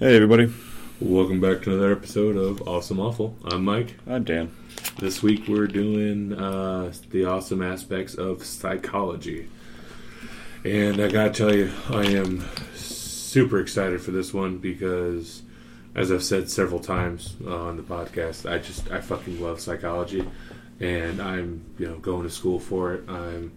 Hey, 0.00 0.16
everybody. 0.16 0.52
Welcome 0.98 1.40
back 1.40 1.62
to 1.62 1.70
another 1.70 1.92
episode 1.92 2.36
of 2.36 2.66
Awesome 2.66 2.98
Awful. 2.98 3.36
I'm 3.44 3.64
Mike. 3.64 3.94
I'm 4.08 4.24
Dan. 4.24 4.52
This 4.98 5.22
week 5.22 5.46
we're 5.46 5.68
doing 5.68 6.32
uh, 6.32 6.92
the 7.10 7.26
awesome 7.26 7.62
aspects 7.62 8.16
of 8.16 8.44
psychology. 8.44 9.48
And 10.64 11.00
I 11.00 11.08
gotta 11.08 11.30
tell 11.30 11.54
you, 11.54 11.70
I 11.90 12.06
am 12.06 12.44
super 12.74 13.60
excited 13.60 14.00
for 14.00 14.10
this 14.10 14.34
one 14.34 14.58
because, 14.58 15.42
as 15.94 16.10
I've 16.10 16.24
said 16.24 16.50
several 16.50 16.80
times 16.80 17.36
on 17.46 17.76
the 17.76 17.84
podcast, 17.84 18.50
I 18.50 18.58
just, 18.58 18.90
I 18.90 19.00
fucking 19.00 19.40
love 19.40 19.60
psychology. 19.60 20.28
And 20.80 21.22
I'm, 21.22 21.64
you 21.78 21.86
know, 21.86 21.98
going 21.98 22.24
to 22.24 22.30
school 22.30 22.58
for 22.58 22.94
it. 22.94 23.08
I'm 23.08 23.52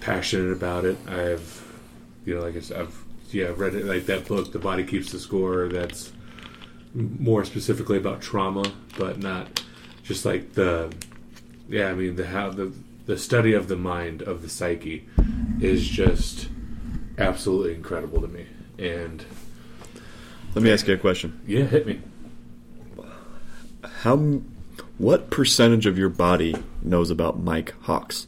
passionate 0.00 0.52
about 0.52 0.84
it. 0.84 0.98
I've, 1.08 1.64
you 2.26 2.34
know, 2.34 2.42
like 2.42 2.54
I 2.54 2.60
said, 2.60 2.82
I've, 2.82 3.04
yeah, 3.34 3.52
read 3.56 3.74
it, 3.74 3.84
like 3.84 4.06
that 4.06 4.26
book, 4.26 4.52
The 4.52 4.58
Body 4.58 4.84
Keeps 4.84 5.12
the 5.12 5.18
Score, 5.18 5.68
that's 5.68 6.12
more 6.94 7.44
specifically 7.44 7.98
about 7.98 8.20
trauma, 8.20 8.72
but 8.98 9.18
not 9.18 9.62
just 10.02 10.24
like 10.24 10.54
the 10.54 10.92
yeah. 11.68 11.88
I 11.88 11.94
mean 11.94 12.16
the 12.16 12.26
how 12.26 12.50
the 12.50 12.72
the 13.06 13.18
study 13.18 13.52
of 13.52 13.68
the 13.68 13.76
mind 13.76 14.22
of 14.22 14.42
the 14.42 14.48
psyche 14.48 15.06
is 15.60 15.86
just 15.86 16.48
absolutely 17.18 17.74
incredible 17.74 18.20
to 18.20 18.28
me. 18.28 18.46
And 18.78 19.24
Let 20.54 20.62
me 20.62 20.70
ask 20.72 20.86
you 20.86 20.94
a 20.94 20.98
question. 20.98 21.40
yeah, 21.46 21.64
hit 21.64 21.86
me. 21.86 22.00
How, 24.02 24.16
what 24.98 25.30
percentage 25.30 25.86
of 25.86 25.98
your 25.98 26.08
body 26.08 26.54
knows 26.82 27.10
about 27.10 27.38
Mike 27.40 27.74
Hawks? 27.82 28.26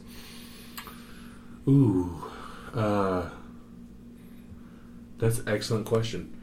Ooh, 1.67 2.23
uh, 2.73 3.29
that's 5.21 5.37
an 5.37 5.47
excellent 5.47 5.85
question. 5.85 6.35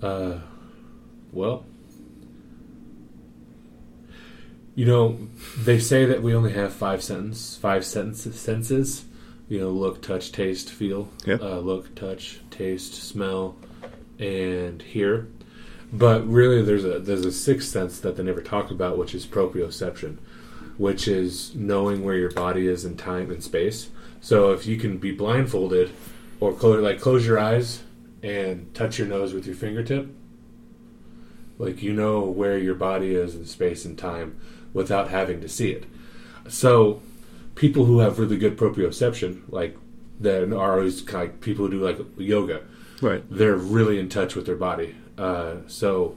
Uh, 0.00 0.38
well, 1.32 1.66
you 4.76 4.86
know, 4.86 5.18
they 5.58 5.80
say 5.80 6.04
that 6.04 6.22
we 6.22 6.32
only 6.32 6.52
have 6.52 6.72
five 6.72 7.02
sentence, 7.02 7.56
five 7.56 7.84
sentences, 7.84 8.40
senses. 8.40 9.04
You 9.48 9.60
know, 9.60 9.70
look, 9.70 10.02
touch, 10.02 10.32
taste, 10.32 10.70
feel. 10.70 11.08
Yeah. 11.24 11.38
Uh, 11.40 11.58
look, 11.58 11.94
touch, 11.96 12.40
taste, 12.50 12.94
smell, 12.94 13.56
and 14.18 14.80
hear. 14.80 15.28
But 15.92 16.26
really, 16.28 16.62
there's 16.62 16.84
a 16.84 17.00
there's 17.00 17.24
a 17.24 17.32
sixth 17.32 17.68
sense 17.68 17.98
that 18.00 18.16
they 18.16 18.22
never 18.22 18.40
talk 18.40 18.70
about, 18.70 18.98
which 18.98 19.14
is 19.16 19.26
proprioception, 19.26 20.18
which 20.78 21.08
is 21.08 21.54
knowing 21.56 22.04
where 22.04 22.16
your 22.16 22.30
body 22.30 22.68
is 22.68 22.84
in 22.84 22.96
time 22.96 23.30
and 23.32 23.42
space. 23.42 23.90
So 24.20 24.52
if 24.52 24.64
you 24.64 24.76
can 24.76 24.98
be 24.98 25.10
blindfolded, 25.10 25.90
or 26.38 26.52
close 26.52 26.80
like 26.80 27.00
close 27.00 27.26
your 27.26 27.38
eyes 27.38 27.82
and 28.26 28.74
touch 28.74 28.98
your 28.98 29.06
nose 29.06 29.32
with 29.32 29.46
your 29.46 29.54
fingertip, 29.54 30.08
like 31.58 31.82
you 31.82 31.92
know 31.92 32.20
where 32.20 32.58
your 32.58 32.74
body 32.74 33.14
is 33.14 33.34
in 33.34 33.46
space 33.46 33.84
and 33.84 33.96
time 33.96 34.38
without 34.72 35.08
having 35.10 35.40
to 35.40 35.48
see 35.48 35.70
it. 35.70 35.84
So 36.48 37.00
people 37.54 37.84
who 37.84 38.00
have 38.00 38.18
really 38.18 38.36
good 38.36 38.56
proprioception, 38.58 39.42
like 39.48 39.76
that 40.20 40.42
are 40.52 40.72
always 40.78 41.02
kind 41.02 41.24
of 41.28 41.30
like 41.34 41.40
people 41.40 41.66
who 41.66 41.70
do 41.72 41.80
like 41.84 41.98
yoga, 42.18 42.62
Right. 43.00 43.22
they're 43.30 43.56
really 43.56 43.98
in 43.98 44.08
touch 44.08 44.34
with 44.34 44.46
their 44.46 44.56
body. 44.56 44.94
Uh, 45.16 45.56
so 45.66 46.16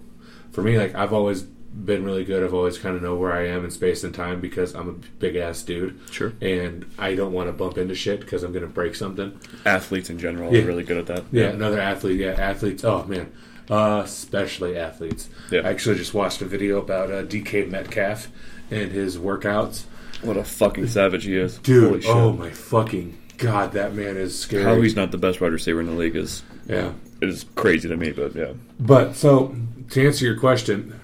for 0.51 0.61
me, 0.61 0.77
like 0.77 0.95
I've 0.95 1.13
always 1.13 1.45
been 1.73 2.03
really 2.03 2.25
good. 2.25 2.43
I've 2.43 2.53
always 2.53 2.77
kind 2.77 2.95
of 2.95 3.01
know 3.01 3.15
where 3.15 3.31
I 3.31 3.47
am 3.47 3.63
in 3.63 3.71
space 3.71 4.03
and 4.03 4.13
time 4.13 4.41
because 4.41 4.73
I'm 4.73 4.89
a 4.89 4.93
big 5.19 5.35
ass 5.35 5.61
dude. 5.61 5.99
Sure. 6.11 6.33
And 6.41 6.85
I 6.97 7.15
don't 7.15 7.31
want 7.33 7.47
to 7.47 7.53
bump 7.53 7.77
into 7.77 7.95
shit 7.95 8.21
because 8.21 8.43
I'm 8.43 8.51
going 8.51 8.65
to 8.65 8.71
break 8.71 8.95
something. 8.95 9.39
Athletes 9.65 10.09
in 10.09 10.19
general 10.19 10.53
Yeah. 10.53 10.63
are 10.63 10.65
really 10.67 10.83
good 10.83 10.97
at 10.97 11.05
that. 11.07 11.25
Yeah, 11.31 11.47
another 11.49 11.79
athlete. 11.79 12.19
Yeah, 12.19 12.31
athletes. 12.31 12.83
Oh 12.83 13.03
man, 13.05 13.31
uh, 13.69 14.01
especially 14.03 14.77
athletes. 14.77 15.29
Yeah. 15.51 15.61
I 15.61 15.69
actually 15.69 15.95
just 15.97 16.13
watched 16.13 16.41
a 16.41 16.45
video 16.45 16.79
about 16.79 17.11
uh, 17.11 17.23
DK 17.23 17.69
Metcalf 17.69 18.27
and 18.71 18.91
his 18.91 19.17
workouts. 19.17 19.83
What 20.21 20.37
a 20.37 20.43
fucking 20.43 20.87
savage 20.87 21.25
he 21.25 21.37
is. 21.37 21.59
Dude, 21.59 21.83
Holy 21.83 22.01
shit. 22.01 22.11
oh 22.15 22.33
my 22.33 22.49
fucking 22.49 23.17
god, 23.37 23.71
that 23.73 23.93
man 23.93 24.17
is 24.17 24.37
scary. 24.37 24.63
How 24.63 24.81
he's 24.81 24.95
not 24.95 25.11
the 25.11 25.17
best 25.17 25.39
wide 25.39 25.53
receiver 25.53 25.79
in 25.79 25.85
the 25.85 25.93
league 25.93 26.15
is 26.15 26.43
yeah. 26.67 26.91
is 27.21 27.45
crazy 27.55 27.87
to 27.87 27.95
me, 27.95 28.11
but 28.11 28.35
yeah. 28.35 28.53
But 28.79 29.15
so 29.15 29.55
to 29.91 30.05
answer 30.05 30.25
your 30.25 30.37
question, 30.37 30.99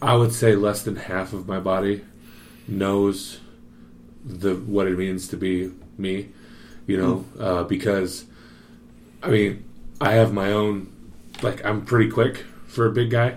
I 0.00 0.14
would 0.14 0.32
say 0.32 0.54
less 0.54 0.82
than 0.82 0.96
half 0.96 1.32
of 1.32 1.48
my 1.48 1.58
body 1.58 2.04
knows 2.66 3.40
the 4.24 4.54
what 4.54 4.86
it 4.86 4.96
means 4.96 5.28
to 5.28 5.36
be 5.36 5.72
me. 5.96 6.28
You 6.86 6.96
know, 6.96 7.24
uh, 7.38 7.64
because 7.64 8.24
I 9.22 9.28
mean, 9.28 9.64
I 10.00 10.12
have 10.12 10.32
my 10.32 10.52
own. 10.52 10.92
Like, 11.42 11.64
I'm 11.64 11.84
pretty 11.84 12.10
quick 12.10 12.38
for 12.66 12.86
a 12.86 12.90
big 12.90 13.10
guy, 13.10 13.36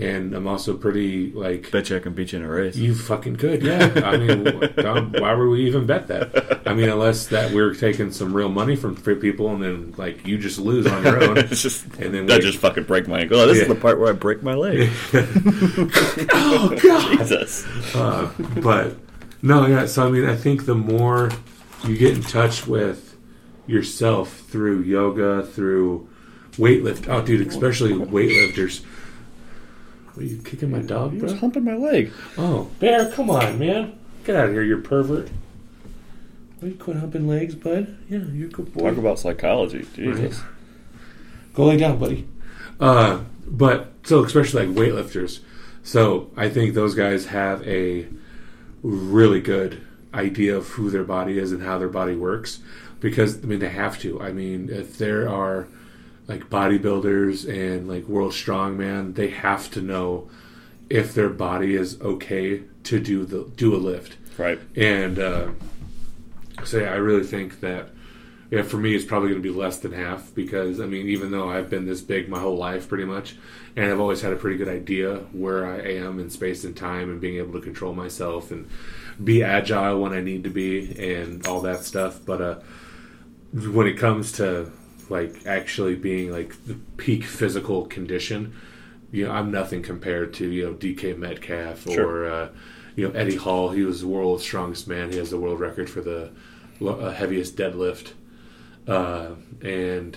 and 0.00 0.34
I'm 0.34 0.46
also 0.46 0.76
pretty 0.76 1.30
like. 1.32 1.70
Bet 1.70 1.90
you 1.90 1.96
I 1.96 2.00
can 2.00 2.14
beat 2.14 2.32
you 2.32 2.38
in 2.38 2.44
a 2.44 2.48
race. 2.48 2.76
You 2.76 2.94
fucking 2.94 3.36
could, 3.36 3.62
yeah. 3.62 3.92
I 4.04 4.16
mean, 4.16 4.46
um, 4.84 5.12
why 5.12 5.34
would 5.34 5.48
we 5.48 5.66
even 5.66 5.86
bet 5.86 6.06
that? 6.08 6.62
I 6.66 6.72
mean, 6.72 6.88
unless 6.88 7.26
that 7.28 7.52
we're 7.52 7.74
taking 7.74 8.10
some 8.10 8.32
real 8.32 8.48
money 8.48 8.76
from 8.76 8.96
people, 8.96 9.52
and 9.52 9.62
then 9.62 9.94
like 9.96 10.26
you 10.26 10.38
just 10.38 10.58
lose 10.58 10.86
on 10.86 11.04
your 11.04 11.22
own. 11.22 11.38
it's 11.38 11.62
just 11.62 11.84
And 11.98 12.14
then 12.14 12.26
that 12.26 12.40
just 12.40 12.58
fucking 12.58 12.84
break 12.84 13.08
my 13.08 13.20
ankle. 13.20 13.38
Oh, 13.38 13.46
this 13.46 13.58
is 13.58 13.68
the 13.68 13.74
part 13.74 14.00
where 14.00 14.10
I 14.10 14.12
break 14.12 14.42
my 14.42 14.54
leg. 14.54 14.90
oh 16.32 16.78
god! 16.82 17.18
Jesus. 17.18 17.66
Uh, 17.94 18.32
but 18.62 18.96
no, 19.42 19.66
yeah. 19.66 19.86
So 19.86 20.06
I 20.06 20.10
mean, 20.10 20.24
I 20.24 20.36
think 20.36 20.64
the 20.66 20.74
more 20.74 21.30
you 21.84 21.96
get 21.96 22.14
in 22.16 22.22
touch 22.22 22.66
with 22.66 23.16
yourself 23.66 24.40
through 24.48 24.82
yoga, 24.82 25.42
through 25.42 26.08
weightlift. 26.52 27.08
Oh, 27.08 27.24
dude, 27.24 27.46
especially 27.46 27.92
weightlifters. 27.92 28.84
Are 30.20 30.24
you 30.24 30.36
kicking 30.42 30.70
my 30.70 30.80
dog, 30.80 31.12
He 31.12 31.18
bro? 31.18 31.30
was 31.30 31.40
humping 31.40 31.64
my 31.64 31.76
leg. 31.76 32.12
Oh, 32.36 32.68
bear, 32.78 33.10
come 33.10 33.30
on, 33.30 33.58
man, 33.58 33.98
get 34.24 34.36
out 34.36 34.46
of 34.48 34.52
here, 34.52 34.62
you 34.62 34.76
pervert. 34.78 35.30
Will 36.60 36.68
you 36.68 36.74
quit 36.74 36.98
humping 36.98 37.26
legs, 37.26 37.54
bud? 37.54 37.96
Yeah, 38.10 38.18
you're 38.32 38.48
a 38.48 38.50
good 38.50 38.74
boy. 38.74 38.90
Talk 38.90 38.98
about 38.98 39.18
psychology. 39.18 39.86
Jesus. 39.94 40.42
Go 41.54 41.64
lay 41.66 41.78
down, 41.78 41.98
buddy. 41.98 42.28
Uh, 42.78 43.20
but 43.46 43.92
so 44.02 44.22
especially 44.24 44.66
like 44.66 44.76
weightlifters. 44.76 45.40
So 45.82 46.30
I 46.36 46.50
think 46.50 46.74
those 46.74 46.94
guys 46.94 47.26
have 47.26 47.66
a 47.66 48.06
really 48.82 49.40
good 49.40 49.80
idea 50.12 50.54
of 50.54 50.68
who 50.68 50.90
their 50.90 51.04
body 51.04 51.38
is 51.38 51.50
and 51.52 51.62
how 51.62 51.78
their 51.78 51.88
body 51.88 52.14
works 52.14 52.60
because 53.00 53.42
I 53.42 53.46
mean 53.46 53.60
they 53.60 53.68
have 53.70 53.98
to. 54.00 54.20
I 54.20 54.32
mean 54.32 54.68
if 54.70 54.98
there 54.98 55.28
are 55.28 55.66
like 56.30 56.48
bodybuilders 56.48 57.48
and 57.48 57.88
like 57.88 58.06
world 58.06 58.30
strongman, 58.30 59.16
they 59.16 59.30
have 59.30 59.68
to 59.72 59.82
know 59.82 60.30
if 60.88 61.12
their 61.12 61.28
body 61.28 61.74
is 61.74 62.00
okay 62.00 62.62
to 62.84 63.00
do 63.00 63.24
the 63.24 63.50
do 63.56 63.74
a 63.74 63.78
lift. 63.78 64.16
Right. 64.38 64.60
And 64.76 65.18
uh, 65.18 65.48
so 66.64 66.78
yeah, 66.78 66.92
I 66.92 66.96
really 66.96 67.24
think 67.24 67.58
that 67.60 67.88
yeah, 68.48 68.62
for 68.62 68.76
me 68.76 68.94
it's 68.94 69.04
probably 69.04 69.30
going 69.30 69.42
to 69.42 69.52
be 69.52 69.56
less 69.56 69.78
than 69.78 69.90
half 69.90 70.32
because 70.32 70.80
I 70.80 70.86
mean, 70.86 71.08
even 71.08 71.32
though 71.32 71.50
I've 71.50 71.68
been 71.68 71.84
this 71.84 72.00
big 72.00 72.28
my 72.28 72.38
whole 72.38 72.56
life 72.56 72.88
pretty 72.88 73.04
much, 73.06 73.34
and 73.74 73.90
I've 73.90 74.00
always 74.00 74.20
had 74.20 74.32
a 74.32 74.36
pretty 74.36 74.56
good 74.56 74.68
idea 74.68 75.16
where 75.32 75.66
I 75.66 75.78
am 75.80 76.20
in 76.20 76.30
space 76.30 76.62
and 76.62 76.76
time 76.76 77.10
and 77.10 77.20
being 77.20 77.38
able 77.38 77.54
to 77.54 77.60
control 77.60 77.92
myself 77.92 78.52
and 78.52 78.68
be 79.22 79.42
agile 79.42 80.00
when 80.00 80.12
I 80.12 80.20
need 80.20 80.44
to 80.44 80.50
be 80.50 80.96
and 81.16 81.44
all 81.48 81.60
that 81.62 81.82
stuff. 81.82 82.20
But 82.24 82.40
uh, 82.40 82.60
when 83.52 83.88
it 83.88 83.98
comes 83.98 84.30
to 84.32 84.70
like 85.10 85.44
actually 85.46 85.96
being 85.96 86.30
like 86.32 86.64
the 86.66 86.74
peak 86.96 87.24
physical 87.24 87.84
condition, 87.86 88.54
you 89.12 89.26
know, 89.26 89.32
I'm 89.32 89.50
nothing 89.50 89.82
compared 89.82 90.32
to 90.34 90.48
you 90.48 90.64
know 90.66 90.74
DK 90.74 91.18
Metcalf 91.18 91.82
Sure. 91.82 92.06
or 92.24 92.30
uh, 92.30 92.48
you 92.96 93.06
know 93.08 93.14
Eddie 93.14 93.36
Hall. 93.36 93.70
He 93.70 93.82
was 93.82 94.00
the 94.00 94.08
world's 94.08 94.42
strongest 94.44 94.88
man. 94.88 95.10
He 95.12 95.18
has 95.18 95.30
the 95.30 95.38
world 95.38 95.60
record 95.60 95.90
for 95.90 96.00
the 96.00 96.30
uh, 96.80 97.10
heaviest 97.12 97.56
deadlift, 97.56 98.12
uh, 98.86 99.30
and 99.62 100.16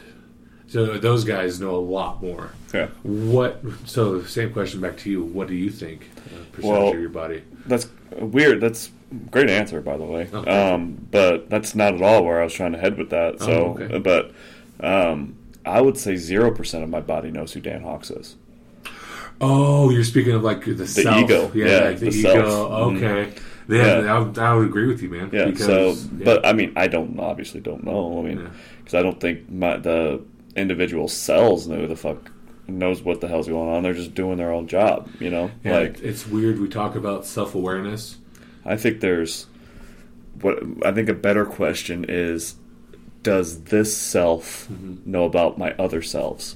so 0.67 0.97
those 0.97 1.23
guys 1.23 1.59
know 1.59 1.75
a 1.75 1.77
lot 1.77 2.21
more. 2.21 2.51
Yeah. 2.73 2.87
What? 3.03 3.61
So 3.85 4.23
same 4.23 4.53
question 4.53 4.79
back 4.81 4.97
to 4.97 5.09
you. 5.09 5.23
What 5.23 5.47
do 5.47 5.55
you 5.55 5.69
think 5.69 6.09
uh, 6.28 6.37
percentage 6.51 6.63
Well, 6.78 6.87
of 6.93 6.99
your 6.99 7.09
body? 7.09 7.43
That's 7.66 7.87
weird. 8.17 8.61
That's 8.61 8.89
a 9.11 9.16
great 9.29 9.49
answer, 9.49 9.81
by 9.81 9.97
the 9.97 10.03
way. 10.05 10.29
Oh, 10.34 10.43
thank 10.43 10.47
um, 10.47 11.07
but 11.11 11.49
that's 11.49 11.75
not 11.75 11.93
at 11.96 12.01
all 12.01 12.23
where 12.23 12.41
I 12.41 12.43
was 12.46 12.53
trying 12.53 12.72
to 12.73 12.78
head 12.79 12.97
with 12.97 13.09
that. 13.11 13.39
So, 13.39 13.75
Oh, 13.78 13.84
okay. 13.84 13.97
but 13.99 14.31
um, 14.84 15.35
I 15.66 15.82
would 15.82 15.97
say 15.97 16.16
zero 16.16 16.52
percent 16.52 16.84
of 16.84 16.90
my 16.90 17.02
body 17.02 17.32
knows 17.32 17.53
who 17.53 17.62
Dan 17.62 17.82
Hawks 17.82 18.12
is. 18.12 18.35
Oh, 19.41 19.90
you're 19.90 20.03
speaking 20.03 20.34
of 20.34 20.44
like 20.44 20.64
the, 20.66 20.85
self. 20.88 21.18
ego. 21.18 21.52
Yeah, 21.53 21.66
Yeah, 21.66 21.80
like 21.90 22.00
the, 22.00 22.09
the 22.09 22.18
ego. 22.20 22.50
self. 22.50 22.72
Okay. 22.72 23.34
Yeah, 23.68 24.02
Yeah. 24.02 24.16
I, 24.16 24.20
would, 24.20 24.38
I 24.38 24.53
would 24.56 24.68
agree 24.68 24.88
with 24.88 25.02
you, 25.02 25.09
man. 25.09 25.30
Yeah. 25.34 25.46
because, 25.46 25.66
so, 25.66 25.88
yeah. 26.18 26.26
but 26.26 26.46
I 26.46 26.53
mean, 26.53 26.74
I 26.76 26.88
don't 26.88 27.20
obviously 27.20 27.59
don't 27.59 27.84
know. 27.84 28.20
I 28.20 28.22
mean, 28.22 28.50
because 28.80 28.94
I 28.94 29.02
don't 29.02 29.20
think 29.20 29.50
my 29.50 29.78
the 29.78 30.22
individual 30.56 31.08
cells 31.08 31.68
know 31.68 31.78
who 31.78 31.88
the 31.88 31.96
fuck 31.96 32.32
knows 32.68 33.02
what 33.02 33.22
the 33.22 33.28
hell's 33.28 33.47
going 33.47 33.70
on. 33.70 33.84
They're 33.84 33.94
just 33.94 34.14
doing 34.14 34.38
their 34.38 34.52
own 34.52 34.68
job. 34.68 35.09
You 35.20 35.30
know, 35.30 35.52
Yeah, 35.64 35.80
like 35.80 36.00
it's 36.02 36.28
weird. 36.28 36.59
We 36.59 36.70
talk 36.70 36.96
about 36.96 37.26
self 37.26 37.56
awareness. 37.56 38.18
I 38.66 38.78
think 38.78 39.00
there's 39.02 39.47
what 40.41 40.59
I 40.85 40.91
think 40.91 41.09
a 41.09 41.14
better 41.14 41.46
question 41.46 42.06
is 42.08 42.56
does 43.23 43.64
this 43.66 43.96
self 43.96 44.67
Mm-hmm. 44.72 45.09
know 45.11 45.25
about 45.25 45.58
my 45.58 45.72
other 45.79 46.02
selves? 46.02 46.55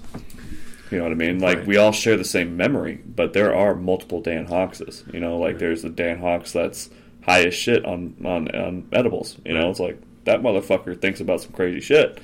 You 0.92 0.98
know 1.00 1.04
what 1.04 1.12
I 1.12 1.16
mean? 1.16 1.40
Like 1.40 1.58
Right. 1.60 1.68
we 1.68 1.78
all 1.78 1.92
share 1.92 2.16
the 2.16 2.24
same 2.24 2.56
memory, 2.56 3.02
but 3.06 3.34
there 3.34 3.54
are 3.54 3.76
multiple 3.76 4.22
Dan 4.22 4.48
Hawkses. 4.48 5.12
You 5.14 5.20
know, 5.20 5.38
like 5.38 5.58
there's 5.58 5.82
the 5.82 5.90
Dan 5.90 6.20
Hawks 6.20 6.54
that's 6.54 6.90
high 7.24 7.44
as 7.46 7.54
shit 7.54 7.84
on 7.86 8.16
on, 8.24 8.48
on 8.56 8.88
edibles. 8.94 9.38
You 9.44 9.54
know, 9.54 9.70
it's 9.70 9.80
like 9.82 10.00
that 10.26 10.42
motherfucker 10.42 11.00
thinks 11.00 11.20
about 11.20 11.42
some 11.42 11.52
crazy 11.52 11.82
shit. 11.82 12.20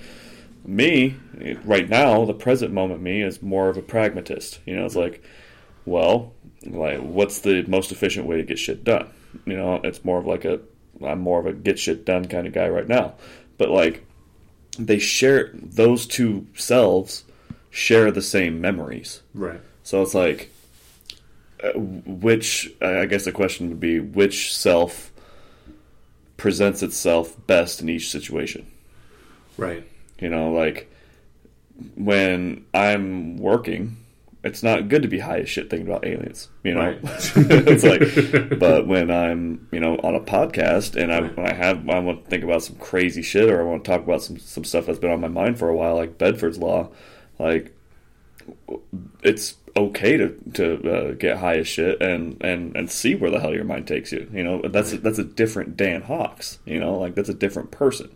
Me, 0.66 1.16
right 1.66 1.90
now, 1.90 2.24
the 2.24 2.34
present 2.34 2.72
moment 2.72 3.02
me 3.02 3.22
is 3.22 3.42
more 3.42 3.68
of 3.68 3.76
a 3.76 3.82
pragmatist. 3.82 4.60
You 4.66 4.78
know, 4.78 4.86
it's 4.86 4.96
like, 4.96 5.22
well, 5.86 6.34
like 6.66 7.00
what's 7.00 7.40
the 7.40 7.64
most 7.64 7.92
efficient 7.92 8.28
way 8.28 8.38
to 8.38 8.44
get 8.44 8.58
shit 8.60 8.86
done? 8.86 9.10
You 9.46 9.58
know, 9.58 9.82
it's 9.84 10.06
more 10.06 10.20
of 10.20 10.26
like 10.26 10.46
a 10.46 10.62
I'm 11.06 11.20
more 11.20 11.40
of 11.42 11.46
a 11.48 11.52
get 11.54 11.80
shit 11.80 12.06
done 12.06 12.26
kind 12.30 12.48
of 12.48 12.54
guy 12.54 12.70
right 12.70 12.88
now. 12.88 13.16
But 13.58 13.72
like 13.72 14.06
they 14.80 15.00
share 15.00 15.52
those 15.54 16.08
two 16.08 16.48
selves 16.56 17.24
share 17.74 18.12
the 18.12 18.22
same 18.22 18.62
memories. 18.62 19.22
Right. 19.34 19.60
So 19.82 20.02
it's 20.04 20.14
like, 20.14 20.52
uh, 21.64 21.72
which 21.72 22.72
I 22.82 23.06
guess 23.08 23.26
the 23.26 23.32
question 23.32 23.70
would 23.70 23.80
be 23.80 24.00
which 24.00 24.56
self 24.56 25.12
presents 26.38 26.84
itself 26.84 27.36
best 27.48 27.82
in 27.82 27.90
each 27.90 28.12
situation. 28.12 28.68
Right. 29.58 29.84
You 30.20 30.30
know, 30.30 30.52
like 30.52 30.92
when 31.96 32.66
I'm 32.74 33.38
working, 33.38 33.98
it's 34.44 34.62
not 34.62 34.90
good 34.90 35.02
to 35.04 35.08
be 35.08 35.20
high 35.20 35.40
as 35.40 35.50
shit 35.50 35.70
thinking 35.70 35.88
about 35.88 36.06
aliens. 36.06 36.50
You 36.64 36.74
know, 36.74 36.82
Right. 36.82 37.00
it's 37.04 37.84
like, 37.84 38.60
but 38.60 38.88
when 38.88 39.10
I'm, 39.10 39.68
you 39.72 39.80
know, 39.80 39.96
on 40.04 40.16
a 40.16 40.20
podcast 40.20 41.02
and 41.02 41.14
I, 41.14 41.22
when 41.22 41.46
I 41.50 41.54
have, 41.54 41.88
I 41.88 42.00
want 42.00 42.26
to 42.26 42.30
think 42.30 42.44
about 42.44 42.64
some 42.64 42.76
crazy 42.76 43.22
shit 43.22 43.50
or 43.50 43.62
I 43.62 43.64
want 43.64 43.86
to 43.86 43.92
talk 43.92 44.04
about 44.04 44.22
some 44.22 44.38
some 44.38 44.66
stuff 44.66 44.86
that's 44.86 45.00
been 45.00 45.12
on 45.12 45.22
my 45.22 45.30
mind 45.30 45.60
for 45.60 45.70
a 45.70 45.76
while, 45.76 45.96
like 45.96 46.18
Benford's 46.18 46.58
Law, 46.58 46.90
like 47.40 47.74
it's 49.22 49.56
okay 49.76 50.18
to 50.18 50.36
to 50.54 50.92
uh, 50.92 51.12
get 51.14 51.38
high 51.38 51.58
as 51.58 51.68
shit 51.68 52.02
and 52.02 52.38
and 52.44 52.76
and 52.76 52.92
see 52.92 53.16
where 53.16 53.32
the 53.32 53.40
hell 53.40 53.54
your 53.54 53.64
mind 53.64 53.88
takes 53.88 54.12
you. 54.12 54.30
You 54.34 54.44
know, 54.44 54.62
that's 54.62 54.94
a, 54.94 54.98
that's 54.98 55.20
a 55.20 55.24
different 55.24 55.78
Dan 55.78 56.02
Hawks. 56.02 56.60
You 56.66 56.80
know, 56.80 56.98
like 56.98 57.16
that's 57.16 57.30
a 57.30 57.34
different 57.34 57.72
person. 57.72 58.10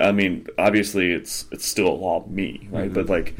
I 0.00 0.12
mean, 0.12 0.46
obviously, 0.58 1.12
it's 1.12 1.46
it's 1.52 1.66
still 1.66 1.88
a 1.88 1.94
law 1.94 2.18
of 2.18 2.30
me, 2.30 2.68
right? 2.70 2.92
But 2.92 3.08
like, 3.08 3.34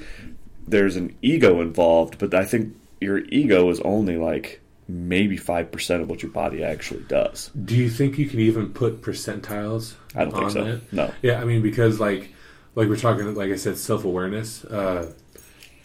there's 0.66 0.96
an 0.96 1.16
ego 1.22 1.60
involved. 1.60 2.18
But 2.18 2.34
I 2.34 2.44
think 2.44 2.76
your 3.00 3.18
ego 3.18 3.68
is 3.70 3.80
only 3.80 4.16
like 4.16 4.60
maybe 4.88 5.36
five 5.36 5.70
percent 5.70 6.02
of 6.02 6.10
what 6.10 6.22
your 6.22 6.30
body 6.32 6.62
actually 6.62 7.04
does. 7.04 7.50
Do 7.64 7.74
you 7.76 7.88
think 7.88 8.18
you 8.18 8.26
can 8.28 8.40
even 8.40 8.72
put 8.72 9.00
percentiles? 9.02 9.94
I 10.14 10.24
don't 10.24 10.32
think 10.32 10.44
on 10.44 10.50
so. 10.50 10.64
that? 10.64 10.92
No. 10.92 11.12
Yeah, 11.22 11.40
I 11.40 11.44
mean 11.44 11.62
because 11.62 12.00
like 12.00 12.32
like 12.74 12.88
we're 12.88 12.96
talking 12.96 13.34
like 13.34 13.50
I 13.50 13.56
said 13.56 13.76
self 13.78 14.04
awareness. 14.04 14.64
Uh, 14.64 15.12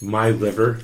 my 0.01 0.29
liver 0.29 0.79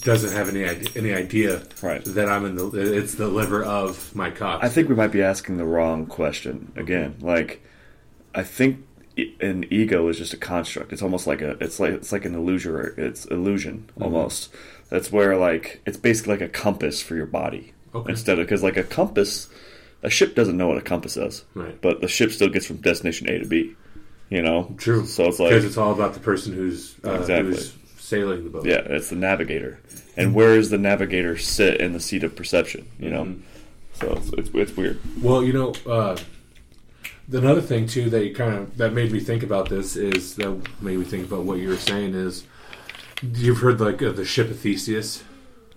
doesn't 0.00 0.32
have 0.34 0.48
any 0.48 0.64
idea, 0.64 0.88
any 0.96 1.12
idea 1.12 1.62
Right. 1.82 2.02
that 2.06 2.28
I'm 2.30 2.46
in 2.46 2.54
the 2.56 2.96
it's 2.96 3.16
the 3.16 3.28
liver 3.28 3.62
of 3.62 4.14
my 4.14 4.30
cock. 4.30 4.60
I 4.64 4.70
think 4.70 4.88
we 4.88 4.94
might 4.94 5.12
be 5.12 5.22
asking 5.22 5.58
the 5.58 5.66
wrong 5.66 6.06
question 6.06 6.72
again. 6.76 7.16
Like, 7.20 7.62
I 8.34 8.42
think 8.42 8.85
an 9.40 9.64
ego 9.70 10.08
is 10.08 10.18
just 10.18 10.34
a 10.34 10.36
construct. 10.36 10.92
It's 10.92 11.02
almost 11.02 11.26
like 11.26 11.40
a 11.42 11.56
it's 11.62 11.80
like 11.80 11.92
it's 11.92 12.12
like 12.12 12.24
an 12.24 12.34
illusion. 12.34 12.94
It's 12.96 13.24
illusion 13.26 13.88
Mm-hmm. 13.92 14.02
almost. 14.02 14.52
That's 14.90 15.10
where 15.10 15.36
like 15.36 15.80
it's 15.86 15.96
basically 15.96 16.34
like 16.34 16.40
a 16.42 16.48
compass 16.48 17.02
for 17.02 17.16
your 17.16 17.26
body 17.26 17.72
Okay. 17.94 18.10
instead 18.10 18.38
of 18.38 18.46
because 18.46 18.62
like 18.62 18.76
a 18.76 18.82
compass, 18.84 19.48
a 20.02 20.10
ship 20.10 20.34
doesn't 20.34 20.56
know 20.56 20.68
what 20.68 20.76
a 20.78 20.82
compass 20.82 21.16
is, 21.16 21.44
Right. 21.54 21.80
but 21.80 22.00
the 22.00 22.08
ship 22.08 22.30
still 22.30 22.48
gets 22.48 22.66
from 22.66 22.76
destination 22.76 23.28
A 23.30 23.38
to 23.38 23.46
B. 23.46 23.74
You 24.28 24.42
know, 24.42 24.74
True. 24.76 25.06
So 25.06 25.24
it's 25.28 25.38
like 25.38 25.50
because 25.50 25.64
it's 25.64 25.76
all 25.78 25.92
about 25.92 26.14
the 26.14 26.20
person 26.20 26.52
who's 26.52 26.94
uh, 27.04 27.12
Exactly. 27.12 27.52
who's 27.52 27.72
sailing 27.98 28.44
the 28.44 28.50
boat. 28.50 28.66
yeah, 28.66 28.80
it's 28.80 29.08
the 29.10 29.16
navigator, 29.16 29.80
and 30.16 30.34
where 30.34 30.56
does 30.56 30.70
the 30.70 30.78
navigator 30.78 31.36
sit 31.38 31.80
in 31.80 31.92
the 31.92 32.00
seat 32.00 32.22
of 32.24 32.34
perception? 32.36 32.86
You 32.98 33.10
know, 33.10 33.24
Mm-hmm. 33.24 33.40
so 34.00 34.12
it's, 34.12 34.28
it's 34.34 34.50
it's 34.54 34.76
weird. 34.76 35.00
Well, 35.22 35.42
you 35.44 35.52
know, 35.52 35.72
uh, 35.86 36.16
another 37.32 37.60
thing 37.60 37.86
too 37.86 38.08
that 38.10 38.24
you 38.24 38.34
kind 38.34 38.54
of 38.54 38.76
that 38.78 38.92
made 38.92 39.10
me 39.12 39.20
think 39.20 39.42
about 39.42 39.68
this 39.68 39.96
is 39.96 40.36
that 40.36 40.50
made 40.80 40.98
me 40.98 41.04
think 41.04 41.26
about 41.26 41.44
what 41.44 41.58
you 41.58 41.68
were 41.68 41.76
saying 41.76 42.14
is 42.14 42.44
you've 43.22 43.58
heard 43.58 43.80
like 43.80 44.02
of 44.02 44.16
the 44.16 44.24
ship 44.24 44.50
of 44.50 44.58
Theseus, 44.58 45.24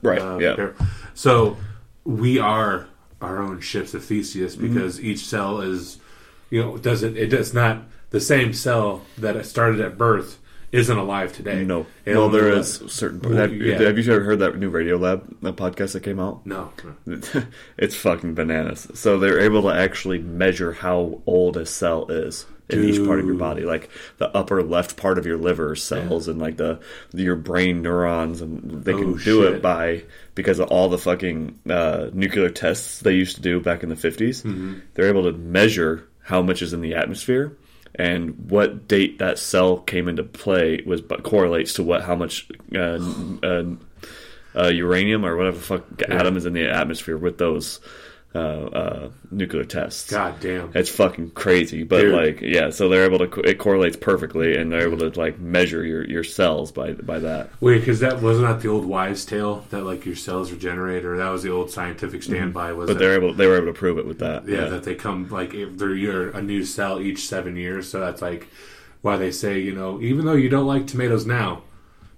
Right. 0.02 0.20
uh, 0.22 0.38
yeah. 0.38 0.72
So 1.14 1.58
we 2.04 2.40
are 2.40 2.88
our 3.22 3.42
own 3.42 3.60
ships 3.62 3.94
of 3.94 4.04
Theseus 4.04 4.56
Mm-hmm. 4.56 4.74
because 4.74 5.02
each 5.02 5.26
cell 5.26 5.62
is, 5.62 5.98
you 6.50 6.62
know, 6.62 6.78
doesn't 6.78 7.18
it 7.18 7.28
does 7.28 7.54
not 7.54 7.84
the 8.12 8.20
same 8.22 8.54
cell 8.54 9.02
that 9.18 9.36
it 9.36 9.46
started 9.46 9.80
at 9.82 9.98
birth 9.98 10.40
isn't 10.72 10.98
alive 10.98 11.34
today. 11.34 11.64
No. 11.64 11.86
It 12.06 12.16
only 12.16 12.40
there 12.40 12.64
certain. 12.64 13.22
Well, 13.22 13.34
have, 13.34 13.54
yeah. 13.54 13.80
have 13.80 13.98
you 13.98 14.14
ever 14.14 14.24
heard 14.24 14.40
that 14.40 14.58
new 14.58 14.70
Radio 14.70 14.98
Lab 14.98 15.42
podcast 15.42 15.94
that 15.94 16.04
came 16.04 16.20
out? 16.20 16.42
No. 16.46 16.72
it's 17.78 17.96
fucking 17.96 18.34
bananas. 18.36 18.88
So 18.94 19.18
they're 19.20 19.40
able 19.40 19.64
to 19.64 19.70
actually 19.70 20.20
measure 20.20 20.74
how 20.74 21.22
old 21.26 21.58
a 21.58 21.66
cell 21.66 22.08
is 22.10 22.46
in 22.70 22.84
each 22.84 23.04
part 23.04 23.20
of 23.20 23.26
your 23.26 23.34
body, 23.34 23.64
like 23.64 23.90
the 24.18 24.30
upper 24.38 24.62
left 24.62 24.96
part 24.96 25.18
of 25.18 25.26
your 25.26 25.38
liver 25.38 25.76
cells 25.76 26.28
and 26.28 26.40
like 26.40 26.58
the 26.58 26.80
your 27.14 27.36
brain 27.36 27.82
neurons, 27.82 28.42
and 28.42 28.84
they 28.86 28.94
can 28.94 29.14
Oh, 29.14 29.18
do 29.18 29.44
shit. 29.44 29.54
it 29.56 29.62
by 29.64 30.04
because 30.36 30.60
of 30.60 30.68
all 30.70 30.88
the 30.88 31.00
fucking 31.00 31.58
uh, 31.68 32.12
nuclear 32.14 32.50
tests 32.52 33.00
they 33.00 33.14
used 33.14 33.38
to 33.38 33.42
do 33.42 33.60
back 33.60 33.82
in 33.82 33.90
the 33.90 33.96
50s. 33.96 34.44
Mm-hmm. 34.44 34.80
They're 34.94 35.08
able 35.10 35.24
to 35.24 35.32
measure 35.32 36.08
how 36.22 36.44
much 36.44 36.62
is 36.62 36.74
in 36.74 36.82
the 36.82 36.94
atmosphere. 36.94 37.58
And 38.00 38.50
what 38.50 38.88
date 38.88 39.20
that 39.20 39.38
cell 39.38 39.78
came 39.78 40.08
into 40.08 40.24
play 40.24 40.82
was 40.86 41.02
but 41.02 41.24
correlates 41.24 41.74
to 41.74 41.84
what 41.84 42.02
how 42.02 42.16
much 42.16 42.48
uh, 42.74 42.98
uh, 43.44 43.66
uh, 44.56 44.68
uranium 44.70 45.26
or 45.26 45.36
whatever 45.36 45.58
the 45.58 45.64
fuck 45.64 46.02
atom 46.08 46.38
is 46.38 46.46
in 46.46 46.54
the 46.54 46.70
atmosphere 46.70 47.18
with 47.18 47.38
those 47.38 47.82
uh, 48.36 48.38
uh, 48.38 49.10
nuclear 49.32 49.64
tests. 49.64 50.12
God 50.12 50.40
damn. 50.40 50.72
It's 50.76 50.90
fucking 50.90 51.32
crazy, 51.32 51.82
but 51.84 52.02
Dude. 52.02 52.14
like, 52.14 52.42
yeah. 52.42 52.70
So 52.70 52.88
they're 52.88 53.06
able 53.06 53.28
to 53.28 53.40
it 53.42 53.58
correlates 53.58 53.98
perfectly, 53.98 54.56
and 54.56 54.72
they're 54.72 54.88
able 54.88 55.00
to 55.10 55.20
like 55.20 55.40
measure 55.40 55.84
your, 55.84 56.06
your 56.08 56.24
cells 56.24 56.72
by 56.72 56.94
by 56.94 57.18
that. 57.20 57.50
Wait, 57.60 57.80
because 57.80 58.00
that 58.02 58.22
wasn't 58.22 58.48
that 58.48 58.62
the 58.62 58.68
old 58.68 58.86
wives' 58.86 59.26
tale 59.26 59.66
that 59.72 59.84
like 59.84 60.06
your 60.06 60.16
cells 60.16 60.52
regenerate, 60.52 61.06
or 61.06 61.18
that 61.18 61.30
was 61.30 61.42
the 61.42 61.52
old 61.52 61.72
scientific 61.72 62.22
standby. 62.22 62.74
Was 62.74 62.90
Mm-hmm. 62.90 62.94
But 62.94 63.00
they're 63.00 63.16
able 63.16 63.34
they 63.34 63.48
were 63.48 63.58
able 63.58 63.68
to 63.68 63.74
prove 63.74 63.98
it 63.98 64.06
with 64.06 64.20
that. 64.20 64.48
yeah, 64.48 64.66
that 64.66 64.84
they 64.84 64.94
come 64.96 65.28
like 65.30 65.54
if 65.56 65.78
they're 65.78 65.96
you're 65.96 66.30
a 66.30 66.42
new 66.42 66.64
cell 66.66 67.02
each 67.02 67.28
seven 67.28 67.56
years. 67.56 67.90
So 67.90 68.00
that's 68.00 68.22
like 68.22 68.48
why 69.02 69.18
they 69.18 69.32
say 69.32 69.60
you 69.60 69.74
know 69.74 70.00
even 70.02 70.26
though 70.26 70.34
you 70.34 70.50
don't 70.50 70.68
like 70.68 70.86
tomatoes 70.86 71.26
now, 71.26 71.64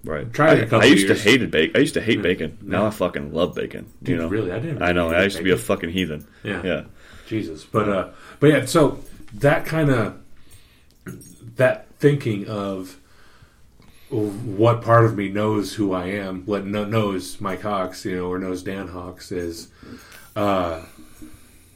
right. 0.03 0.31
Try 0.33 0.53
it 0.53 0.59
a 0.59 0.61
I, 0.61 0.65
couple 0.65 0.81
I 0.81 0.85
used 0.85 1.07
years. 1.07 1.23
to 1.23 1.29
hated 1.29 1.51
bacon. 1.51 1.75
I 1.75 1.79
used 1.79 1.93
to 1.95 2.01
hate 2.01 2.21
bacon. 2.21 2.57
Now 2.61 2.85
I 2.85 2.89
fucking 2.89 3.33
love 3.33 3.55
bacon. 3.55 3.91
Dude, 4.03 4.09
you 4.09 4.17
know, 4.21 4.27
really, 4.27 4.51
I 4.51 4.59
didn't. 4.59 4.81
I 4.81 4.91
know. 4.91 5.09
I 5.09 5.13
like 5.13 5.23
used 5.25 5.37
to 5.37 5.43
be 5.43 5.51
a 5.51 5.57
fucking 5.57 5.89
heathen. 5.91 6.27
Yeah. 6.43 6.61
Yeah. 6.63 6.83
Jesus, 7.27 7.63
but 7.63 7.87
uh, 7.87 8.09
but 8.39 8.47
yeah, 8.49 8.65
so 8.65 8.99
that 9.35 9.65
kind 9.65 9.89
of 9.89 10.17
that 11.55 11.87
thinking 11.99 12.47
of 12.47 12.97
what 14.09 14.81
part 14.81 15.05
of 15.05 15.15
me 15.15 15.29
knows 15.29 15.75
who 15.75 15.93
I 15.93 16.07
am, 16.07 16.45
what 16.45 16.65
kno- 16.65 16.83
knows 16.83 17.39
Mike 17.39 17.61
Hawks, 17.61 18.03
you 18.03 18.17
know, 18.17 18.25
or 18.29 18.37
knows 18.39 18.61
Dan 18.63 18.89
Hawks 18.89 19.31
is, 19.31 19.69
uh, 20.35 20.83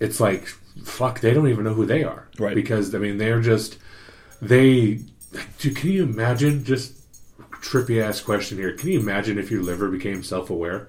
it's 0.01 0.19
like 0.19 0.45
fuck, 0.83 1.21
they 1.21 1.33
don't 1.33 1.47
even 1.47 1.63
know 1.63 1.73
who 1.73 1.85
they 1.85 2.03
are, 2.03 2.27
Right. 2.37 2.53
Because 2.53 2.93
I 2.93 2.97
mean, 2.97 3.17
they're 3.17 3.41
just 3.41 3.77
they. 4.41 4.99
Dude, 5.59 5.75
can 5.77 5.89
you 5.91 6.03
imagine? 6.03 6.63
Just 6.65 6.93
trippy 7.65 8.01
ass 8.01 8.21
question 8.21 8.57
here. 8.57 8.73
Can 8.73 8.89
you 8.89 8.99
imagine 8.99 9.37
if 9.39 9.49
your 9.49 9.61
liver 9.63 9.89
became 9.89 10.23
self 10.23 10.49
aware? 10.49 10.87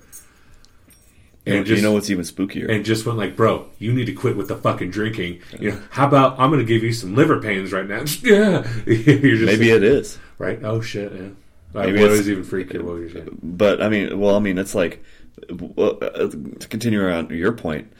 And 1.49 1.67
you 1.69 1.81
know 1.81 1.93
what's 1.93 2.11
even 2.11 2.25
spookier? 2.25 2.69
and 2.69 2.85
just 2.85 3.07
went 3.07 3.19
like, 3.19 3.37
bro, 3.37 3.69
you 3.79 3.93
need 3.93 4.07
to 4.07 4.13
quit 4.13 4.37
with 4.37 4.49
the 4.49 4.57
fucking 4.57 4.91
drinking. 4.91 5.41
You 5.61 5.73
know, 5.73 5.83
how 5.91 6.09
about 6.09 6.41
I'm 6.41 6.51
going 6.51 6.65
to 6.65 6.67
give 6.67 6.83
you 6.83 6.93
some 6.93 7.15
liver 7.15 7.41
pains 7.41 7.73
right 7.73 7.87
now? 7.87 8.03
yeah, 8.23 8.67
Maybe 8.87 9.71
it 9.71 9.85
is. 9.85 10.19
right. 10.39 10.59
Oh 10.65 10.81
shit, 10.81 11.13
yeah. 11.13 11.29
Like, 11.73 11.87
Maybe 11.93 12.03
it's- 12.03 12.27
even 12.27 12.45
freakier? 12.45 12.83
What 12.83 12.95
you 12.95 13.11
saying? 13.11 13.39
But 13.43 13.81
I 13.83 13.89
mean, 13.89 14.19
well, 14.19 14.35
I 14.35 14.41
mean, 14.41 14.59
it's 14.59 14.75
like 14.75 15.05
well, 15.51 15.99
uh, 16.03 16.29
to 16.29 16.69
continue 16.69 17.01
around 17.01 17.31
your 17.31 17.53
point 17.53 17.93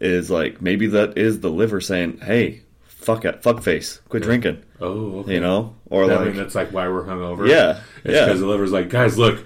is 0.00 0.30
like 0.30 0.62
maybe 0.62 0.86
that 0.88 1.18
is 1.18 1.40
the 1.40 1.50
liver 1.50 1.80
saying, 1.82 2.18
"Hey, 2.20 2.62
fuck 3.04 3.24
it, 3.24 3.42
fuck 3.42 3.62
face, 3.62 4.00
quit 4.08 4.22
drinking," 4.22 4.62
Oh, 4.80 5.20
okay. 5.20 5.34
you 5.34 5.40
know, 5.40 5.74
or 5.90 6.04
I 6.04 6.06
like, 6.16 6.26
mean, 6.28 6.36
that's 6.36 6.54
like 6.54 6.72
why 6.72 6.88
we're 6.88 7.04
hungover. 7.04 7.48
yeah, 7.48 7.80
it's 8.04 8.14
yeah. 8.14 8.24
because 8.26 8.40
the 8.40 8.46
liver's 8.46 8.72
like, 8.72 8.88
guys, 8.88 9.16
look, 9.18 9.44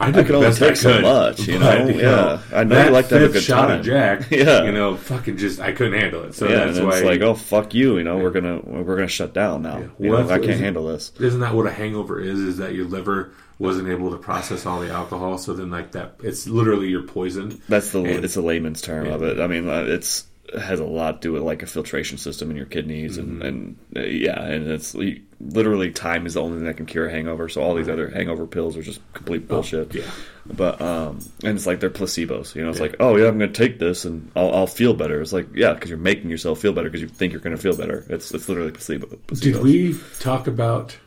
I 0.00 0.10
did 0.10 0.24
I 0.24 0.32
the 0.32 0.40
best 0.40 0.58
take 0.58 0.70
I 0.72 0.74
so 0.74 1.00
much, 1.00 1.46
you 1.46 1.58
but, 1.60 1.84
know? 1.84 1.88
Yeah. 1.88 2.40
I 2.52 2.64
know 2.64 2.76
you 2.78 2.82
that 2.84 2.92
like 2.92 3.08
to 3.08 3.18
have 3.20 3.30
a 3.30 3.32
good 3.32 3.42
shot 3.44 3.68
time. 3.68 3.78
of 3.78 3.86
Jack. 3.86 4.26
Yeah. 4.30 4.64
you 4.64 4.72
know, 4.72 4.96
fucking 4.96 5.36
just 5.36 5.60
I 5.60 5.70
couldn't 5.72 5.98
handle 6.00 6.24
it. 6.24 6.34
So 6.34 6.48
yeah, 6.48 6.64
that's 6.64 6.78
and 6.78 6.88
why 6.88 6.96
it's 6.96 7.04
like, 7.06 7.20
oh 7.20 7.34
fuck 7.34 7.72
you, 7.74 7.98
you 7.98 8.04
know, 8.04 8.18
we're 8.18 8.32
gonna 8.32 8.58
we're 8.64 8.96
gonna 8.96 9.06
shut 9.06 9.32
down 9.32 9.62
now. 9.62 9.78
You 9.78 10.10
What 10.10 10.18
know, 10.18 10.24
if- 10.24 10.30
I 10.32 10.38
can't 10.44 10.58
handle 10.60 10.86
this. 10.88 11.12
Isn't 11.20 11.40
that 11.40 11.54
what 11.54 11.66
a 11.66 11.70
hangover 11.70 12.20
is? 12.20 12.40
Is 12.40 12.56
that 12.56 12.74
your 12.74 12.86
liver 12.86 13.32
wasn't 13.60 13.88
able 13.88 14.10
to 14.10 14.16
process 14.16 14.66
all 14.66 14.80
the 14.80 14.90
alcohol, 14.90 15.38
so 15.38 15.52
then 15.54 15.70
like 15.70 15.92
that, 15.92 16.16
it's 16.24 16.48
literally 16.48 16.88
you're 16.88 17.02
poisoned. 17.06 17.60
That's 17.68 17.90
the 17.92 18.00
And- 18.02 18.24
it's 18.24 18.34
a 18.34 18.42
layman's 18.42 18.82
term 18.82 19.06
of 19.06 19.22
it. 19.22 19.38
I 19.38 19.46
mean, 19.46 19.68
uh, 19.68 19.84
it's 19.86 20.24
has 20.58 20.78
a 20.78 20.84
lot 20.84 21.22
to 21.22 21.28
do 21.28 21.32
with 21.32 21.42
like 21.42 21.62
a 21.62 21.66
filtration 21.66 22.18
system 22.18 22.50
in 22.50 22.56
your 22.56 22.66
kidneys 22.66 23.18
Mm-hmm. 23.18 23.42
and, 23.42 23.76
and 23.94 23.96
uh, 23.96 24.00
yeah, 24.08 24.40
and 24.42 24.68
it's 24.68 24.94
literally 25.40 25.90
time 25.90 26.26
is 26.26 26.34
the 26.34 26.42
only 26.42 26.58
thing 26.58 26.66
that 26.66 26.76
can 26.76 26.86
cure 26.86 27.06
a 27.06 27.10
hangover. 27.10 27.48
So 27.48 27.62
all 27.62 27.74
these 27.74 27.88
other 27.88 28.08
hangover 28.10 28.46
pills 28.46 28.76
are 28.76 28.82
just 28.82 29.00
complete 29.14 29.48
bullshit. 29.48 29.88
Oh, 29.94 29.98
yeah. 29.98 30.10
But 30.46 30.80
um, 30.80 31.20
and 31.42 31.56
it's 31.56 31.66
like 31.66 31.80
they're 31.80 31.90
placebos. 31.90 32.54
You 32.54 32.62
know, 32.64 32.70
it's 32.70 32.78
Yeah. 32.78 32.86
like 32.86 32.96
oh 33.00 33.16
yeah, 33.16 33.28
I'm 33.28 33.38
going 33.38 33.52
to 33.52 33.56
take 33.66 33.78
this 33.78 34.04
and 34.04 34.30
I'll, 34.36 34.54
I'll 34.54 34.66
feel 34.66 34.92
better. 34.94 35.20
It's 35.20 35.32
like 35.32 35.48
yeah, 35.54 35.72
because 35.72 35.88
you're 35.90 35.98
making 35.98 36.30
yourself 36.30 36.60
feel 36.60 36.72
better 36.72 36.88
because 36.90 37.00
you 37.02 37.08
think 37.08 37.32
you're 37.32 37.40
going 37.40 37.56
to 37.56 37.60
feel 37.62 37.76
better. 37.76 38.04
It's 38.10 38.32
it's 38.32 38.48
literally 38.48 38.70
placebo. 38.72 39.06
placebos. 39.06 39.40
Did 39.40 39.62
we 39.62 39.98
talk 40.20 40.46
about 40.46 40.98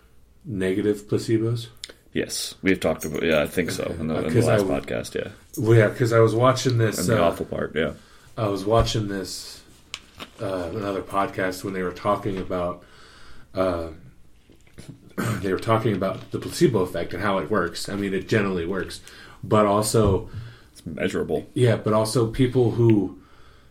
negative 0.45 1.07
placebos? 1.07 1.67
Yes, 2.13 2.55
we've 2.63 2.79
talked 2.79 3.05
about. 3.05 3.21
Yeah, 3.21 3.41
I 3.43 3.47
think 3.47 3.69
so 3.69 3.83
in 3.99 4.07
the, 4.07 4.15
in 4.25 4.33
the 4.33 4.39
I 4.41 4.55
last 4.57 4.61
w- 4.67 4.81
podcast. 4.81 5.13
Yeah, 5.13 5.31
Well, 5.57 5.77
yeah, 5.77 5.87
because 5.89 6.11
I 6.13 6.19
was 6.19 6.33
watching 6.33 6.79
this. 6.79 6.97
and 6.97 7.07
the 7.07 7.23
uh, 7.23 7.27
awful 7.27 7.45
part. 7.45 7.75
Yeah, 7.75 7.93
I 8.37 8.47
was 8.47 8.65
watching 8.65 9.07
this 9.07 9.61
uh, 10.41 10.69
another 10.73 11.01
podcast 11.01 11.63
when 11.63 11.73
they 11.73 11.81
were 11.81 11.91
talking 11.91 12.37
about 12.37 12.83
uh, 13.55 13.89
they 15.41 15.51
were 15.51 15.59
talking 15.59 15.95
about 15.95 16.31
the 16.31 16.39
placebo 16.39 16.81
effect 16.81 17.13
and 17.13 17.23
how 17.23 17.39
it 17.39 17.49
works. 17.49 17.89
I 17.89 17.95
mean, 17.95 18.13
it 18.13 18.27
generally 18.29 18.65
works, 18.65 19.01
but 19.43 19.65
also 19.65 20.29
it's 20.71 20.85
measurable. 20.85 21.47
yeah, 21.53 21.75
but 21.77 21.93
also 21.93 22.27
people 22.27 22.71
who 22.71 23.19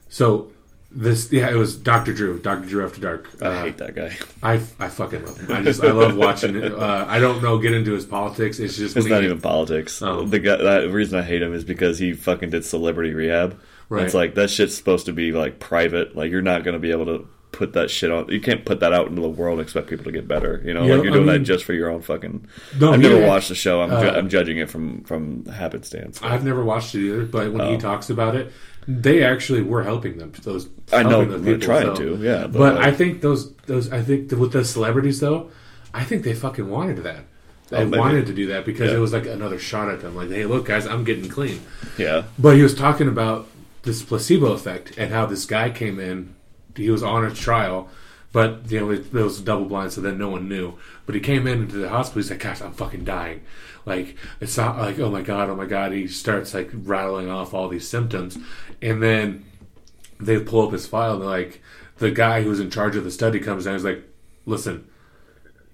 so 0.08 0.50
this 0.90 1.30
yeah, 1.32 1.50
it 1.50 1.54
was 1.56 1.76
Dr. 1.76 2.12
Drew, 2.12 2.38
Dr. 2.40 2.66
Drew 2.66 2.84
After 2.84 3.00
Dark. 3.00 3.28
I 3.40 3.46
Uh, 3.46 3.62
hate 3.64 3.76
that 3.78 3.94
guy. 3.94 4.16
I 4.42 4.54
I 4.80 4.88
fucking 4.88 5.24
love 5.24 5.38
him. 5.40 5.52
I 5.52 5.62
just 5.62 5.82
I 5.84 5.92
love 5.92 6.16
watching 6.16 6.56
it. 6.56 6.72
Uh, 6.72 7.04
I 7.08 7.20
don't 7.20 7.42
know 7.42 7.58
get 7.58 7.72
into 7.74 7.92
his 7.92 8.04
politics. 8.06 8.58
It's 8.58 8.76
just 8.76 8.96
It's 8.96 9.06
not 9.06 9.20
he- 9.20 9.26
even 9.26 9.40
politics. 9.40 10.00
Oh. 10.02 10.24
The 10.24 10.38
guy, 10.40 10.56
that 10.56 10.90
reason 10.90 11.18
I 11.18 11.22
hate 11.22 11.42
him 11.42 11.54
is 11.54 11.62
because 11.64 11.98
he 11.98 12.12
fucking 12.14 12.50
did 12.50 12.64
celebrity 12.64 13.14
rehab. 13.14 13.60
Right. 13.88 14.04
It's 14.04 14.14
like 14.14 14.34
that 14.34 14.50
shit's 14.50 14.76
supposed 14.76 15.06
to 15.06 15.12
be 15.12 15.32
like 15.32 15.58
private. 15.60 16.16
Like 16.16 16.30
you're 16.30 16.42
not 16.42 16.64
going 16.64 16.74
to 16.74 16.80
be 16.80 16.90
able 16.90 17.06
to 17.06 17.28
put 17.52 17.72
that 17.74 17.90
shit 17.90 18.10
on. 18.10 18.28
You 18.28 18.40
can't 18.40 18.64
put 18.64 18.80
that 18.80 18.92
out 18.92 19.06
into 19.08 19.22
the 19.22 19.28
world 19.28 19.58
and 19.58 19.62
expect 19.66 19.86
people 19.88 20.04
to 20.04 20.12
get 20.12 20.26
better. 20.28 20.60
You 20.64 20.74
know, 20.74 20.82
Yeah, 20.84 20.94
like 20.96 21.04
you're 21.04 21.12
I 21.12 21.16
doing 21.16 21.26
mean- 21.26 21.38
that 21.38 21.44
just 21.46 21.64
for 21.64 21.72
your 21.72 21.88
own 21.90 22.02
fucking. 22.02 22.46
No, 22.80 22.92
I've 22.92 23.00
never 23.00 23.20
yeah. 23.20 23.28
watched 23.28 23.48
the 23.48 23.54
show. 23.54 23.80
I'm, 23.82 23.90
ju- 23.90 24.08
Uh, 24.08 24.12
I'm 24.12 24.28
judging 24.28 24.58
it 24.58 24.68
from 24.68 25.02
from 25.04 25.44
happenstance. 25.46 26.20
I've 26.22 26.44
never 26.44 26.64
watched 26.64 26.94
it 26.94 27.06
either, 27.06 27.24
but 27.24 27.52
when 27.52 27.66
he 27.68 27.74
Oh. 27.76 27.80
talks 27.80 28.10
about 28.10 28.34
it, 28.34 28.52
they 28.88 29.22
actually 29.22 29.62
were 29.62 29.82
helping 29.84 30.18
them. 30.18 30.32
Those 30.42 30.68
I 30.92 31.02
know 31.02 31.24
those 31.24 31.42
people, 31.44 31.60
trying 31.60 31.96
so- 31.96 32.16
to, 32.16 32.16
yeah. 32.22 32.42
But, 32.42 32.52
But 32.58 32.74
like, 32.76 32.86
I 32.86 32.90
think 32.92 33.20
those 33.22 33.52
those 33.66 33.90
I 33.92 34.02
think 34.02 34.30
with 34.32 34.52
the 34.52 34.64
celebrities 34.64 35.20
though, 35.20 35.50
I 35.94 36.04
think 36.04 36.24
they 36.24 36.34
fucking 36.34 36.68
wanted 36.68 36.98
that. 37.04 37.20
They 37.70 37.78
Oh, 37.78 37.88
wanted 37.88 38.26
to 38.26 38.32
do 38.32 38.46
that 38.48 38.64
because 38.64 38.90
Yeah. 38.90 38.96
it 38.98 39.00
was 39.00 39.12
like 39.12 39.26
another 39.26 39.58
shot 39.58 39.88
at 39.88 40.00
them. 40.00 40.14
Like, 40.14 40.30
hey, 40.30 40.44
look, 40.44 40.66
guys, 40.66 40.86
I'm 40.86 41.02
getting 41.04 41.28
clean. 41.28 41.60
yeah, 41.98 42.24
But 42.38 42.54
he 42.56 42.62
was 42.62 42.74
talking 42.74 43.08
about 43.08 43.48
this 43.86 44.02
placebo 44.02 44.52
effect 44.52 44.98
and 44.98 45.12
how 45.12 45.24
this 45.24 45.46
guy 45.46 45.70
came 45.70 45.98
in. 45.98 46.34
He 46.76 46.90
was 46.90 47.02
on 47.02 47.24
a 47.24 47.30
trial, 47.32 47.88
but 48.32 48.70
you 48.70 48.80
know 48.80 48.90
it, 48.90 49.06
it 49.06 49.12
was 49.12 49.40
double 49.40 49.64
blind, 49.64 49.92
so 49.92 50.02
then 50.02 50.18
no 50.18 50.28
one 50.28 50.48
knew. 50.48 50.74
But 51.06 51.14
he 51.14 51.20
came 51.22 51.46
in 51.46 51.62
into 51.62 51.76
the 51.76 51.88
hospital. 51.88 52.20
He's 52.20 52.30
like, 52.30 52.40
"Gosh, 52.40 52.60
I'm 52.60 52.72
fucking 52.72 53.04
dying." 53.04 53.42
Like 53.86 54.16
it's 54.40 54.56
not 54.58 54.76
like, 54.76 54.98
"Oh 54.98 55.10
my 55.10 55.22
god, 55.22 55.48
oh 55.48 55.56
my 55.56 55.64
god." 55.64 55.92
He 55.92 56.06
starts 56.08 56.52
like 56.52 56.70
rattling 56.74 57.30
off 57.30 57.54
all 57.54 57.68
these 57.68 57.88
symptoms, 57.88 58.36
and 58.82 59.02
then 59.02 59.46
they 60.20 60.38
pull 60.40 60.66
up 60.66 60.72
his 60.72 60.86
file. 60.86 61.14
and 61.14 61.22
they're 61.22 61.28
like, 61.28 61.62
the 61.98 62.10
guy 62.10 62.42
who 62.42 62.50
was 62.50 62.60
in 62.60 62.70
charge 62.70 62.96
of 62.96 63.04
the 63.04 63.10
study 63.10 63.38
comes 63.40 63.64
down. 63.64 63.74
He's 63.74 63.84
like, 63.84 64.04
"Listen, 64.44 64.86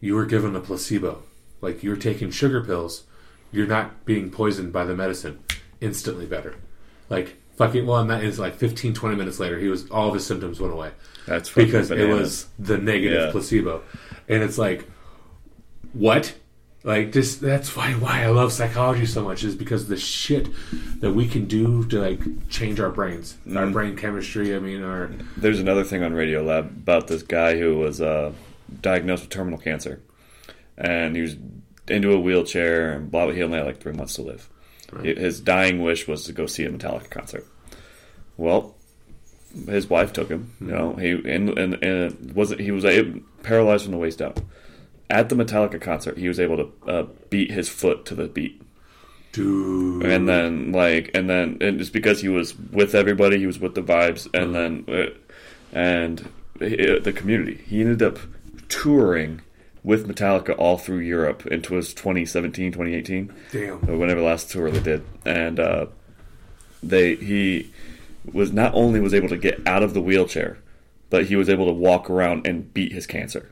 you 0.01 0.15
were 0.15 0.27
given 0.27 0.55
a 0.55 0.61
placebo. 0.61 1.23
Like 1.61 1.83
you're 1.83 1.97
taking 1.97 2.31
sugar 2.31 2.63
pills. 2.63 3.05
You're 3.51 3.67
not 3.67 4.05
being 4.05 4.31
poisoned 4.31 4.73
by 4.73 4.85
the 4.85 4.95
medicine. 4.95 5.43
Instantly 5.81 6.27
better. 6.27 6.57
Like 7.09 7.37
fucking 7.57 7.87
well, 7.87 7.99
and 7.99 8.11
that 8.11 8.25
is 8.25 8.39
like 8.39 8.55
15, 8.57 8.95
20 8.95 9.17
minutes 9.17 9.39
later, 9.41 9.59
he 9.59 9.69
was 9.69 9.89
all 9.91 10.09
of 10.09 10.15
his 10.15 10.27
symptoms 10.27 10.61
went 10.61 10.73
away 10.73 10.91
that's 11.27 11.51
because 11.51 11.91
it 11.91 12.09
was 12.09 12.47
the 12.59 12.79
negative 12.79 13.27
Yeah. 13.27 13.31
placebo, 13.31 13.83
and 14.29 14.43
it's 14.43 14.59
like, 14.59 14.87
what? 15.93 16.35
Like 16.85 17.13
this. 17.13 17.37
That's 17.37 17.77
why 17.77 17.93
why 17.93 18.25
I 18.25 18.27
love 18.31 18.53
psychology 18.53 19.07
so 19.07 19.23
much 19.23 19.45
is 19.45 19.55
because 19.55 19.87
the 19.87 19.97
shit 19.97 20.49
that 21.01 21.13
we 21.13 21.29
can 21.29 21.45
do 21.45 21.85
to 21.87 22.01
like 22.01 22.19
change 22.49 22.81
our 22.81 22.91
brains, 22.91 23.37
our 23.47 23.53
Mm-hmm. 23.63 23.73
brain 23.73 23.97
chemistry. 23.97 24.53
I 24.57 24.59
mean, 24.59 24.83
our 24.83 25.09
There's 25.37 25.61
another 25.61 25.85
thing 25.85 26.03
on 26.03 26.13
Radio 26.13 26.43
Lab 26.43 26.67
about 26.67 27.07
this 27.07 27.23
guy 27.23 27.57
who 27.57 27.79
was 27.79 28.01
uh, 28.01 28.33
diagnosed 28.81 29.23
with 29.23 29.31
terminal 29.31 29.61
cancer, 29.61 30.01
and 30.77 31.15
he 31.15 31.23
was 31.23 31.37
into 31.87 32.11
a 32.13 32.19
wheelchair 32.19 32.91
and 32.95 33.13
blah. 33.13 33.27
blah 33.27 33.35
he 33.35 33.45
only 33.45 33.59
had 33.59 33.67
like 33.67 33.81
three 33.81 33.93
months 33.93 34.15
to 34.15 34.23
live. 34.23 34.49
Right. 34.93 35.17
His 35.17 35.41
dying 35.41 35.83
wish 35.83 36.07
was 36.07 36.25
to 36.25 36.33
go 36.33 36.47
see 36.47 36.65
a 36.65 36.71
Metallica 36.71 37.11
concert. 37.11 37.47
Well, 38.37 38.75
his 39.67 39.89
wife 39.89 40.13
took 40.13 40.29
him. 40.29 40.53
You 40.61 40.67
know, 40.69 40.93
he 40.95 41.11
and 41.11 41.51
and, 41.59 41.83
and 41.83 42.35
wasn't 42.35 42.61
he 42.61 42.71
was 42.71 42.85
able, 42.85 43.21
paralyzed 43.43 43.85
from 43.85 43.93
the 43.93 43.99
waist 43.99 44.19
down. 44.19 44.35
At 45.11 45.29
the 45.29 45.35
Metallica 45.35 45.81
concert, 45.81 46.17
he 46.19 46.29
was 46.29 46.41
able 46.41 46.57
to 46.57 46.91
uh, 46.91 47.07
beat 47.31 47.51
his 47.51 47.69
foot 47.69 48.07
to 48.07 48.15
the 48.15 48.29
beat 48.29 48.63
dude. 49.33 50.05
and 50.05 50.29
then 50.29 50.73
like 50.73 51.11
and 51.15 51.29
then 51.29 51.59
and 51.61 51.81
it's 51.81 51.91
because 51.91 52.21
he 52.21 52.29
was 52.29 52.57
with 52.57 52.95
everybody 52.95 53.39
he 53.39 53.47
was 53.47 53.59
with 53.59 53.75
the 53.75 53.83
vibes 53.83 54.29
and 54.35 54.55
then 54.55 54.85
uh, 54.89 55.11
and 55.73 56.21
uh, 56.61 57.01
the 57.03 57.13
community 57.15 57.63
he 57.67 57.81
ended 57.81 58.03
up 58.03 58.19
touring 58.69 59.41
with 59.85 60.07
metallica 60.09 60.55
all 60.59 60.79
through 60.79 60.99
europe 60.99 61.45
It 61.47 61.71
was 61.71 61.93
2017 61.95 62.73
2018 62.73 63.33
Damn. 63.51 63.99
whenever 63.99 64.21
the 64.21 64.27
last 64.27 64.51
tour 64.51 64.71
they 64.71 64.81
did. 64.81 65.05
And 65.25 65.59
uh, 65.59 65.87
they 66.83 67.17
he 67.17 67.71
was 68.33 68.53
not 68.53 68.73
only 68.75 69.01
was 69.01 69.15
able 69.15 69.29
to 69.29 69.37
get 69.37 69.61
out 69.67 69.83
of 69.83 69.95
the 69.95 70.01
wheelchair 70.01 70.59
but 71.11 71.27
he 71.27 71.37
was 71.37 71.49
able 71.49 71.67
to 71.67 71.73
walk 71.73 72.09
around 72.09 72.47
and 72.47 72.73
beat 72.73 72.93
his 72.93 73.07
cancer. 73.07 73.51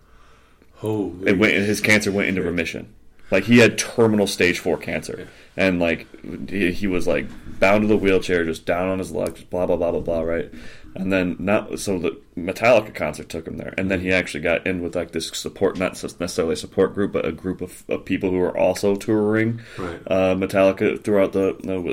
Holy. 0.76 1.28
it 1.28 1.38
went 1.38 1.52
his 1.54 1.80
cancer 1.80 2.10
went 2.10 2.28
into 2.28 2.42
remission. 2.42 2.94
Like 3.30 3.44
he 3.44 3.58
had 3.58 3.78
terminal 3.78 4.26
stage 4.26 4.58
four 4.58 4.76
cancer. 4.78 5.28
And 5.56 5.78
like 5.78 6.06
he, 6.48 6.72
he 6.72 6.86
was 6.86 7.06
like 7.06 7.26
bound 7.60 7.82
to 7.82 7.86
the 7.88 7.96
wheelchair 7.96 8.44
just 8.44 8.64
down 8.64 8.88
on 8.88 8.98
his 8.98 9.10
luck 9.12 9.34
just 9.34 9.50
blah 9.50 9.66
blah 9.66 9.76
blah 9.76 9.90
blah 9.90 10.00
blah 10.00 10.20
right 10.22 10.50
and 10.94 11.12
then 11.12 11.36
not 11.38 11.78
so 11.78 11.98
the 11.98 12.20
metallica 12.36 12.92
concert 12.94 13.28
took 13.28 13.46
him 13.46 13.56
there 13.58 13.72
and 13.78 13.90
then 13.90 14.00
he 14.00 14.12
actually 14.12 14.40
got 14.40 14.66
in 14.66 14.82
with 14.82 14.96
like 14.96 15.12
this 15.12 15.28
support 15.28 15.78
not 15.78 15.92
necessarily 16.20 16.54
a 16.54 16.56
support 16.56 16.94
group 16.94 17.12
but 17.12 17.24
a 17.24 17.30
group 17.32 17.60
of, 17.60 17.84
of 17.88 18.04
people 18.04 18.30
who 18.30 18.38
were 18.38 18.56
also 18.56 18.96
touring 18.96 19.60
Right. 19.78 20.00
uh, 20.08 20.34
metallica 20.34 21.02
throughout 21.02 21.32
the 21.32 21.50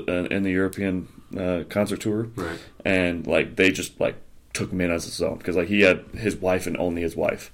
uh, 0.07 0.33
in 0.35 0.43
the 0.43 0.51
european 0.51 1.07
uh, 1.37 1.63
concert 1.69 2.01
tour 2.01 2.29
Right. 2.35 2.59
and 2.85 3.27
like 3.27 3.55
they 3.55 3.69
just 3.71 3.99
like 3.99 4.15
took 4.53 4.71
him 4.71 4.81
in 4.81 4.89
as 4.91 5.05
his 5.05 5.21
own 5.21 5.37
because 5.37 5.55
like 5.55 5.67
he 5.67 5.81
had 5.81 6.03
his 6.15 6.35
wife 6.35 6.65
and 6.65 6.75
only 6.77 7.03
his 7.03 7.15
wife 7.15 7.51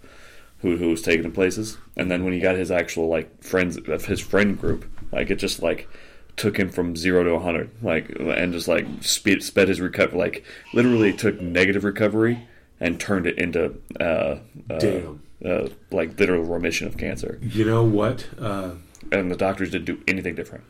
who 0.60 0.78
who 0.78 0.90
was 0.92 1.02
taking 1.02 1.26
him 1.26 1.34
places 1.34 1.78
and 1.98 2.10
then 2.10 2.24
when 2.24 2.32
he 2.32 2.40
got 2.40 2.56
his 2.56 2.72
actual 2.72 3.10
like 3.10 3.44
friends 3.44 3.76
of 3.78 4.06
his 4.06 4.22
friend 4.22 4.58
group 4.62 4.86
like 5.12 5.30
it 5.30 5.36
just 5.36 5.62
like 5.62 5.90
took 6.36 6.58
him 6.58 6.70
from 6.70 6.96
zero 6.96 7.24
to 7.24 7.34
100 7.34 7.70
like 7.82 8.10
and 8.20 8.54
just 8.54 8.68
like 8.68 8.86
speed, 9.02 9.44
sped 9.44 9.68
his 9.68 9.80
recovery 9.80 10.18
like 10.18 10.46
literally 10.74 11.14
took 11.14 11.40
negative 11.42 11.84
recovery 11.84 12.48
and 12.80 13.00
turned 13.00 13.28
it 13.28 13.38
into 13.38 13.76
uh, 14.00 14.04
uh, 14.04 14.40
Damn. 14.80 15.22
uh, 15.46 15.68
like 15.92 16.20
literal 16.20 16.44
remission 16.44 16.88
of 16.88 16.98
cancer 16.98 17.40
You 17.42 17.66
know 17.66 17.84
what? 17.84 18.28
Uh, 18.40 18.72
and 19.12 19.30
the 19.32 19.36
doctors 19.36 19.70
didn't 19.72 19.86
do 19.86 20.02
anything 20.08 20.36
different 20.36 20.64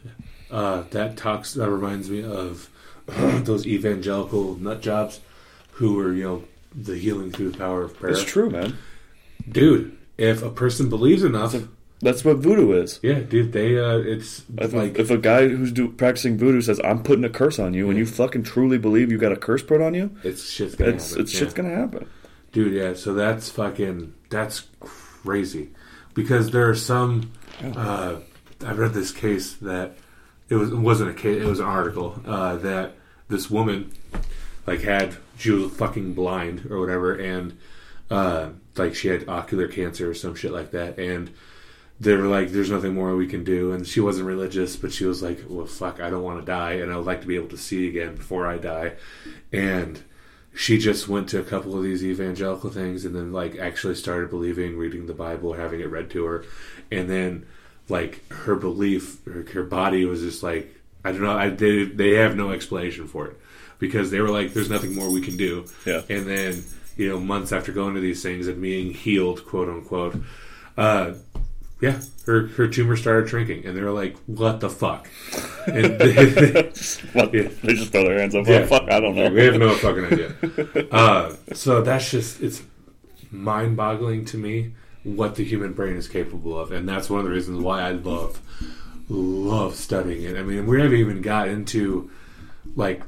uh, 0.51 0.83
that 0.91 1.17
talks. 1.17 1.53
That 1.53 1.69
reminds 1.69 2.09
me 2.09 2.23
of 2.23 2.69
those 3.07 3.65
evangelical 3.65 4.55
nut 4.55 4.81
jobs 4.81 5.19
who 5.71 5.95
were, 5.95 6.13
you 6.13 6.23
know, 6.23 6.43
the 6.75 6.95
healing 6.95 7.31
through 7.31 7.51
the 7.51 7.57
power 7.57 7.81
of 7.83 7.95
prayer. 7.95 8.13
it's 8.13 8.23
true 8.23 8.49
man 8.49 8.77
dude. 9.49 9.97
If 10.17 10.43
a 10.43 10.49
person 10.49 10.89
believes 10.89 11.23
enough, 11.23 11.55
that's 12.03 12.23
what 12.23 12.37
voodoo 12.37 12.71
is 12.73 12.99
yeah, 13.01 13.19
dude. 13.19 13.51
They 13.53 13.77
uh, 13.79 13.97
it's 13.97 14.43
If, 14.57 14.73
like 14.73 14.99
if 14.99 15.09
a 15.09 15.17
guy 15.17 15.47
who's 15.47 15.71
do, 15.71 15.89
practicing 15.89 16.37
voodoo 16.37 16.61
says, 16.61 16.79
"I'm 16.83 17.01
putting 17.03 17.23
a 17.25 17.29
curse 17.29 17.57
on 17.59 17.73
you," 17.73 17.89
and 17.89 17.97
you 17.97 18.05
fucking 18.05 18.43
truly 18.43 18.77
believe 18.77 19.11
you 19.11 19.17
got 19.17 19.31
a 19.31 19.37
curse 19.37 19.63
put 19.63 19.81
on 19.81 19.93
you, 19.93 20.15
it's 20.23 20.49
shit's 20.49 20.75
gonna 20.75 20.91
it's 20.91 21.09
happen. 21.09 21.21
it's 21.23 21.31
shit's 21.31 21.53
gonna 21.53 21.75
happen. 21.75 22.07
dude. 22.51 22.73
Yeah, 22.73 22.93
so 22.93 23.13
that's 23.13 23.49
fucking 23.49 24.13
that's 24.29 24.67
crazy 24.79 25.69
because 26.13 26.51
there 26.51 26.69
are 26.69 26.75
some. 26.75 27.31
Uh, 27.63 28.17
I 28.65 28.71
read 28.73 28.93
this 28.93 29.11
case 29.11 29.53
that 29.55 29.95
it 30.49 30.55
was 30.55 30.71
it 30.71 30.77
wasn't 30.77 31.09
a 31.09 31.13
case. 31.13 31.41
It 31.41 31.47
was 31.47 31.59
an 31.59 31.65
article 31.65 32.21
uh, 32.25 32.57
that 32.57 32.93
this 33.29 33.49
woman 33.49 33.91
like 34.67 34.81
had 34.81 35.17
she 35.37 35.51
was 35.51 35.71
fucking 35.73 36.13
blind 36.13 36.67
or 36.69 36.79
whatever, 36.79 37.13
and 37.15 37.57
uh, 38.09 38.49
like 38.77 38.95
she 38.95 39.07
had 39.09 39.27
ocular 39.27 39.67
cancer 39.67 40.09
or 40.09 40.13
some 40.13 40.35
shit 40.35 40.51
like 40.51 40.71
that, 40.71 40.97
and 40.97 41.31
they 41.99 42.15
were 42.15 42.27
like, 42.27 42.49
"There's 42.49 42.71
nothing 42.71 42.93
more 42.93 43.15
we 43.15 43.27
can 43.27 43.43
do." 43.43 43.71
And 43.71 43.85
she 43.87 43.99
wasn't 43.99 44.27
religious, 44.27 44.75
but 44.75 44.91
she 44.91 45.05
was 45.05 45.21
like, 45.21 45.43
"Well, 45.47 45.65
fuck, 45.65 45.99
I 45.99 46.09
don't 46.09 46.23
want 46.23 46.39
to 46.39 46.45
die, 46.45 46.73
and 46.73 46.91
I 46.91 46.97
would 46.97 47.05
like 47.05 47.21
to 47.21 47.27
be 47.27 47.35
able 47.35 47.49
to 47.49 47.57
see 47.57 47.87
again 47.87 48.15
before 48.15 48.47
I 48.47 48.57
die." 48.57 48.93
And 49.51 50.01
she 50.55 50.77
just 50.77 51.07
went 51.07 51.29
to 51.29 51.39
a 51.39 51.43
couple 51.43 51.75
of 51.77 51.83
these 51.83 52.03
evangelical 52.03 52.69
things, 52.69 53.05
and 53.05 53.15
then 53.15 53.31
like 53.31 53.57
actually 53.57 53.95
started 53.95 54.29
believing, 54.29 54.77
reading 54.77 55.07
the 55.07 55.13
Bible, 55.13 55.53
having 55.53 55.79
it 55.79 55.89
read 55.89 56.09
to 56.11 56.25
her, 56.25 56.45
and 56.91 57.09
then 57.09 57.45
like 57.89 58.27
her 58.31 58.55
belief, 58.55 59.23
her, 59.25 59.45
her 59.53 59.63
body 59.63 60.05
was 60.05 60.21
just 60.21 60.43
like, 60.43 60.75
I 61.03 61.11
don't 61.11 61.21
know, 61.21 61.37
I 61.37 61.49
they 61.49 61.85
they 61.85 62.11
have 62.15 62.35
no 62.35 62.51
explanation 62.51 63.07
for 63.07 63.27
it 63.27 63.39
because 63.79 64.11
they 64.11 64.21
were 64.21 64.29
like, 64.29 64.53
"There's 64.53 64.69
nothing 64.69 64.95
more 64.95 65.11
we 65.11 65.21
can 65.21 65.37
do." 65.37 65.65
Yeah. 65.85 66.01
And 66.09 66.25
then 66.27 66.63
you 66.95 67.09
know, 67.09 67.19
months 67.19 67.51
after 67.51 67.71
going 67.71 67.95
to 67.95 68.01
these 68.01 68.21
things 68.21 68.47
and 68.47 68.61
being 68.61 68.93
healed, 68.93 69.45
quote 69.45 69.69
unquote, 69.69 70.15
uh, 70.77 71.13
yeah, 71.83 71.99
her 72.25 72.47
her 72.47 72.69
tumor 72.69 72.95
started 72.95 73.27
shrinking, 73.27 73.65
and 73.65 73.75
they 73.75 73.81
were 73.81 73.91
like, 73.91 74.15
"What 74.25 74.61
the 74.61 74.69
fuck?" 74.69 75.09
And 75.67 75.99
they, 75.99 76.71
What? 77.11 77.33
Yeah. 77.33 77.49
They 77.61 77.73
just 77.73 77.91
throw 77.91 78.05
their 78.05 78.19
hands 78.19 78.33
up. 78.35 78.47
Yeah. 78.47 78.65
Fuck, 78.65 78.89
I 78.89 79.01
don't 79.01 79.15
know. 79.15 79.29
we 79.29 79.43
have 79.43 79.55
no 79.55 79.75
fucking 79.75 80.05
idea. 80.05 80.87
Uh, 80.89 81.35
so 81.51 81.81
that's 81.81 82.09
just 82.09 82.41
it's 82.41 82.61
mind 83.31 83.75
boggling 83.75 84.23
to 84.25 84.37
me 84.37 84.75
what 85.03 85.35
the 85.35 85.43
human 85.43 85.73
brain 85.73 85.97
is 85.97 86.07
capable 86.07 86.57
of, 86.57 86.71
and 86.71 86.87
that's 86.87 87.09
one 87.09 87.19
of 87.19 87.25
the 87.25 87.31
reasons 87.31 87.59
why 87.59 87.81
I 87.81 87.91
love 87.91 88.39
love 89.09 89.75
studying 89.75 90.23
it. 90.23 90.37
I 90.37 90.43
mean, 90.43 90.65
we 90.65 90.81
haven't 90.81 90.97
even 90.97 91.21
got 91.21 91.49
into 91.49 92.09
like 92.77 93.03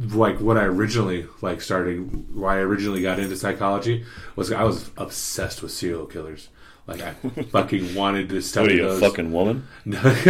like 0.00 0.40
what 0.40 0.58
I 0.58 0.64
originally 0.64 1.28
like 1.42 1.60
started. 1.60 2.34
Why 2.34 2.56
I 2.56 2.62
originally 2.62 3.02
got 3.02 3.20
into 3.20 3.36
psychology 3.36 4.04
was 4.34 4.50
I 4.50 4.64
was 4.64 4.90
obsessed 4.96 5.62
with 5.62 5.70
serial 5.70 6.06
killers. 6.06 6.48
Like 6.88 7.02
I 7.02 7.14
fucking 7.50 7.96
wanted 7.96 8.28
to 8.28 8.36
What 8.60 8.70
are 8.70 8.74
you, 8.74 8.86
a 8.88 9.00
fucking 9.00 9.32
woman? 9.32 9.66
we 9.86 9.92
love 9.96 10.26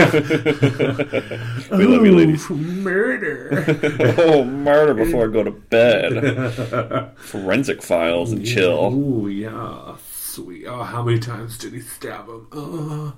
you, 2.07 2.17
ladies. 2.17 2.49
Murder. 2.49 3.63
oh, 4.19 4.43
murder 4.45 4.95
before 4.95 5.29
I 5.29 5.33
go 5.33 5.43
to 5.45 5.51
bed. 5.51 7.13
Forensic 7.19 7.83
files 7.83 8.33
and 8.33 8.47
chill. 8.47 8.91
Ooh, 8.95 9.29
yeah. 9.29 9.97
Sweet. 10.13 10.65
Oh, 10.67 10.83
how 10.83 11.03
many 11.03 11.19
times 11.19 11.59
did 11.59 11.73
he 11.75 11.81
stab 11.81 12.27
him? 12.29 12.47
Uh, 12.53 13.11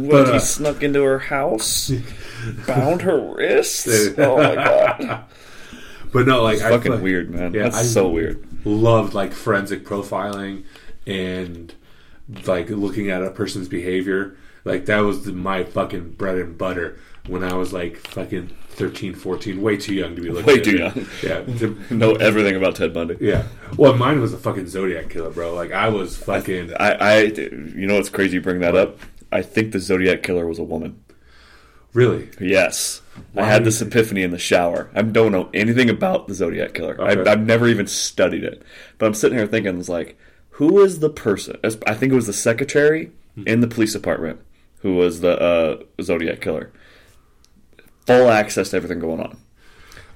What, 0.00 0.10
But, 0.10 0.28
uh, 0.28 0.32
he 0.34 0.38
snuck 0.40 0.82
into 0.82 1.02
her 1.02 1.18
house, 1.18 1.90
bound 2.66 3.00
her 3.02 3.18
wrists. 3.34 3.88
Oh 4.18 4.36
my 4.36 4.54
god, 4.54 5.24
but 6.12 6.26
no, 6.26 6.42
like 6.42 6.60
I 6.60 6.68
fucking 6.70 6.92
fuck- 6.92 7.02
weird, 7.02 7.30
man. 7.30 7.52
Yeah, 7.54 7.64
That's 7.64 7.78
I- 7.78 7.82
so 7.82 8.08
weird. 8.08 8.44
Loved 8.66 9.14
like 9.14 9.32
forensic 9.32 9.84
profiling 9.86 10.64
and 11.06 11.72
like 12.46 12.70
looking 12.70 13.10
at 13.10 13.22
a 13.22 13.30
person's 13.30 13.68
behavior. 13.68 14.36
Like 14.64 14.86
that 14.86 15.00
was 15.00 15.24
the, 15.24 15.32
my 15.32 15.64
fucking 15.64 16.12
bread 16.12 16.38
and 16.38 16.58
butter 16.58 16.98
when 17.28 17.44
I 17.44 17.54
was 17.54 17.72
like 17.72 17.96
fucking 17.98 18.48
13, 18.70 19.14
14. 19.14 19.62
Way 19.62 19.76
too 19.76 19.94
young 19.94 20.16
to 20.16 20.22
be 20.22 20.30
looking 20.30 20.46
Way 20.46 20.60
too 20.60 20.76
young. 20.76 21.06
Yeah. 21.22 21.42
to- 21.58 21.94
Know 21.94 22.14
everything 22.14 22.56
about 22.56 22.74
Ted 22.76 22.92
Bundy. 22.92 23.16
yeah. 23.20 23.44
Well, 23.76 23.96
mine 23.96 24.20
was 24.20 24.32
a 24.32 24.38
fucking 24.38 24.68
Zodiac 24.68 25.08
killer, 25.08 25.30
bro. 25.30 25.54
Like 25.54 25.72
I 25.72 25.88
was 25.88 26.16
fucking. 26.16 26.74
I, 26.74 26.90
I, 26.92 27.18
you 27.22 27.86
know 27.86 27.94
what's 27.96 28.08
crazy? 28.08 28.34
You 28.34 28.40
bring 28.40 28.60
that 28.60 28.74
up. 28.76 28.98
I 29.32 29.42
think 29.42 29.72
the 29.72 29.80
Zodiac 29.80 30.22
killer 30.22 30.46
was 30.46 30.58
a 30.58 30.64
woman. 30.64 31.02
Really? 31.92 32.28
Yes. 32.38 33.00
Why 33.32 33.44
I 33.44 33.46
had 33.46 33.64
this 33.64 33.80
epiphany 33.80 34.22
in 34.22 34.30
the 34.30 34.38
shower. 34.38 34.90
I 34.94 35.00
don't 35.00 35.32
know 35.32 35.48
anything 35.54 35.88
about 35.88 36.28
the 36.28 36.34
Zodiac 36.34 36.74
Killer. 36.74 37.00
Okay. 37.00 37.28
I, 37.28 37.32
I've 37.32 37.40
never 37.46 37.66
even 37.68 37.86
studied 37.86 38.44
it. 38.44 38.62
But 38.98 39.06
I'm 39.06 39.14
sitting 39.14 39.38
here 39.38 39.46
thinking, 39.46 39.78
it's 39.78 39.88
like, 39.88 40.18
who 40.56 40.80
is 40.82 40.98
the 41.00 41.10
person? 41.10 41.56
I 41.86 41.94
think 41.94 42.12
it 42.12 42.16
was 42.16 42.26
the 42.26 42.32
secretary 42.32 43.10
Hmm. 43.34 43.42
in 43.46 43.60
the 43.60 43.66
police 43.68 43.92
department 43.92 44.40
who 44.80 44.94
was 44.94 45.20
the 45.20 45.38
uh, 45.40 45.82
Zodiac 46.02 46.40
Killer. 46.40 46.70
Full 48.06 48.30
access 48.30 48.70
to 48.70 48.76
everything 48.76 48.98
going 49.00 49.20
on. 49.20 49.36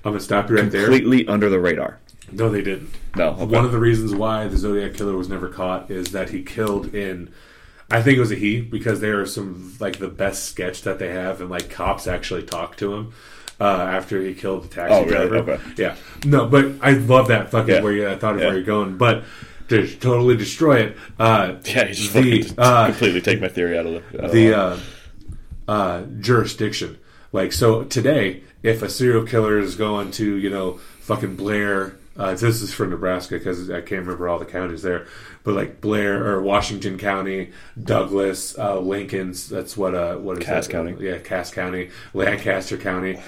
I'm 0.05 0.13
gonna 0.13 0.21
stop 0.21 0.49
you 0.49 0.57
right 0.57 0.71
there. 0.71 0.85
Completely 0.87 1.27
under 1.27 1.49
the 1.51 1.59
radar. 1.61 1.99
No, 2.33 2.49
they 2.49 2.63
didn't. 2.63 2.91
No. 3.17 3.31
Okay. 3.31 3.45
One 3.45 3.65
of 3.65 3.73
the 3.73 3.79
reasons 3.81 4.15
why 4.15 4.47
the 4.47 4.57
Zodiac 4.57 4.95
killer 4.95 5.17
was 5.17 5.29
never 5.29 5.49
caught 5.49 5.91
is 5.91 6.13
that 6.13 6.31
he 6.31 6.43
killed 6.43 6.95
in. 6.95 7.31
I 7.91 8.01
think 8.01 8.17
it 8.17 8.21
was 8.21 8.31
a 8.31 8.37
he 8.37 8.61
because 8.61 9.01
they 9.01 9.09
are 9.09 9.27
some 9.27 9.75
like 9.81 9.99
the 9.99 10.09
best 10.09 10.45
sketch 10.45 10.83
that 10.83 10.99
they 11.01 11.09
have, 11.11 11.41
and 11.41 11.51
like 11.51 11.69
cops 11.69 12.07
actually 12.07 12.45
talk 12.45 12.77
to 12.77 12.95
him 12.95 13.13
uh, 13.61 13.65
after 13.65 14.23
he 14.23 14.33
killed 14.33 14.63
the 14.65 14.69
taxi 14.69 14.95
Oh, 14.95 15.05
really? 15.05 15.29
driver. 15.29 15.37
Okay. 15.53 15.61
Yeah, 15.77 15.97
no, 16.25 16.47
but 16.47 16.67
I 16.81 16.93
love 16.93 17.29
that 17.29 17.51
fucking 17.51 17.75
Yeah. 17.75 17.83
where 17.83 17.93
you 17.93 18.09
I 18.09 18.17
thought 18.17 18.37
of 18.37 18.41
Yeah. 18.41 18.47
where 18.47 18.55
you're 18.57 18.65
going, 18.65 18.97
but 18.97 19.25
to 19.71 19.87
totally 19.97 20.37
destroy 20.37 20.81
it. 20.81 20.97
Uh, 21.19 21.55
yeah, 21.65 21.87
he 21.87 21.95
just 21.95 22.13
the 22.13 22.43
fucking 22.43 22.59
uh, 22.59 22.87
completely 22.87 23.21
take 23.21 23.41
my 23.41 23.49
theory 23.49 23.79
out 23.79 23.87
of 23.87 23.93
the. 24.13 24.25
out 24.25 24.31
the 24.33 24.51
line. 24.51 24.61
uh, 25.69 25.73
uh, 25.73 26.03
jurisdiction. 26.21 26.99
Like 27.33 27.53
so 27.53 27.85
today, 27.85 28.43
if 28.63 28.83
a 28.83 28.89
serial 28.91 29.25
killer 29.25 29.59
is 29.59 29.77
going 29.77 30.11
to 30.13 30.37
you 30.37 30.51
know 30.51 30.79
fucking 31.01 31.37
Blair, 31.37 31.97
uh, 32.17 32.35
this 32.35 32.61
is 32.61 32.75
for 32.75 32.87
Nebraska 32.87 33.39
because 33.39 33.71
I 33.71 33.81
can't 33.81 34.03
remember 34.03 34.29
all 34.29 34.39
the 34.41 34.45
counties 34.45 34.83
there, 34.83 35.07
but 35.45 35.55
like 35.55 35.81
Blair 35.81 36.27
or 36.27 36.43
Washington 36.43 36.99
County, 36.99 37.53
Douglas, 37.83 38.59
uh, 38.59 38.81
Lincoln's. 38.81 39.49
That's 39.49 39.77
what 39.77 39.95
uh 39.95 40.17
what 40.17 40.39
is 40.39 40.45
Cass 40.45 40.67
that? 40.67 40.73
County. 40.73 40.97
Yeah, 40.99 41.19
Cass 41.19 41.53
County, 41.53 41.91
Lancaster 42.13 42.77
County. 42.77 43.21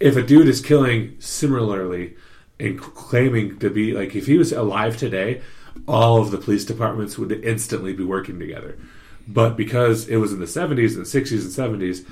If 0.00 0.16
a 0.16 0.22
dude 0.22 0.48
is 0.48 0.60
killing 0.60 1.14
similarly 1.20 2.16
and 2.58 2.80
claiming 2.80 3.58
to 3.60 3.70
be 3.70 3.92
like 3.92 4.16
if 4.16 4.26
he 4.26 4.36
was 4.36 4.52
alive 4.52 4.96
today, 4.96 5.40
all 5.86 6.20
of 6.20 6.30
the 6.30 6.38
police 6.38 6.64
departments 6.64 7.18
would 7.18 7.32
instantly 7.44 7.92
be 7.92 8.04
working 8.04 8.38
together. 8.38 8.78
But 9.26 9.56
because 9.56 10.08
it 10.08 10.16
was 10.16 10.32
in 10.32 10.40
the 10.40 10.46
70s 10.46 10.96
and 10.96 11.04
60s 11.04 11.42
and 11.42 11.82
70s, 11.82 12.06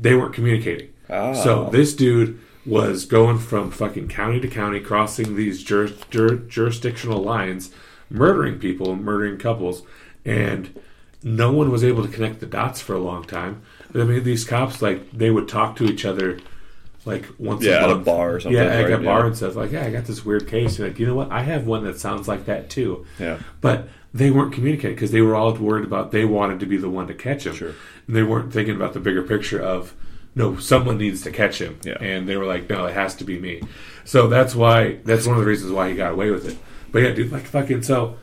they 0.00 0.14
weren't 0.14 0.34
communicating. 0.34 0.92
Oh. 1.08 1.34
So 1.34 1.66
ah. 1.66 1.70
this 1.70 1.94
dude 1.94 2.40
was 2.64 3.04
going 3.04 3.38
from 3.38 3.70
fucking 3.70 4.08
county 4.08 4.40
to 4.40 4.48
county, 4.48 4.80
crossing 4.80 5.36
these 5.36 5.62
jur- 5.62 5.92
jur- 6.10 6.36
jurisdictional 6.36 7.22
lines, 7.22 7.70
murdering 8.08 8.58
people, 8.58 8.94
murdering 8.94 9.38
couples, 9.38 9.82
and 10.24 10.80
no 11.22 11.52
one 11.52 11.70
was 11.70 11.84
able 11.84 12.04
to 12.06 12.12
connect 12.12 12.40
the 12.40 12.46
dots 12.46 12.80
for 12.80 12.94
a 12.94 13.00
long 13.00 13.24
time. 13.24 13.62
I 13.94 13.98
mean, 13.98 14.22
these 14.24 14.44
cops 14.44 14.80
like 14.80 15.10
they 15.12 15.30
would 15.30 15.48
talk 15.48 15.76
to 15.76 15.84
each 15.84 16.04
other 16.04 16.38
like 17.04 17.26
once 17.38 17.64
Yeah, 17.64 17.80
a 17.80 17.84
at 17.84 17.90
a 17.90 17.96
bar 17.96 18.34
or 18.36 18.40
something, 18.40 18.56
Yeah, 18.56 18.66
at 18.68 18.84
right? 18.84 18.92
a 18.92 18.98
bar 18.98 19.20
Yeah. 19.20 19.26
and 19.26 19.36
stuff. 19.36 19.56
Like, 19.56 19.72
yeah, 19.72 19.84
I 19.84 19.90
got 19.90 20.04
this 20.04 20.24
weird 20.24 20.46
case. 20.46 20.78
You're 20.78 20.88
like, 20.88 20.98
you 20.98 21.06
know 21.06 21.14
what? 21.14 21.30
I 21.32 21.42
have 21.42 21.66
one 21.66 21.84
that 21.84 21.98
sounds 21.98 22.28
like 22.28 22.46
that 22.46 22.70
too. 22.70 23.04
Yeah. 23.18 23.38
But 23.60 23.88
they 24.14 24.30
weren't 24.30 24.52
communicating 24.52 24.94
because 24.94 25.10
they 25.10 25.20
were 25.22 25.34
all 25.34 25.52
worried 25.54 25.84
about 25.84 26.12
they 26.12 26.24
wanted 26.24 26.60
to 26.60 26.66
be 26.66 26.76
the 26.76 26.88
one 26.90 27.06
to 27.08 27.14
catch 27.14 27.46
him. 27.46 27.54
Sure. 27.54 27.72
And 28.06 28.14
they 28.16 28.22
weren't 28.22 28.52
thinking 28.52 28.76
about 28.76 28.92
the 28.92 29.00
bigger 29.00 29.22
picture 29.22 29.60
of 29.60 29.94
no, 30.34 30.56
someone 30.56 30.96
needs 30.98 31.22
to 31.22 31.30
catch 31.30 31.60
him. 31.60 31.78
Yeah. 31.82 31.98
And 32.00 32.28
they 32.28 32.36
were 32.36 32.46
like, 32.46 32.68
no, 32.70 32.86
it 32.86 32.94
has 32.94 33.14
to 33.16 33.24
be 33.24 33.38
me. 33.38 33.62
So 34.04 34.28
that's 34.28 34.54
why 34.54 34.98
that's 35.04 35.26
one 35.26 35.36
of 35.36 35.42
the 35.42 35.48
reasons 35.48 35.72
why 35.72 35.90
he 35.90 35.96
got 35.96 36.12
away 36.12 36.30
with 36.30 36.46
it. 36.48 36.56
But 36.90 37.02
yeah, 37.02 37.12
dude, 37.12 37.32
like 37.32 37.44
fucking 37.44 37.82
so, 37.82 38.16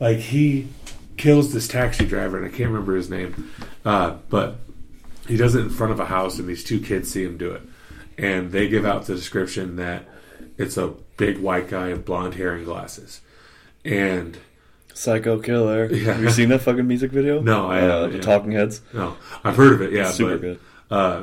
like 0.00 0.18
he 0.18 0.68
kills 1.16 1.52
this 1.52 1.66
taxi 1.68 2.04
driver 2.04 2.36
and 2.36 2.44
I 2.46 2.50
can't 2.50 2.70
remember 2.70 2.94
his 2.96 3.08
name, 3.08 3.50
uh, 3.84 4.16
but 4.28 4.56
he 5.26 5.36
does 5.36 5.54
it 5.54 5.60
in 5.60 5.70
front 5.70 5.92
of 5.92 5.98
a 6.00 6.04
house 6.06 6.38
and 6.38 6.46
these 6.48 6.62
two 6.62 6.78
kids 6.80 7.10
see 7.10 7.24
him 7.24 7.36
do 7.38 7.52
it, 7.52 7.62
and 8.18 8.52
they 8.52 8.68
give 8.68 8.84
out 8.84 9.06
the 9.06 9.14
description 9.14 9.76
that 9.76 10.04
it's 10.58 10.76
a 10.76 10.94
big 11.16 11.38
white 11.38 11.68
guy 11.68 11.88
with 11.88 12.04
blonde 12.04 12.34
hair 12.34 12.54
and 12.54 12.64
glasses, 12.64 13.20
and 13.84 14.38
Psycho 14.94 15.38
Killer. 15.38 15.86
Yeah. 15.92 16.14
Have 16.14 16.22
you 16.22 16.30
seen 16.30 16.48
that 16.50 16.62
fucking 16.62 16.86
music 16.86 17.10
video? 17.10 17.40
No, 17.40 17.70
I 17.70 17.80
uh, 17.80 18.02
haven't, 18.02 18.12
The. 18.12 18.22
Talking 18.22 18.52
Heads. 18.52 18.80
no, 18.92 19.16
I've 19.44 19.56
heard 19.56 19.74
of 19.74 19.82
it, 19.82 19.92
yeah, 19.92 20.10
Super 20.10 20.32
but, 20.32 20.40
good. 20.40 20.60
Uh, 20.90 21.22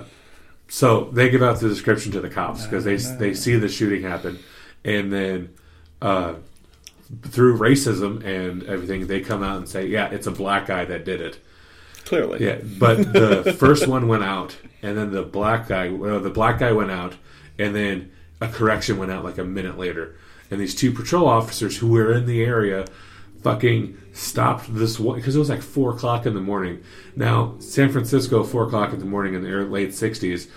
so 0.68 1.06
they 1.12 1.30
give 1.30 1.44
out 1.44 1.60
the 1.60 1.70
description 1.70 2.12
to 2.14 2.22
the 2.22 2.30
cops 2.30 2.64
because 2.66 2.84
they 2.84 2.96
they 2.96 3.34
see 3.34 3.56
the 3.56 3.70
shooting 3.70 4.04
happen, 4.04 4.40
and 4.84 5.12
then 5.12 5.54
uh, 6.02 6.36
through 7.24 7.58
racism 7.58 8.24
and 8.24 8.64
everything, 8.64 9.08
they 9.08 9.22
come 9.22 9.44
out 9.44 9.58
and 9.58 9.70
say, 9.70 9.86
"Yeah, 9.86 10.10
it's 10.10 10.28
a 10.28 10.32
black 10.32 10.68
guy 10.68 10.86
that 10.86 11.06
did 11.06 11.22
it." 11.22 11.40
Clearly. 12.06 12.44
Yeah, 12.44 12.60
but 12.80 13.14
the 13.14 13.56
first 13.58 13.88
one 13.88 14.08
went 14.08 14.24
out, 14.24 14.58
and 14.82 14.98
then 14.98 15.12
the 15.12 15.24
black 15.24 15.68
guy, 15.68 15.90
well, 15.90 16.20
the 16.20 16.30
black 16.30 16.60
guy 16.60 16.72
went 16.72 16.92
out, 16.92 17.16
and 17.58 17.74
then 17.76 18.12
a 18.42 18.48
correction 18.48 18.98
went 18.98 19.12
out 19.12 19.24
like 19.24 19.38
a 19.38 19.44
minute 19.44 19.78
later, 19.78 20.16
and 20.52 20.60
these 20.60 20.76
two 20.76 20.92
patrol 20.92 21.28
officers 21.28 21.78
who 21.78 21.88
were 21.88 22.14
in 22.14 22.26
the 22.26 22.44
area, 22.44 22.86
fucking 23.44 23.98
stopped 24.14 24.74
this 24.74 25.00
one 25.00 25.18
because 25.18 25.36
it 25.36 25.40
was 25.40 25.50
like 25.50 25.62
four 25.62 25.92
o'clock 25.92 26.26
in 26.26 26.34
the 26.34 26.42
morning. 26.42 26.82
Now, 27.16 27.56
San 27.60 27.92
Francisco, 27.92 28.44
four 28.44 28.64
o'clock 28.64 28.94
in 28.94 29.00
the 29.00 29.06
morning 29.06 29.34
in 29.34 29.44
the 29.44 29.50
late 29.66 29.90
'60s, 29.90 30.50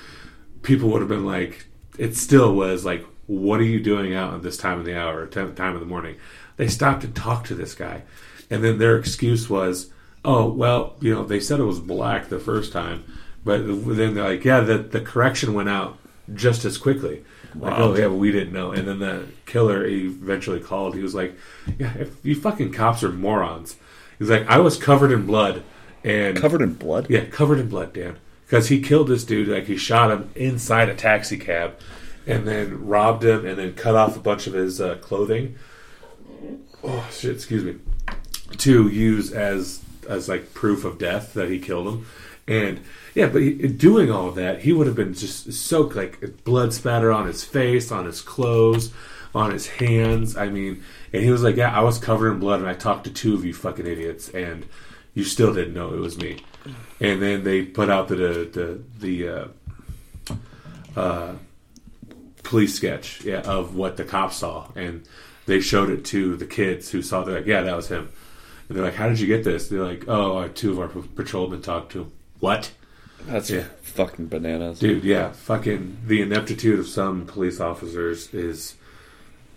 people 0.62 0.88
would 0.90 1.00
have 1.00 1.08
been 1.08 1.26
like, 1.26 1.66
it 1.98 2.16
still 2.16 2.54
was 2.54 2.84
like, 2.84 3.04
what 3.26 3.60
are 3.60 3.64
you 3.64 3.80
doing 3.80 4.14
out 4.14 4.34
at 4.34 4.42
this 4.42 4.56
time 4.56 4.78
of 4.78 4.84
the 4.84 4.96
hour, 4.96 5.26
time 5.26 5.54
time 5.54 5.74
of 5.74 5.80
the 5.80 5.86
morning? 5.86 6.16
They 6.56 6.68
stopped 6.68 7.02
to 7.02 7.08
talk 7.08 7.44
to 7.46 7.54
this 7.54 7.74
guy, 7.74 8.02
and 8.50 8.62
then 8.62 8.78
their 8.78 8.96
excuse 8.96 9.50
was, 9.50 9.90
oh 10.26 10.48
well, 10.48 10.96
you 11.00 11.14
know, 11.14 11.24
they 11.24 11.40
said 11.40 11.60
it 11.60 11.64
was 11.64 11.80
black 11.80 12.28
the 12.28 12.38
first 12.38 12.72
time, 12.72 13.04
but 13.44 13.58
then 13.66 14.14
they're 14.14 14.24
like, 14.28 14.44
yeah, 14.44 14.60
the 14.60 14.78
the 14.78 15.00
correction 15.00 15.54
went 15.54 15.68
out 15.68 15.96
just 16.34 16.64
as 16.64 16.76
quickly. 16.78 17.24
Like, 17.54 17.72
Wow. 17.78 17.84
oh 17.92 17.96
yeah, 17.96 18.08
we 18.08 18.30
didn't 18.32 18.52
know. 18.52 18.72
And 18.72 18.86
then 18.86 18.98
the 18.98 19.26
killer 19.46 19.86
eventually 19.86 20.60
called. 20.60 20.94
He 20.94 21.00
was 21.02 21.14
like, 21.14 21.34
yeah, 21.78 21.94
if 21.98 22.22
you 22.24 22.34
fucking 22.34 22.72
cops 22.72 23.02
are 23.02 23.10
morons. 23.12 23.76
He's 24.18 24.28
like, 24.28 24.46
I 24.48 24.58
was 24.58 24.76
covered 24.76 25.10
in 25.12 25.24
blood 25.26 25.62
and 26.04 26.36
Covered 26.36 26.60
in 26.62 26.74
blood? 26.74 27.08
yeah, 27.08 27.24
covered 27.26 27.58
in 27.58 27.68
blood, 27.68 27.92
Dan. 27.94 28.18
Because 28.46 28.68
he 28.68 28.80
killed 28.82 29.08
this 29.08 29.24
dude, 29.24 29.48
like 29.48 29.64
he 29.64 29.76
shot 29.76 30.10
him 30.10 30.30
inside 30.34 30.88
a 30.88 30.94
taxi 30.94 31.36
cab, 31.38 31.78
and 32.26 32.46
then 32.46 32.86
robbed 32.86 33.24
him, 33.24 33.44
and 33.46 33.58
then 33.58 33.72
cut 33.74 33.94
off 33.96 34.16
a 34.16 34.20
bunch 34.20 34.46
of 34.46 34.52
his 34.52 34.80
uh, 34.80 34.96
clothing. 34.96 35.56
Oh 36.84 37.08
shit! 37.10 37.34
Excuse 37.34 37.64
me. 37.64 37.76
To 38.58 38.88
use 38.88 39.32
as 39.32 39.80
as 40.08 40.28
like 40.28 40.54
proof 40.54 40.84
of 40.84 40.98
death 40.98 41.34
that 41.34 41.50
he 41.50 41.58
killed 41.58 41.88
him, 41.88 42.06
and 42.48 42.80
yeah, 43.14 43.26
but 43.26 43.42
he, 43.42 43.52
doing 43.54 44.10
all 44.10 44.30
that, 44.32 44.60
he 44.60 44.72
would 44.72 44.86
have 44.86 44.96
been 44.96 45.14
just 45.14 45.52
soaked, 45.52 45.96
like 45.96 46.44
blood 46.44 46.72
spatter 46.72 47.10
on 47.10 47.26
his 47.26 47.42
face, 47.44 47.90
on 47.90 48.04
his 48.04 48.20
clothes, 48.20 48.92
on 49.34 49.50
his 49.50 49.66
hands. 49.66 50.36
I 50.36 50.48
mean, 50.48 50.82
and 51.12 51.22
he 51.22 51.30
was 51.30 51.42
like, 51.42 51.56
"Yeah, 51.56 51.76
I 51.76 51.82
was 51.82 51.98
covered 51.98 52.32
in 52.32 52.38
blood, 52.38 52.60
and 52.60 52.68
I 52.68 52.74
talked 52.74 53.04
to 53.04 53.12
two 53.12 53.34
of 53.34 53.44
you 53.44 53.52
fucking 53.52 53.86
idiots, 53.86 54.28
and 54.28 54.66
you 55.14 55.24
still 55.24 55.54
didn't 55.54 55.74
know 55.74 55.94
it 55.94 56.00
was 56.00 56.18
me." 56.18 56.38
And 57.00 57.22
then 57.22 57.42
they 57.44 57.62
put 57.62 57.90
out 57.90 58.08
the 58.08 58.16
the 58.16 58.80
the, 58.98 59.24
the 59.24 59.28
uh, 59.28 61.00
uh, 61.00 61.34
police 62.42 62.74
sketch, 62.74 63.24
yeah, 63.24 63.40
of 63.40 63.74
what 63.74 63.96
the 63.96 64.04
cops 64.04 64.36
saw, 64.36 64.68
and 64.76 65.06
they 65.46 65.60
showed 65.60 65.90
it 65.90 66.04
to 66.06 66.36
the 66.36 66.46
kids 66.46 66.90
who 66.90 67.02
saw. 67.02 67.24
They're 67.24 67.36
like, 67.36 67.46
"Yeah, 67.46 67.62
that 67.62 67.74
was 67.74 67.88
him." 67.88 68.10
And 68.68 68.76
they're 68.76 68.84
like, 68.84 68.94
"How 68.94 69.08
did 69.08 69.20
you 69.20 69.26
get 69.26 69.44
this?" 69.44 69.68
They're 69.68 69.82
like, 69.84 70.04
"Oh, 70.08 70.38
uh, 70.38 70.48
two 70.54 70.72
of 70.72 70.78
our 70.80 70.88
patrolmen 70.88 71.62
talked 71.62 71.92
to 71.92 72.02
him." 72.02 72.12
What? 72.40 72.72
That's 73.26 73.50
Yeah. 73.50 73.64
fucking 73.82 74.26
bananas. 74.26 74.78
Dude, 74.78 75.02
yeah, 75.04 75.32
fucking 75.32 75.98
the 76.06 76.20
ineptitude 76.22 76.78
of 76.78 76.86
some 76.86 77.26
police 77.26 77.60
officers 77.60 78.32
is 78.34 78.74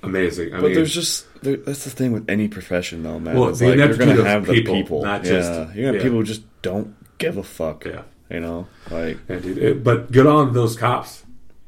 amazing. 0.04 0.54
I 0.54 0.58
But 0.62 0.68
mean, 0.68 0.76
there's 0.76 0.94
just 0.94 1.26
there, 1.44 1.58
that's 1.58 1.84
the 1.84 1.90
thing 1.90 2.12
with 2.12 2.30
any 2.30 2.48
profession, 2.48 3.04
though, 3.04 3.20
man. 3.20 3.38
Well, 3.38 3.50
It's 3.50 3.60
the 3.60 3.68
like 3.68 3.76
you're 3.78 3.86
ineptitude 3.86 4.08
gonna 4.18 4.20
of 4.22 4.26
have 4.26 4.46
the 4.48 4.54
people, 4.54 4.74
people, 4.76 5.04
not 5.04 5.24
yeah. 5.26 5.32
just- 5.32 5.50
you're 5.52 5.66
gonna 5.66 5.86
have 5.88 5.96
yeah. 5.96 6.02
people 6.02 6.18
who 6.20 6.24
just 6.24 6.44
don't 6.62 6.96
give 7.18 7.38
a 7.38 7.44
fuck. 7.44 7.86
yeah, 7.86 8.02
you 8.32 8.40
know, 8.40 8.68
like 8.92 9.18
yeah, 9.30 9.40
dude. 9.40 9.58
It- 9.58 9.84
but 9.84 10.12
good 10.12 10.28
on 10.28 10.54
those 10.54 10.76
cops. 10.76 11.24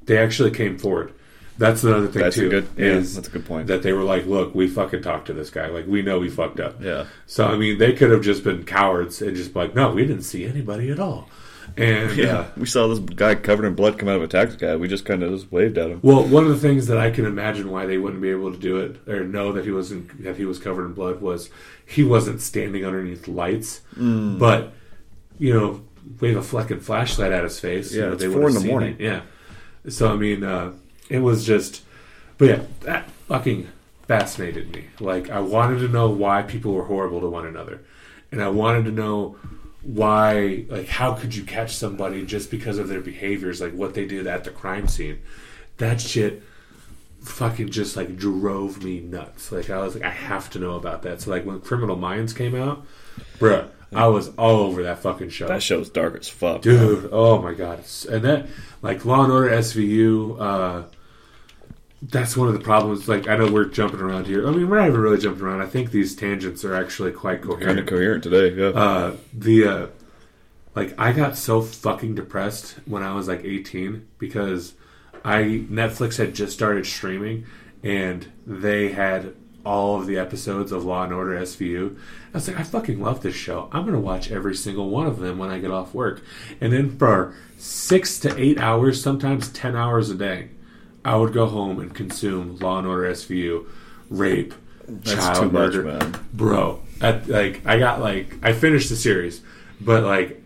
They 0.05 0.17
actually 0.17 0.51
came 0.51 0.77
forward. 0.77 1.13
That's 1.61 1.83
another 1.83 2.07
thing 2.07 2.21
that's 2.23 2.35
too. 2.35 2.47
a 2.47 2.49
good. 2.49 2.67
Yeah, 2.75 2.85
is 2.87 3.15
that's 3.15 3.27
a 3.27 3.31
good 3.31 3.45
point. 3.45 3.67
that 3.67 3.83
they 3.83 3.93
were 3.93 4.03
like, 4.03 4.25
"Look, 4.25 4.53
we 4.55 4.67
fucking 4.67 5.01
talked 5.03 5.27
to 5.27 5.33
this 5.33 5.49
guy. 5.49 5.67
Like, 5.67 5.85
we 5.87 6.01
know 6.01 6.19
we 6.19 6.29
fucked 6.29 6.59
up." 6.59 6.81
yeah, 6.81 7.05
So 7.27 7.45
I 7.47 7.55
mean, 7.57 7.77
they 7.77 7.93
could 7.93 8.09
have 8.11 8.21
just 8.21 8.43
been 8.43 8.63
cowards 8.63 9.21
and 9.21 9.35
just 9.35 9.55
like, 9.55 9.75
"No, 9.75 9.91
we 9.91 10.01
didn't 10.05 10.23
see 10.23 10.45
anybody 10.45 10.89
at 10.91 10.99
all." 10.99 11.29
And 11.77 12.17
yeah. 12.17 12.39
uh, 12.39 12.45
we 12.57 12.65
saw 12.65 12.87
this 12.87 12.99
guy 12.99 13.35
covered 13.35 13.65
in 13.65 13.75
blood 13.75 13.97
come 13.97 14.09
out 14.09 14.17
of 14.17 14.23
a 14.23 14.27
taxi 14.27 14.57
cab. 14.57 14.81
We 14.81 14.89
just 14.89 15.05
kind 15.05 15.23
of 15.23 15.31
just 15.31 15.51
waved 15.53 15.77
at 15.77 15.89
him. 15.89 15.99
Well, 16.03 16.23
one 16.27 16.43
of 16.43 16.49
the 16.49 16.57
things 16.57 16.87
that 16.87 16.97
I 16.97 17.11
can 17.11 17.25
imagine 17.25 17.71
why 17.71 17.85
they 17.85 17.97
wouldn't 17.97 18.21
be 18.21 18.29
able 18.29 18.51
to 18.51 18.57
do 18.59 18.77
it 18.77 18.97
or 19.07 19.23
know 19.23 19.53
that 19.53 19.63
he 19.63 19.71
wasn't 19.71 20.21
that 20.23 20.35
he 20.35 20.43
was 20.43 20.59
covered 20.59 20.85
in 20.87 20.93
blood 20.93 21.21
was 21.21 21.49
he 21.85 22.03
wasn't 22.03 22.41
standing 22.41 22.85
underneath 22.85 23.27
lights, 23.27 23.81
Mm. 23.97 24.37
but 24.37 24.73
you 25.39 25.53
know, 25.53 25.81
wave 26.19 26.35
a 26.35 26.41
fucking 26.41 26.81
flashlight 26.81 27.31
at 27.31 27.43
his 27.43 27.59
face. 27.59 27.93
you 27.93 28.01
Yeah, 28.01 28.07
know, 28.07 28.13
it's 28.13 28.23
they 28.23 28.29
four 28.29 28.47
in 28.49 28.53
the 28.55 28.65
morning. 28.65 28.95
it. 28.99 29.01
Yeah. 29.01 29.21
So 29.87 30.11
I 30.11 30.15
mean, 30.17 30.43
uh, 30.43 30.73
it 31.11 31.19
was 31.19 31.45
just, 31.45 31.83
but 32.37 32.47
yeah, 32.47 32.61
that 32.81 33.09
fucking 33.27 33.67
fascinated 34.07 34.73
me. 34.73 34.85
Like 34.99 35.29
I 35.29 35.39
wanted 35.39 35.79
to 35.79 35.87
know 35.89 36.09
why 36.09 36.41
people 36.41 36.73
were 36.73 36.85
horrible 36.85 37.19
to 37.21 37.29
one 37.29 37.45
another, 37.45 37.81
and 38.31 38.41
I 38.41 38.49
wanted 38.49 38.85
to 38.85 38.91
know 38.91 39.37
why 39.83 40.65
like 40.69 40.87
how 40.87 41.13
could 41.13 41.35
you 41.35 41.43
catch 41.43 41.75
somebody 41.75 42.25
just 42.25 42.51
because 42.51 42.77
of 42.77 42.87
their 42.87 43.01
behaviors 43.01 43.59
like 43.59 43.73
what 43.73 43.93
they 43.93 44.05
did 44.05 44.25
at 44.25 44.45
the 44.45 44.51
crime 44.51 44.87
scene? 44.87 45.19
That 45.77 45.99
shit 45.99 46.43
fucking 47.23 47.69
just 47.69 47.97
like 47.97 48.15
drove 48.15 48.83
me 48.83 48.99
nuts. 48.99 49.51
Like 49.51 49.69
i 49.69 49.77
was 49.79 49.95
like 49.95 50.03
i 50.03 50.09
have 50.09 50.49
to 50.51 50.59
know 50.59 50.75
about 50.75 51.01
that. 51.03 51.21
So 51.21 51.31
like 51.31 51.45
when 51.45 51.59
criminal 51.59 51.95
minds 51.95 52.33
came 52.33 52.55
out 52.55 52.85
bruh 53.37 53.69
i 53.93 54.07
was 54.07 54.29
all 54.37 54.61
over 54.61 54.83
that 54.83 54.99
fucking 54.99 55.29
show. 55.29 55.47
That 55.47 55.61
show's 55.61 55.89
dark 55.89 56.15
as 56.17 56.29
fuck, 56.29 56.61
dude 56.61 57.09
oh 57.11 57.41
my 57.41 57.53
god. 57.53 57.83
And 58.09 58.23
that 58.23 58.47
like 58.81 59.05
law 59.05 59.23
and 59.23 59.31
order 59.31 59.49
svu 59.49 60.39
uh 60.39 60.83
that's 62.03 62.35
one 62.35 62.47
of 62.47 62.53
the 62.53 62.59
problems 62.59 63.07
like 63.07 63.27
i 63.27 63.35
know 63.35 63.51
we're 63.51 63.65
jumping 63.65 63.99
around 63.99 64.25
here 64.25 64.47
i 64.47 64.51
mean 64.51 64.67
we're 64.67 64.79
not 64.79 64.87
even 64.87 64.99
really 64.99 65.19
jumping 65.19 65.43
around 65.43 65.61
i 65.61 65.67
think 65.67 65.91
these 65.91 66.15
tangents 66.15 66.65
are 66.65 66.73
actually 66.75 67.11
quite 67.11 67.41
coherent 67.41 67.65
Kind 67.67 67.79
of 67.79 67.85
coherent 67.85 68.23
today. 68.23 68.55
Yeah, 68.55 68.69
uh, 68.69 69.15
the 69.33 69.67
uh, 69.67 69.87
like 70.75 70.97
I 70.99 71.11
got 71.11 71.37
so 71.37 71.61
fucking 71.61 72.15
depressed 72.15 72.75
when 72.85 73.03
I 73.03 73.13
was 73.13 73.27
like 73.27 73.43
18 73.43 74.07
because 74.17 74.73
I 75.23 75.65
Netflix 75.69 76.17
had 76.17 76.33
just 76.33 76.53
started 76.53 76.85
streaming 76.85 77.45
and 77.83 78.31
they 78.45 78.89
had 78.89 79.33
all 79.63 79.99
of 79.99 80.07
the 80.07 80.17
episodes 80.17 80.71
of 80.71 80.83
Law 80.85 81.03
and 81.03 81.13
Order 81.13 81.33
SVU. 81.39 81.95
I 82.33 82.37
was 82.37 82.47
like, 82.47 82.59
I 82.59 82.63
fucking 82.63 82.99
love 83.01 83.21
this 83.21 83.35
show. 83.35 83.69
I'm 83.71 83.85
gonna 83.85 83.99
watch 83.99 84.31
every 84.31 84.55
single 84.55 84.89
one 84.89 85.07
of 85.07 85.19
them 85.19 85.37
when 85.37 85.49
I 85.51 85.59
get 85.59 85.71
off 85.71 85.93
work. 85.93 86.23
And 86.59 86.73
then 86.73 86.97
for 86.97 87.35
six 87.57 88.17
to 88.21 88.35
eight 88.39 88.57
hours, 88.57 89.01
sometimes 89.01 89.49
ten 89.49 89.75
hours 89.75 90.09
a 90.09 90.15
day, 90.15 90.49
I 91.03 91.15
would 91.15 91.33
go 91.33 91.47
home 91.47 91.79
and 91.79 91.93
consume 91.93 92.57
Law 92.57 92.77
and 92.79 92.87
Order 92.87 93.11
SVU, 93.11 93.65
rape, 94.09 94.53
That's 94.87 95.13
child 95.13 95.35
too 95.37 95.45
much, 95.45 95.73
murder, 95.73 95.83
man. 95.83 96.15
bro. 96.33 96.81
At, 97.01 97.27
like 97.27 97.65
I 97.65 97.79
got 97.79 97.99
like 98.01 98.37
I 98.43 98.53
finished 98.53 98.89
the 98.89 98.95
series, 98.95 99.41
but 99.79 100.03
like 100.03 100.41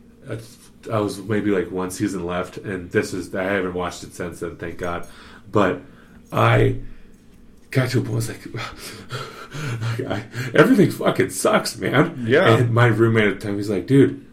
I 0.92 1.00
was 1.00 1.20
maybe 1.20 1.52
like 1.52 1.72
one 1.72 1.92
season 1.92 2.26
left, 2.26 2.58
and 2.58 2.90
this 2.92 3.14
is 3.14 3.34
I 3.36 3.44
haven't 3.44 3.74
watched 3.74 4.04
it 4.04 4.14
since 4.14 4.40
then, 4.40 4.56
thank 4.56 4.78
God. 4.78 5.08
But 5.52 5.82
I 6.32 6.78
got 7.72 7.90
to 7.90 8.00
a 8.00 8.02
point 8.02 8.12
I 8.12 8.16
was 8.16 8.30
like, 8.30 8.48
I, 10.10 10.24
everything 10.54 10.92
fucking 10.92 11.30
sucks, 11.32 11.78
man. 11.78 12.26
Yeah. 12.28 12.58
And 12.58 12.74
my 12.74 12.86
roommate 12.88 13.28
at 13.28 13.40
the 13.40 13.46
time, 13.48 13.58
he's 13.58 13.70
like, 13.70 13.88
dude, 13.88 14.26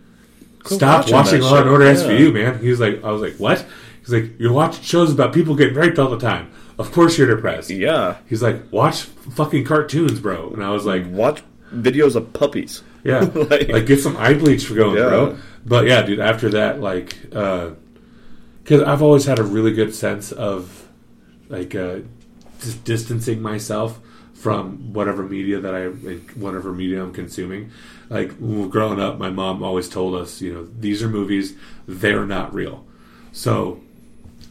stop 0.64 1.00
watching 1.10 1.12
watching 1.14 1.40
Law 1.42 1.60
and. 1.60 1.70
Order 1.70 1.86
Yeah. 1.86 1.94
SVU, 1.94 2.32
man. 2.32 2.58
He 2.60 2.68
was 2.68 2.78
like, 2.80 3.02
I 3.02 3.10
was 3.10 3.20
like, 3.22 3.34
what? 3.34 3.64
He's 4.02 4.12
like, 4.12 4.38
you're 4.38 4.52
watching 4.52 4.82
shows 4.82 5.12
about 5.12 5.32
people 5.32 5.54
getting 5.54 5.74
raped 5.74 5.98
all 5.98 6.10
the 6.10 6.18
time. 6.18 6.50
Of 6.78 6.90
course 6.92 7.16
you're 7.16 7.32
depressed. 7.34 7.70
yeah. 7.70 8.16
He's 8.28 8.42
like, 8.42 8.70
watch 8.72 9.02
fucking 9.02 9.64
cartoons, 9.64 10.18
bro. 10.20 10.50
And 10.50 10.62
I 10.64 10.70
was 10.70 10.84
like, 10.84 11.04
Watch 11.08 11.42
videos 11.72 12.16
of 12.16 12.32
puppies. 12.32 12.82
yeah, 13.04 13.20
Like- 13.34 13.68
like, 13.68 13.86
get 13.86 14.00
some 14.00 14.16
eye 14.16 14.34
bleach 14.34 14.66
for 14.66 14.74
going, 14.74 14.96
Yeah. 14.96 15.08
bro. 15.08 15.38
But 15.64 15.86
yeah, 15.86 16.02
dude. 16.02 16.18
After 16.20 16.48
that, 16.50 16.80
like, 16.80 17.16
because 17.30 18.82
I've 18.84 19.02
always 19.02 19.24
had 19.26 19.38
a 19.38 19.42
really 19.44 19.72
good 19.72 19.94
sense 19.94 20.32
of 20.32 20.88
like 21.48 21.74
uh, 21.74 21.98
just 22.60 22.84
distancing 22.84 23.40
myself 23.42 24.00
from 24.34 24.92
whatever 24.92 25.22
media 25.22 25.60
that 25.60 25.74
I, 25.74 25.86
like, 25.86 26.30
whatever 26.32 26.72
media 26.72 27.02
I'm 27.02 27.12
consuming. 27.12 27.70
Like 28.08 28.32
when 28.38 28.56
we 28.56 28.60
were 28.62 28.68
growing 28.68 29.00
up, 29.00 29.18
my 29.18 29.30
mom 29.30 29.62
always 29.62 29.88
told 29.88 30.14
us, 30.16 30.40
you 30.40 30.52
know, 30.52 30.66
these 30.78 31.02
are 31.02 31.08
movies; 31.08 31.54
they're 31.86 32.26
not 32.26 32.52
real. 32.52 32.84
So 33.32 33.80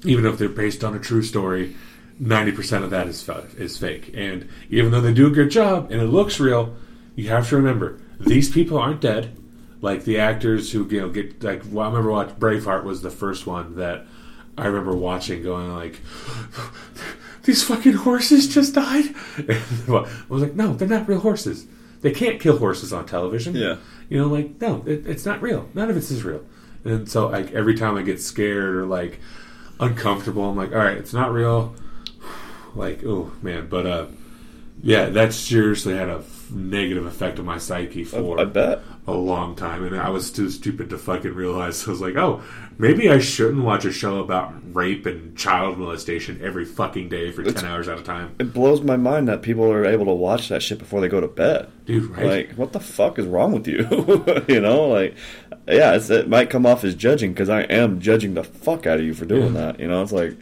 even 0.03 0.25
if 0.25 0.37
they're 0.37 0.49
based 0.49 0.83
on 0.83 0.95
a 0.95 0.99
true 0.99 1.23
story, 1.23 1.75
ninety 2.19 2.51
percent 2.51 2.83
of 2.83 2.89
that 2.91 3.07
is 3.07 3.27
is 3.57 3.77
fake. 3.77 4.11
And 4.13 4.47
even 4.69 4.91
though 4.91 5.01
they 5.01 5.13
do 5.13 5.27
a 5.27 5.31
good 5.31 5.51
job 5.51 5.91
and 5.91 6.01
it 6.01 6.07
looks 6.07 6.39
real, 6.39 6.75
you 7.15 7.29
have 7.29 7.49
to 7.49 7.55
remember 7.55 7.99
these 8.19 8.49
people 8.49 8.77
aren't 8.77 9.01
dead. 9.01 9.37
Like 9.81 10.03
the 10.03 10.19
actors 10.19 10.71
who 10.71 10.87
you 10.89 11.01
know 11.01 11.09
get 11.09 11.43
like 11.43 11.63
well, 11.69 11.85
I 11.85 11.89
remember 11.89 12.11
watching 12.11 12.35
Braveheart 12.35 12.83
was 12.83 13.01
the 13.01 13.09
first 13.09 13.47
one 13.47 13.75
that 13.77 14.05
I 14.57 14.67
remember 14.67 14.95
watching, 14.95 15.43
going 15.43 15.73
like. 15.75 15.99
These 17.43 17.63
fucking 17.63 17.93
horses 17.93 18.47
just 18.47 18.75
died. 18.75 19.15
And 19.37 19.57
I 19.89 20.07
was 20.29 20.43
like, 20.43 20.53
no, 20.53 20.75
they're 20.75 20.87
not 20.87 21.07
real 21.07 21.19
horses. 21.19 21.65
They 22.01 22.11
can't 22.11 22.39
kill 22.39 22.59
horses 22.59 22.93
on 22.93 23.07
television. 23.07 23.55
Yeah. 23.55 23.77
You 24.09 24.19
know, 24.19 24.27
like 24.27 24.61
no, 24.61 24.83
it, 24.85 25.07
it's 25.07 25.25
not 25.25 25.41
real. 25.41 25.67
None 25.73 25.89
of 25.89 25.95
this 25.95 26.11
is 26.11 26.23
real. 26.23 26.43
And 26.83 27.09
so, 27.09 27.29
like 27.29 27.51
every 27.51 27.75
time 27.75 27.97
I 27.97 28.03
get 28.03 28.21
scared 28.21 28.75
or 28.75 28.85
like 28.85 29.19
uncomfortable, 29.81 30.49
I'm 30.49 30.55
like, 30.55 30.71
all 30.71 30.77
right, 30.77 30.97
it's 30.97 31.13
not 31.13 31.33
real. 31.33 31.75
Like, 32.73 33.03
oh 33.03 33.33
man, 33.41 33.67
but 33.67 33.85
uh, 33.85 34.05
yeah, 34.81 35.07
that 35.07 35.33
seriously 35.33 35.93
had 35.93 36.07
a 36.07 36.23
negative 36.51 37.05
effect 37.05 37.39
on 37.39 37.45
my 37.45 37.57
psyche 37.57 38.03
for 38.03 38.39
I 38.39 38.45
bet. 38.45 38.81
a 39.07 39.13
long 39.13 39.55
time, 39.55 39.83
and 39.83 39.95
I 39.99 40.09
was 40.09 40.31
too 40.31 40.49
stupid 40.49 40.89
to 40.91 40.97
fucking 40.97 41.33
realize. 41.33 41.85
I 41.87 41.91
was 41.91 42.01
like, 42.01 42.15
oh, 42.15 42.41
maybe 42.77 43.09
I 43.09 43.19
shouldn't 43.19 43.63
watch 43.63 43.85
a 43.85 43.91
show 43.91 44.19
about 44.19 44.53
rape 44.75 45.05
and 45.05 45.35
child 45.37 45.77
molestation 45.77 46.39
every 46.43 46.65
fucking 46.65 47.09
day 47.09 47.31
for 47.31 47.41
It's- 47.41 47.61
ten 47.61 47.69
hours 47.69 47.87
at 47.87 47.99
a 47.99 48.03
time, 48.03 48.35
It 48.39 48.53
blows 48.53 48.81
my 48.81 48.97
mind 48.97 49.27
that 49.27 49.41
people 49.41 49.71
are 49.71 49.85
able 49.85 50.05
to 50.05 50.13
watch 50.13 50.49
that 50.49 50.61
shit 50.61 50.79
before 50.79 51.01
they 51.01 51.07
go 51.07 51.21
to 51.21 51.27
bed. 51.27 51.67
dude. 51.85 52.09
Right? 52.11 52.25
Like, 52.25 52.51
what 52.53 52.73
the 52.73 52.79
fuck 52.79 53.17
is 53.19 53.25
wrong 53.25 53.51
with 53.51 53.67
you? 53.67 53.87
you 54.47 54.59
know, 54.61 54.87
like, 54.87 55.15
yeah, 55.67 55.93
it's, 55.95 56.09
it 56.09 56.27
might 56.29 56.49
come 56.49 56.65
off 56.65 56.83
as 56.83 56.95
judging 56.95 57.31
because 57.33 57.49
I 57.49 57.61
am 57.61 57.99
judging 57.99 58.33
the 58.33 58.43
fuck 58.43 58.85
out 58.87 58.99
of 58.99 59.05
you 59.05 59.13
for 59.13 59.25
doing 59.25 59.53
Yeah. 59.53 59.61
that. 59.73 59.79
You 59.79 59.87
know, 59.87 60.01
it's 60.01 60.11
like, 60.11 60.35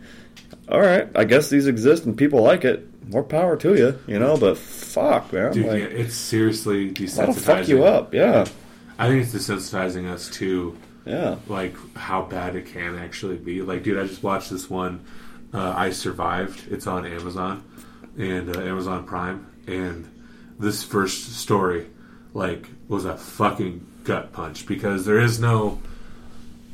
all 0.69 0.79
right, 0.79 1.09
I 1.15 1.23
guess 1.25 1.49
these 1.49 1.67
exist 1.67 2.05
and 2.05 2.17
people 2.17 2.41
like 2.41 2.63
it. 2.65 2.85
More 3.09 3.23
power 3.23 3.57
to 3.57 3.75
you, 3.75 3.99
you 4.05 4.19
know. 4.19 4.37
But 4.37 4.57
fuck, 4.57 5.33
man, 5.33 5.51
dude, 5.51 5.65
like, 5.65 5.79
yeah, 5.79 5.87
it's 5.87 6.15
seriously 6.15 6.91
that'll 6.91 7.33
fuck 7.33 7.67
you 7.67 7.83
up. 7.83 8.13
Yeah, 8.13 8.45
I 8.99 9.07
think 9.07 9.23
it's 9.23 9.33
desensitizing 9.33 10.07
us 10.07 10.29
to 10.31 10.77
yeah. 11.05 11.37
like 11.47 11.75
how 11.95 12.21
bad 12.21 12.55
it 12.55 12.67
can 12.67 12.97
actually 12.97 13.37
be. 13.37 13.61
Like, 13.63 13.81
dude, 13.81 13.99
I 13.99 14.05
just 14.05 14.21
watched 14.21 14.51
this 14.51 14.69
one. 14.69 15.03
Uh, 15.51 15.73
I 15.75 15.89
survived. 15.89 16.71
It's 16.71 16.85
on 16.85 17.07
Amazon 17.07 17.63
and 18.17 18.55
uh, 18.55 18.61
Amazon 18.61 19.05
Prime, 19.05 19.47
and 19.65 20.07
this 20.59 20.83
first 20.83 21.33
story 21.37 21.87
like 22.33 22.67
was 22.87 23.05
a 23.05 23.17
fucking 23.17 23.85
gut 24.03 24.31
punch 24.33 24.65
because 24.65 25.05
there 25.05 25.19
is 25.19 25.39
no 25.39 25.81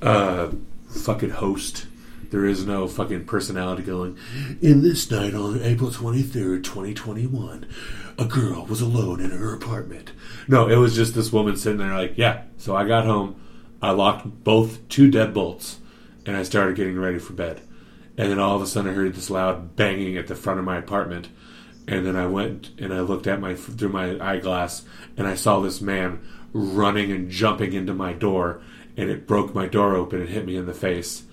uh, 0.02 0.50
fucking 0.90 1.30
host. 1.30 1.88
There 2.32 2.46
is 2.46 2.66
no 2.66 2.88
fucking 2.88 3.26
personality 3.26 3.84
going. 3.84 4.18
In 4.62 4.82
this 4.82 5.10
night 5.10 5.34
on 5.34 5.62
April 5.62 5.92
twenty 5.92 6.22
third, 6.22 6.64
twenty 6.64 6.94
twenty 6.94 7.28
one, 7.28 7.66
a 8.18 8.26
girl 8.26 8.66
was 8.66 8.82
alone 8.82 9.20
in 9.20 9.32
her 9.32 9.54
apartment. 9.54 10.12
No, 10.48 10.68
it 10.68 10.76
was 10.78 10.96
just 10.96 11.16
this 11.16 11.32
woman 11.32 11.56
sitting 11.58 11.80
there 11.80 11.94
like, 11.94 12.18
yeah. 12.18 12.44
So 12.58 12.76
I 12.76 12.88
got 12.88 13.06
home, 13.06 13.36
I 13.82 13.92
locked 13.92 14.44
both 14.44 14.88
two 14.90 15.10
deadbolts, 15.12 15.78
and 16.26 16.36
I 16.36 16.44
started 16.44 16.76
getting 16.76 17.00
ready 17.00 17.20
for 17.20 17.34
bed. 17.34 17.62
and 18.18 18.32
then 18.32 18.40
all 18.40 18.56
of 18.56 18.62
a 18.62 18.68
sudden 18.68 18.92
I 18.92 18.94
heard 18.94 19.14
this 19.14 19.30
loud 19.30 19.76
banging 19.76 20.18
at 20.18 20.28
the 20.28 20.36
front 20.36 20.60
of 20.60 20.66
my 20.66 20.78
apartment, 20.78 21.30
and 21.88 22.06
then 22.06 22.16
I 22.16 22.28
went 22.28 22.72
and 22.80 22.94
I 22.94 23.02
looked 23.02 23.28
at 23.28 23.40
my 23.42 23.56
through 23.56 23.90
my 23.90 24.18
eyeglass, 24.20 24.84
and 25.18 25.28
I 25.28 25.36
saw 25.36 25.60
this 25.60 25.82
man 25.82 26.26
running 26.54 27.12
and 27.12 27.30
jumping 27.30 27.74
into 27.74 27.94
my 27.94 28.14
door, 28.14 28.62
and 28.96 29.10
it 29.10 29.28
broke 29.28 29.54
my 29.54 29.68
door 29.68 29.96
open 29.96 30.22
and 30.22 30.30
hit 30.30 30.46
me 30.46 30.56
in 30.56 30.66
the 30.66 30.74
face. 30.74 31.24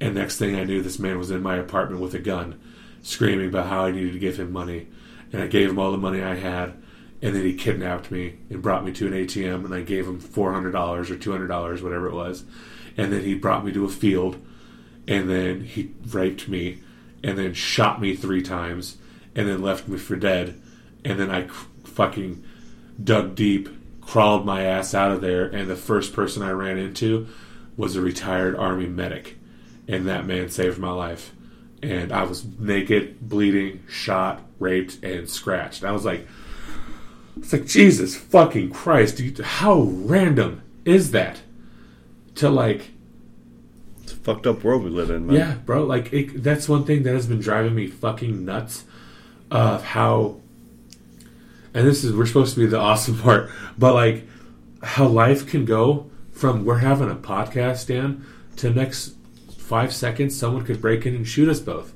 And 0.00 0.14
next 0.14 0.38
thing 0.38 0.56
I 0.56 0.64
knew, 0.64 0.80
this 0.80 0.98
man 0.98 1.18
was 1.18 1.30
in 1.30 1.42
my 1.42 1.56
apartment 1.56 2.00
with 2.00 2.14
a 2.14 2.18
gun, 2.18 2.58
screaming 3.02 3.48
about 3.48 3.66
how 3.66 3.84
I 3.84 3.90
needed 3.90 4.14
to 4.14 4.18
give 4.18 4.38
him 4.38 4.52
money, 4.52 4.88
and 5.32 5.42
I 5.42 5.46
gave 5.46 5.68
him 5.70 5.78
all 5.78 5.92
the 5.92 5.98
money 5.98 6.22
I 6.22 6.36
had, 6.36 6.74
and 7.22 7.34
then 7.34 7.44
he 7.44 7.54
kidnapped 7.54 8.10
me 8.10 8.38
and 8.48 8.62
brought 8.62 8.84
me 8.84 8.92
to 8.92 9.06
an 9.06 9.12
ATM, 9.12 9.64
and 9.64 9.74
I 9.74 9.82
gave 9.82 10.06
him 10.06 10.18
four 10.18 10.52
hundred 10.52 10.72
dollars 10.72 11.10
or 11.10 11.16
two 11.16 11.32
hundred 11.32 11.48
dollars, 11.48 11.82
whatever 11.82 12.08
it 12.08 12.14
was, 12.14 12.44
and 12.96 13.12
then 13.12 13.22
he 13.22 13.34
brought 13.34 13.64
me 13.64 13.72
to 13.72 13.84
a 13.84 13.90
field, 13.90 14.40
and 15.06 15.28
then 15.28 15.62
he 15.62 15.92
raped 16.08 16.48
me, 16.48 16.78
and 17.22 17.36
then 17.36 17.52
shot 17.52 18.00
me 18.00 18.16
three 18.16 18.42
times, 18.42 18.96
and 19.34 19.48
then 19.48 19.60
left 19.60 19.86
me 19.86 19.98
for 19.98 20.16
dead, 20.16 20.60
and 21.04 21.20
then 21.20 21.30
I 21.30 21.48
fucking 21.84 22.42
dug 23.02 23.34
deep, 23.34 23.68
crawled 24.00 24.46
my 24.46 24.62
ass 24.62 24.94
out 24.94 25.12
of 25.12 25.20
there, 25.20 25.44
and 25.44 25.68
the 25.68 25.76
first 25.76 26.14
person 26.14 26.42
I 26.42 26.50
ran 26.50 26.78
into 26.78 27.28
was 27.76 27.96
a 27.96 28.00
retired 28.00 28.56
army 28.56 28.86
medic, 28.86 29.36
and 29.90 30.06
that 30.06 30.26
man 30.26 30.48
saved 30.48 30.78
my 30.78 30.90
life. 30.90 31.32
And 31.82 32.12
I 32.12 32.24
was 32.24 32.44
naked, 32.58 33.20
bleeding, 33.28 33.82
shot, 33.88 34.42
raped, 34.58 35.02
and 35.02 35.28
scratched. 35.28 35.80
And 35.82 35.88
I 35.88 35.92
was 35.92 36.04
like, 36.04 36.26
it's 37.38 37.52
like 37.52 37.66
Jesus 37.66 38.16
fucking 38.16 38.70
Christ, 38.70 39.16
dude, 39.16 39.38
how 39.38 39.80
random 39.82 40.62
is 40.84 41.10
that? 41.12 41.40
To 42.36 42.50
like, 42.50 42.90
It's 44.02 44.12
a 44.12 44.16
fucked 44.16 44.46
up 44.46 44.62
world 44.62 44.84
we 44.84 44.90
live 44.90 45.10
in, 45.10 45.26
man. 45.26 45.36
yeah, 45.36 45.54
bro. 45.64 45.84
Like 45.84 46.12
it, 46.12 46.42
that's 46.42 46.68
one 46.68 46.84
thing 46.84 47.02
that 47.04 47.12
has 47.14 47.26
been 47.26 47.40
driving 47.40 47.74
me 47.74 47.86
fucking 47.86 48.44
nuts. 48.44 48.84
Of 49.50 49.82
how, 49.82 50.36
and 51.74 51.84
this 51.86 52.04
is 52.04 52.14
we're 52.14 52.26
supposed 52.26 52.54
to 52.54 52.60
be 52.60 52.66
the 52.66 52.78
awesome 52.78 53.18
part, 53.22 53.50
but 53.76 53.94
like 53.94 54.26
how 54.82 55.06
life 55.08 55.46
can 55.46 55.64
go 55.64 56.08
from 56.30 56.64
we're 56.64 56.78
having 56.78 57.10
a 57.10 57.16
podcast, 57.16 57.88
Dan, 57.88 58.24
to 58.56 58.70
next 58.70 59.14
five 59.70 59.92
seconds 59.92 60.36
someone 60.36 60.64
could 60.64 60.80
break 60.80 61.06
in 61.06 61.14
and 61.14 61.26
shoot 61.26 61.48
us 61.48 61.60
both. 61.60 61.94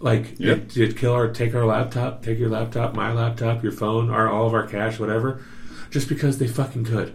Like 0.00 0.34
Yeah. 0.38 0.54
it, 0.54 0.76
it'd 0.76 0.96
kill 0.96 1.12
our 1.12 1.28
take 1.28 1.54
our 1.54 1.64
laptop, 1.64 2.24
take 2.24 2.40
your 2.40 2.48
laptop, 2.50 2.96
my 2.96 3.12
laptop, 3.12 3.62
your 3.62 3.70
phone, 3.70 4.10
our 4.10 4.28
all 4.28 4.48
of 4.48 4.52
our 4.52 4.66
cash, 4.66 4.98
whatever, 4.98 5.40
just 5.90 6.08
because 6.08 6.38
they 6.38 6.48
fucking 6.48 6.84
could. 6.84 7.14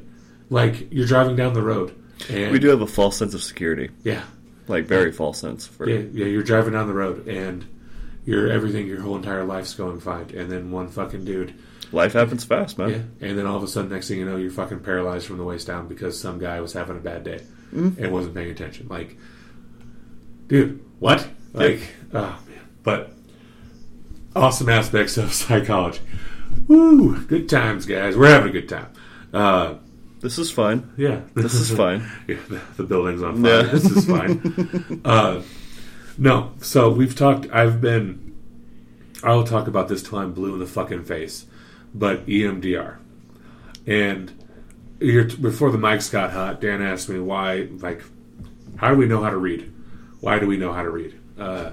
Like 0.49 0.88
you're 0.89 1.06
driving 1.06 1.36
down 1.36 1.53
the 1.53 1.62
road, 1.62 1.93
and 2.30 2.53
We 2.53 2.60
do 2.60 2.69
have 2.69 2.80
a 2.80 2.88
false 2.88 3.17
sense 3.17 3.34
of 3.34 3.43
security. 3.43 3.89
yeah, 4.03 4.23
Like, 4.69 4.86
very 4.86 5.12
false 5.12 5.38
sense. 5.38 5.67
For, 5.67 5.89
yeah, 5.89 5.99
yeah, 6.13 6.27
you're 6.27 6.43
driving 6.43 6.71
down 6.71 6.88
the 6.88 6.93
road 6.93 7.27
and 7.27 7.65
you're 8.23 8.49
everything, 8.49 8.88
your 8.88 9.01
whole 9.01 9.17
entire 9.17 9.43
life's 9.43 9.73
going 9.73 9.99
fine, 9.99 10.30
and 10.34 10.49
then 10.49 10.71
one 10.71 10.88
fucking 10.88 11.25
dude, 11.25 11.53
Life 11.91 12.13
happens 12.13 12.45
fast, 12.45 12.77
man. 12.77 12.89
yeah, 12.89 13.27
and 13.27 13.38
then 13.38 13.45
all 13.45 13.58
of 13.58 13.63
a 13.63 13.67
sudden, 13.67 13.91
next 13.91 14.08
thing 14.08 14.19
you 14.19 14.25
know, 14.25 14.38
you're 14.38 14.51
fucking 14.51 14.80
paralyzed 14.80 15.25
from 15.27 15.38
the 15.38 15.43
waist 15.43 15.67
down 15.67 15.89
because 15.89 16.17
some 16.17 16.39
guy 16.39 16.62
was 16.62 16.71
having 16.71 16.95
a 16.95 17.01
bad 17.01 17.23
day 17.25 17.41
mm-hmm. 17.73 18.01
and 18.01 18.13
wasn't 18.13 18.34
paying 18.36 18.51
attention. 18.51 18.88
Like, 18.89 19.17
dude, 20.47 20.83
what? 20.99 21.27
Like, 21.53 21.81
oh 22.13 22.39
man, 22.47 22.67
but 22.83 23.12
awesome 24.36 24.69
aspects 24.69 25.17
of 25.17 25.33
psychology. 25.41 25.99
Woo, 26.67 27.23
good 27.25 27.49
times, 27.49 27.86
guys. 27.86 28.15
We're 28.17 28.29
having 28.29 28.49
a 28.49 28.53
good 28.53 28.69
time. 28.69 28.88
Uh, 29.33 29.75
This 30.21 30.38
is 30.39 30.51
fine. 30.51 30.91
yeah, 30.97 31.21
This 31.33 31.53
is 31.53 31.71
fine. 31.77 32.10
yeah, 32.27 32.38
the, 32.49 32.62
the 32.77 32.83
building's 32.83 33.21
on 33.23 33.41
fire. 33.43 33.63
Yeah. 33.65 33.71
This 33.71 33.86
is 33.86 34.05
fine. 34.05 35.01
uh, 35.05 35.41
no, 36.17 36.53
so 36.60 36.89
we've 36.91 37.15
talked. 37.15 37.47
I've 37.51 37.79
been. 37.81 38.36
I'll 39.23 39.43
talk 39.43 39.67
about 39.67 39.88
this 39.88 40.03
till 40.03 40.19
I'm 40.19 40.33
blue 40.33 40.53
in 40.53 40.60
the 40.60 40.67
fucking 40.67 41.05
face, 41.05 41.45
but 41.93 42.25
EMDR, 42.27 42.97
and 43.88 44.31
you're, 44.99 45.23
before 45.25 45.71
the 45.71 45.77
mics 45.79 46.12
got 46.12 46.31
hot, 46.31 46.62
Dan 46.62 46.81
asked 46.83 47.10
me 47.10 47.19
why. 47.19 47.67
Like, 47.79 48.03
how 48.77 48.89
do 48.91 48.95
we 48.95 49.07
know 49.07 49.23
how 49.23 49.29
to 49.31 49.38
read? 49.38 49.73
Why 50.19 50.39
do 50.39 50.47
we 50.47 50.58
know 50.58 50.73
how 50.73 50.84
to 50.84 50.89
read? 50.89 51.19
Uh, 51.38 51.71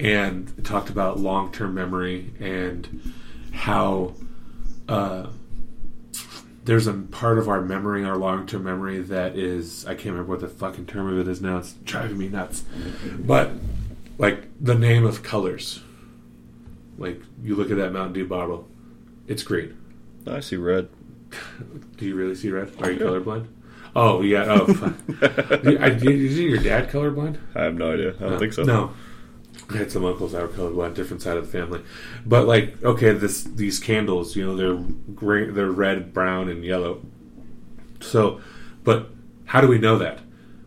and 0.00 0.64
talked 0.64 0.90
about 0.90 1.18
long 1.18 1.52
term 1.52 1.74
memory 1.74 2.32
and 2.40 3.12
how. 3.52 4.14
Uh, 4.88 5.28
there's 6.64 6.86
a 6.86 6.92
part 6.92 7.38
of 7.38 7.48
our 7.48 7.62
memory, 7.62 8.04
our 8.04 8.16
long 8.18 8.46
term 8.46 8.64
memory, 8.64 9.00
that 9.00 9.36
is 9.38 9.86
I 9.86 9.94
can't 9.94 10.06
remember 10.10 10.32
what 10.32 10.40
the 10.40 10.48
fucking 10.48 10.84
term 10.86 11.10
of 11.10 11.18
it 11.18 11.30
is 11.30 11.40
now. 11.40 11.58
It's 11.58 11.72
driving 11.84 12.18
me 12.18 12.28
nuts. 12.28 12.62
But 13.18 13.52
like 14.18 14.44
the 14.60 14.74
name 14.74 15.06
of 15.06 15.22
colors. 15.22 15.80
Like 16.98 17.22
you 17.42 17.54
look 17.54 17.70
at 17.70 17.76
that 17.78 17.92
Mountain 17.92 18.12
Dew 18.14 18.26
bottle, 18.26 18.68
it's 19.26 19.42
green. 19.42 19.78
I 20.26 20.40
see 20.40 20.56
red. 20.56 20.88
Do 21.96 22.04
you 22.04 22.14
really 22.14 22.34
see 22.34 22.50
red? 22.50 22.70
Are 22.82 22.90
you 22.90 22.98
Yeah. 22.98 23.06
colorblind? 23.06 23.46
Oh 23.96 24.22
yeah. 24.22 24.44
Oh, 24.46 24.66
fuck. 24.72 24.94
I, 25.22 25.88
is 26.02 26.38
your 26.38 26.58
dad 26.58 26.90
colorblind? 26.90 27.38
I 27.54 27.64
have 27.64 27.74
no 27.74 27.92
idea. 27.92 28.14
I 28.20 28.28
don't 28.28 28.38
think 28.38 28.52
so. 28.52 28.62
No. 28.62 28.92
I 29.70 29.76
had 29.76 29.92
some 29.92 30.04
uncles 30.04 30.32
that 30.32 30.42
were 30.42 30.48
colorblind, 30.48 30.94
different 30.94 31.20
side 31.20 31.36
of 31.36 31.50
the 31.50 31.58
family. 31.58 31.82
But 32.24 32.46
like, 32.46 32.82
okay, 32.82 33.12
this 33.12 33.44
these 33.44 33.78
candles, 33.78 34.34
you 34.36 34.46
know, 34.46 34.56
they're 34.56 35.46
they're 35.52 35.70
red, 35.70 36.14
brown, 36.14 36.48
and 36.48 36.64
yellow. 36.64 37.02
So, 38.00 38.40
but 38.84 39.10
how 39.46 39.60
do 39.60 39.68
we 39.68 39.78
know 39.78 39.98
that? 39.98 40.20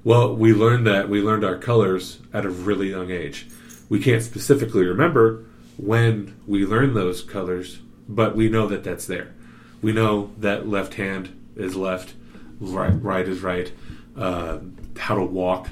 Well, 0.03 0.35
we 0.35 0.53
learned 0.53 0.85
that 0.87 1.09
we 1.09 1.21
learned 1.21 1.43
our 1.43 1.57
colors 1.57 2.19
at 2.33 2.45
a 2.45 2.49
really 2.49 2.89
young 2.89 3.11
age. 3.11 3.47
We 3.89 3.99
can't 3.99 4.23
specifically 4.23 4.85
remember 4.85 5.45
when 5.77 6.35
we 6.47 6.65
learned 6.65 6.95
those 6.95 7.21
colors, 7.21 7.79
but 8.07 8.35
we 8.35 8.49
know 8.49 8.67
that 8.67 8.83
that's 8.83 9.05
there. 9.05 9.33
We 9.81 9.91
know 9.91 10.31
that 10.37 10.67
left 10.67 10.95
hand 10.95 11.37
is 11.55 11.75
left, 11.75 12.13
right, 12.61 12.93
right 13.01 13.27
is 13.27 13.41
right. 13.41 13.71
Uh, 14.15 14.59
how 14.97 15.15
to 15.15 15.23
walk, 15.23 15.69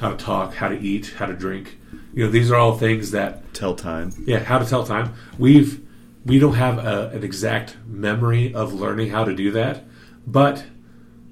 how 0.00 0.10
to 0.10 0.16
talk, 0.16 0.54
how 0.54 0.68
to 0.68 0.78
eat, 0.78 1.14
how 1.16 1.26
to 1.26 1.34
drink. 1.34 1.78
You 2.12 2.24
know, 2.24 2.30
these 2.30 2.50
are 2.50 2.56
all 2.56 2.76
things 2.78 3.10
that 3.12 3.52
Tell 3.54 3.74
time. 3.74 4.12
yeah, 4.26 4.40
how 4.40 4.58
to 4.58 4.64
tell 4.66 4.84
time. 4.84 5.14
We've 5.38 5.80
we 6.24 6.38
don't 6.38 6.54
have 6.54 6.78
a, 6.84 7.10
an 7.10 7.22
exact 7.22 7.76
memory 7.86 8.52
of 8.52 8.72
learning 8.74 9.10
how 9.10 9.24
to 9.24 9.34
do 9.34 9.50
that, 9.52 9.84
but 10.26 10.64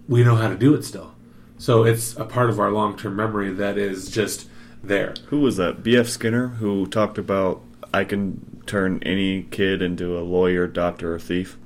we 0.08 0.22
know 0.22 0.36
how 0.36 0.48
to 0.48 0.56
do 0.56 0.74
it 0.74 0.84
still. 0.84 1.14
So 1.58 1.84
it's 1.84 2.16
a 2.16 2.24
part 2.24 2.50
of 2.50 2.60
our 2.60 2.70
long 2.70 2.96
term 2.96 3.16
memory 3.16 3.52
that 3.54 3.76
is 3.78 4.08
just 4.10 4.48
there. 4.82 5.14
Who 5.28 5.40
was 5.40 5.56
that? 5.56 5.82
B.F. 5.82 6.08
Skinner, 6.08 6.48
who 6.48 6.86
talked 6.86 7.18
about 7.18 7.62
I 7.92 8.04
can 8.04 8.62
turn 8.66 9.02
any 9.04 9.44
kid 9.44 9.80
into 9.82 10.18
a 10.18 10.20
lawyer, 10.22 10.66
doctor, 10.66 11.14
or 11.14 11.18
thief. 11.18 11.56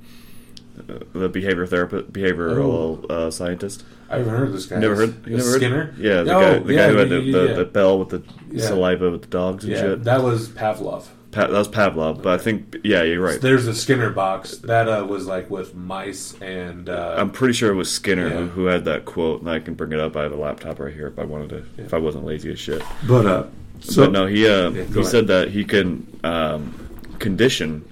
The 1.13 1.29
behavior 1.29 1.65
therapist, 1.65 2.11
behavioral 2.13 3.09
uh, 3.09 3.31
scientist. 3.31 3.83
I 4.09 4.17
haven't 4.17 4.33
heard 4.33 4.47
of 4.47 4.53
this 4.53 4.65
guy. 4.65 4.79
Never 4.79 4.95
heard. 4.95 5.27
You 5.27 5.37
never 5.37 5.49
heard? 5.49 5.55
Skinner. 5.59 5.93
Yeah, 5.97 6.23
the 6.23 6.35
Oh, 6.35 6.39
guy, 6.41 6.59
the 6.59 6.73
yeah, 6.73 6.79
guy 6.87 6.91
who 6.91 6.97
had 6.97 7.09
the, 7.09 7.19
yeah, 7.19 7.37
the, 7.39 7.47
yeah. 7.47 7.53
the 7.53 7.65
bell 7.65 7.99
with 7.99 8.09
the 8.09 8.23
Yeah. 8.51 8.65
saliva 8.65 9.11
with 9.11 9.21
the 9.21 9.27
dogs 9.27 9.63
and 9.65 9.73
Yeah, 9.73 9.81
shit. 9.81 10.03
that 10.05 10.23
was 10.23 10.49
Pavlov. 10.49 11.03
Pa- 11.31 11.41
that 11.45 11.51
was 11.51 11.67
Pavlov, 11.67 12.23
but 12.23 12.39
I 12.39 12.41
think 12.41 12.77
yeah, 12.83 13.03
you're 13.03 13.21
right. 13.21 13.39
There's 13.39 13.67
a 13.67 13.75
Skinner 13.75 14.09
box 14.09 14.57
that 14.57 14.89
uh, 14.89 15.05
was 15.05 15.27
like 15.27 15.47
with 15.51 15.75
mice 15.75 16.33
and 16.41 16.89
uh, 16.89 17.13
I'm 17.17 17.29
pretty 17.29 17.53
sure 17.53 17.71
it 17.71 17.75
was 17.75 17.91
Skinner 17.91 18.27
Yeah. 18.29 18.33
who, 18.37 18.47
who 18.47 18.65
had 18.65 18.85
that 18.85 19.05
quote, 19.05 19.41
and 19.41 19.49
I 19.49 19.59
can 19.59 19.75
bring 19.75 19.91
it 19.91 19.99
up. 19.99 20.15
I 20.17 20.23
have 20.23 20.31
a 20.31 20.35
laptop 20.37 20.79
right 20.79 20.91
here 20.93 21.05
if 21.07 21.19
I 21.19 21.25
wanted 21.25 21.49
to, 21.49 21.83
if 21.83 21.93
I 21.93 21.99
wasn't 21.99 22.25
lazy 22.25 22.51
as 22.51 22.59
shit. 22.59 22.81
but 23.07 23.25
uh, 23.27 23.43
so 23.79 24.05
but 24.05 24.11
no, 24.11 24.25
he 24.25 24.47
uh, 24.47 24.71
Yeah, 24.71 24.83
he 24.85 24.91
ahead. 24.99 25.05
said 25.05 25.27
that 25.27 25.49
he 25.49 25.65
can 25.65 26.07
um, 26.23 26.73
condition 27.19 27.85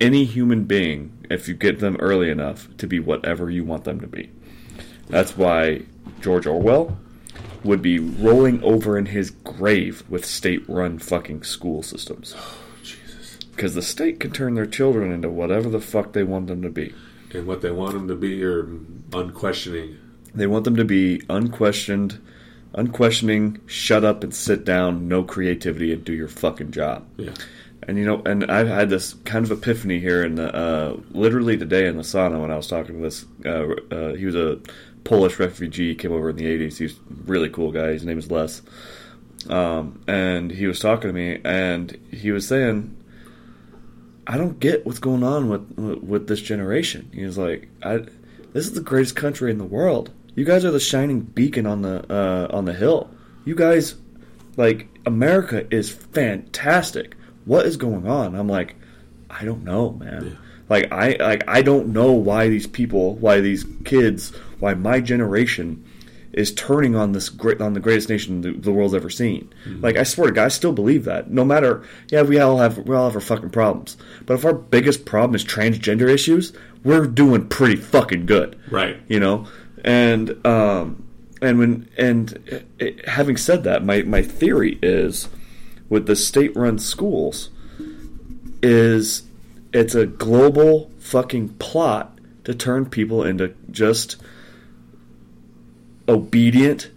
any 0.00 0.24
human 0.24 0.64
being 0.64 1.12
if 1.30 1.48
you 1.48 1.54
get 1.54 1.78
them 1.78 1.96
early 2.00 2.30
enough 2.30 2.68
to 2.78 2.86
be 2.86 2.98
whatever 2.98 3.50
you 3.50 3.64
want 3.64 3.84
them 3.84 4.00
to 4.00 4.06
be. 4.06 4.30
That's 5.08 5.36
why 5.36 5.82
George 6.20 6.46
Orwell 6.46 6.98
would 7.62 7.80
be 7.80 7.98
rolling 7.98 8.62
over 8.62 8.98
in 8.98 9.06
his 9.06 9.30
grave 9.30 10.04
with 10.08 10.24
state-run 10.24 10.98
fucking 10.98 11.42
school 11.42 11.82
systems. 11.82 12.34
Oh, 12.36 12.58
Jesus. 12.82 13.38
Because 13.52 13.74
the 13.74 13.82
state 13.82 14.20
can 14.20 14.32
turn 14.32 14.54
their 14.54 14.66
children 14.66 15.12
into 15.12 15.30
whatever 15.30 15.70
the 15.70 15.80
fuck 15.80 16.12
they 16.12 16.24
want 16.24 16.46
them 16.48 16.60
to 16.62 16.70
be. 16.70 16.94
And 17.32 17.46
what 17.46 17.62
they 17.62 17.70
want 17.70 17.94
them 17.94 18.06
to 18.08 18.14
be 18.14 18.44
are 18.44 18.68
unquestioning. 19.12 19.98
They 20.34 20.46
want 20.46 20.64
them 20.64 20.76
to 20.76 20.84
be 20.84 21.22
unquestioned, 21.30 22.20
unquestioning, 22.74 23.60
shut 23.66 24.04
up 24.04 24.22
and 24.22 24.34
sit 24.34 24.64
down, 24.64 25.08
no 25.08 25.22
creativity, 25.22 25.92
and 25.92 26.04
do 26.04 26.12
your 26.12 26.28
fucking 26.28 26.72
job. 26.72 27.06
Yeah. 27.16 27.32
And 27.86 27.98
you 27.98 28.04
know, 28.04 28.22
and 28.24 28.50
I've 28.50 28.68
had 28.68 28.90
this 28.90 29.14
kind 29.24 29.44
of 29.44 29.50
epiphany 29.50 30.00
here 30.00 30.24
in 30.24 30.36
the 30.36 30.54
uh, 30.54 30.96
literally 31.10 31.56
today 31.56 31.86
in 31.86 31.96
the 31.96 32.02
sauna 32.02 32.40
when 32.40 32.50
I 32.50 32.56
was 32.56 32.66
talking 32.66 32.96
to 32.96 33.02
this. 33.02 33.26
Uh, 33.44 33.74
uh, 33.94 34.14
he 34.14 34.26
was 34.26 34.34
a 34.34 34.60
Polish 35.04 35.38
refugee, 35.38 35.94
came 35.94 36.12
over 36.12 36.30
in 36.30 36.36
the 36.36 36.46
'80s. 36.46 36.78
He's 36.78 36.98
really 37.26 37.48
cool 37.48 37.72
guy. 37.72 37.88
His 37.88 38.04
name 38.04 38.18
is 38.18 38.30
Les, 38.30 38.62
um, 39.48 40.02
and 40.06 40.50
he 40.50 40.66
was 40.66 40.80
talking 40.80 41.08
to 41.08 41.12
me, 41.12 41.40
and 41.44 41.98
he 42.10 42.32
was 42.32 42.48
saying, 42.48 42.96
"I 44.26 44.36
don't 44.36 44.58
get 44.58 44.86
what's 44.86 44.98
going 44.98 45.22
on 45.22 45.48
with 45.48 46.02
with 46.02 46.28
this 46.28 46.40
generation." 46.40 47.10
He 47.12 47.24
was 47.24 47.36
like, 47.36 47.68
"I, 47.82 47.98
this 48.52 48.66
is 48.66 48.72
the 48.72 48.80
greatest 48.80 49.16
country 49.16 49.50
in 49.50 49.58
the 49.58 49.64
world. 49.64 50.10
You 50.34 50.44
guys 50.44 50.64
are 50.64 50.70
the 50.70 50.80
shining 50.80 51.20
beacon 51.20 51.66
on 51.66 51.82
the 51.82 52.04
uh, 52.12 52.48
on 52.50 52.64
the 52.64 52.72
hill. 52.72 53.10
You 53.44 53.54
guys 53.54 53.96
like 54.56 54.88
America 55.06 55.66
is 55.74 55.90
fantastic. 55.90 57.16
What 57.44 57.66
is 57.66 57.76
going 57.76 58.06
on? 58.06 58.34
I'm 58.34 58.48
like, 58.48 58.76
I 59.30 59.44
don't 59.44 59.64
know, 59.64 59.92
man. 59.92 60.24
Yeah. 60.26 60.32
Like 60.68 60.92
I 60.92 61.16
like 61.20 61.44
I 61.48 61.62
don't 61.62 61.88
know 61.88 62.12
why 62.12 62.48
these 62.48 62.66
people, 62.66 63.14
why 63.16 63.40
these 63.40 63.64
kids, 63.84 64.34
why 64.60 64.74
my 64.74 65.00
generation 65.00 65.84
is 66.32 66.52
turning 66.54 66.96
on 66.96 67.12
this 67.12 67.28
great 67.28 67.60
on 67.60 67.74
the 67.74 67.80
greatest 67.80 68.08
nation 68.08 68.40
the, 68.40 68.50
the 68.52 68.72
world's 68.72 68.94
ever 68.94 69.10
seen. 69.10 69.52
Like 69.66 69.96
I 69.96 70.02
swear 70.04 70.28
to 70.28 70.32
God, 70.32 70.46
I 70.46 70.48
still 70.48 70.72
believe 70.72 71.04
that. 71.04 71.30
No 71.30 71.44
matter, 71.44 71.82
yeah, 72.08 72.22
we 72.22 72.38
all 72.40 72.56
have 72.58 72.78
we 72.78 72.96
all 72.96 73.04
have 73.04 73.14
our 73.14 73.20
fucking 73.20 73.50
problems, 73.50 73.96
but 74.24 74.34
if 74.34 74.44
our 74.44 74.54
biggest 74.54 75.04
problem 75.04 75.34
is 75.34 75.44
transgender 75.44 76.08
issues, 76.08 76.52
we're 76.82 77.06
doing 77.06 77.46
pretty 77.48 77.76
fucking 77.76 78.24
good 78.26 78.58
Right. 78.70 78.96
you 79.06 79.20
know 79.20 79.46
and 79.84 80.44
um 80.46 81.04
and 81.42 81.58
when 81.58 81.88
and 81.98 82.32
it, 82.46 82.66
it- 82.78 83.08
having 83.08 83.36
said 83.36 83.64
that 83.64 83.84
my 83.84 84.00
my 84.02 84.22
theory 84.22 84.78
is 84.82 85.28
with 85.88 86.06
the 86.06 86.16
state 86.16 86.54
run 86.56 86.78
schools 86.78 87.50
is 88.62 89.22
it's 89.72 89.94
a 89.94 90.06
global 90.06 90.90
fucking 90.98 91.48
plot 91.54 92.18
to 92.44 92.54
turn 92.54 92.86
people 92.86 93.22
into 93.24 93.54
just 93.70 94.16
obedient 96.08 96.90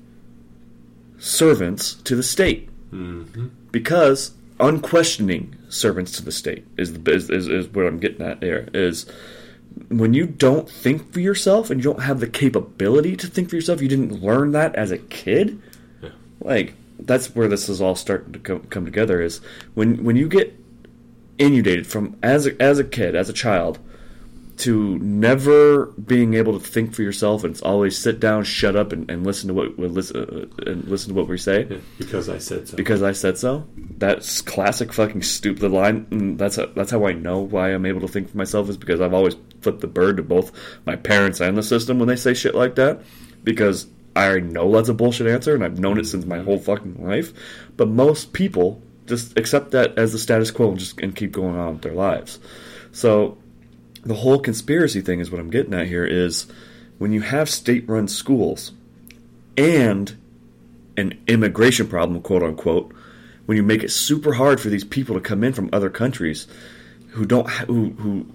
servants 1.17 1.95
to 1.95 2.15
the 2.15 2.23
state 2.23 2.69
hmm 2.89 3.47
because 3.71 4.31
unquestioning 4.59 5.55
servants 5.69 6.13
to 6.13 6.23
the 6.23 6.31
state 6.31 6.65
is, 6.77 6.93
the, 6.93 7.11
is, 7.11 7.29
is, 7.29 7.47
is 7.47 7.67
what 7.67 7.85
I'm 7.85 7.99
getting 7.99 8.25
at 8.25 8.39
there 8.39 8.69
is 8.73 9.05
when 9.89 10.13
you 10.13 10.25
don't 10.25 10.69
think 10.69 11.13
for 11.13 11.19
yourself 11.19 11.69
and 11.69 11.79
you 11.79 11.83
don't 11.83 12.03
have 12.03 12.19
the 12.19 12.27
capability 12.27 13.15
to 13.15 13.27
think 13.27 13.49
for 13.49 13.55
yourself, 13.55 13.81
you 13.81 13.87
didn't 13.87 14.21
learn 14.23 14.51
that 14.53 14.75
as 14.75 14.91
a 14.91 14.97
kid. 14.97 15.61
Yeah. 16.01 16.09
Like 16.39 16.73
that's 16.99 17.35
where 17.35 17.47
this 17.47 17.69
is 17.69 17.81
all 17.81 17.95
starting 17.95 18.33
to 18.33 18.39
come, 18.39 18.61
come 18.63 18.85
together. 18.85 19.21
Is 19.21 19.41
when 19.73 20.03
when 20.03 20.15
you 20.15 20.27
get 20.27 20.57
inundated 21.37 21.87
from 21.87 22.17
as 22.23 22.47
a, 22.47 22.61
as 22.61 22.79
a 22.79 22.83
kid, 22.83 23.15
as 23.15 23.29
a 23.29 23.33
child, 23.33 23.79
to 24.57 24.97
never 24.99 25.87
being 25.87 26.33
able 26.33 26.59
to 26.59 26.65
think 26.65 26.93
for 26.95 27.03
yourself 27.03 27.43
and 27.43 27.51
it's 27.51 27.61
always 27.61 27.95
sit 27.95 28.19
down, 28.19 28.43
shut 28.43 28.75
up, 28.75 28.91
and, 28.91 29.09
and 29.09 29.23
listen 29.25 29.47
to 29.49 29.53
what 29.53 29.77
what 29.77 29.91
listen 29.91 30.49
uh, 30.59 30.69
and 30.71 30.85
listen 30.85 31.09
to 31.09 31.15
what 31.15 31.27
we 31.27 31.37
say 31.37 31.67
Yeah, 31.69 31.77
because 31.99 32.27
I 32.27 32.39
said 32.39 32.67
so. 32.67 32.75
because 32.75 33.03
I 33.03 33.11
said 33.11 33.37
so. 33.37 33.67
That's 33.97 34.41
classic 34.41 34.91
fucking 34.93 35.21
stupid 35.21 35.71
line. 35.71 36.37
That's 36.37 36.57
a, 36.57 36.67
that's 36.75 36.91
how 36.91 37.05
I 37.05 37.13
know 37.13 37.39
why 37.39 37.73
I'm 37.73 37.85
able 37.85 38.01
to 38.01 38.07
think 38.07 38.29
for 38.31 38.37
myself 38.37 38.69
is 38.69 38.77
because 38.77 38.99
I've 38.99 39.13
always 39.13 39.35
flipped 39.61 39.81
the 39.81 39.87
bird 39.87 40.17
to 40.17 40.23
both 40.23 40.51
my 40.85 40.95
parents 40.95 41.39
and 41.39 41.55
the 41.55 41.63
system 41.63 41.99
when 41.99 42.07
they 42.07 42.15
say 42.15 42.33
shit 42.33 42.55
like 42.55 42.75
that 42.75 43.01
because 43.43 43.87
I 44.17 44.27
already 44.27 44.47
know 44.47 44.71
that's 44.71 44.89
a 44.89 44.95
bullshit 44.95 45.27
answer 45.27 45.53
and 45.53 45.63
I've 45.63 45.79
known 45.79 45.99
it 45.99 46.05
since 46.05 46.25
my 46.25 46.39
whole 46.39 46.57
fucking 46.57 47.05
life. 47.05 47.31
But 47.77 47.87
most 47.87 48.33
people 48.33 48.81
just 49.05 49.37
accept 49.37 49.71
that 49.71 49.97
as 49.97 50.11
the 50.11 50.19
status 50.19 50.49
quo 50.49 50.71
and 50.71 50.79
just 50.79 50.99
and 50.99 51.15
keep 51.15 51.31
going 51.31 51.55
on 51.55 51.73
with 51.73 51.83
their 51.83 51.93
lives. 51.93 52.39
So 52.91 53.37
the 54.03 54.15
whole 54.15 54.39
conspiracy 54.39 55.01
thing 55.01 55.19
is 55.19 55.29
what 55.29 55.39
I'm 55.39 55.51
getting 55.51 55.73
at 55.75 55.85
here 55.85 56.05
is 56.05 56.47
when 56.97 57.11
you 57.11 57.21
have 57.21 57.47
state-run 57.47 58.07
schools 58.07 58.71
and 59.55 60.17
an 60.97 61.19
immigration 61.27 61.87
problem, 61.87 62.21
quote 62.21 62.41
unquote, 62.41 62.93
when 63.45 63.55
you 63.55 63.63
make 63.63 63.83
it 63.83 63.91
super 63.91 64.33
hard 64.33 64.59
for 64.59 64.69
these 64.69 64.83
people 64.83 65.13
to 65.13 65.21
come 65.21 65.43
in 65.43 65.53
from 65.53 65.69
other 65.71 65.91
countries 65.91 66.47
who 67.09 67.23
don't 67.23 67.47
who 67.49 67.91
who 67.91 68.25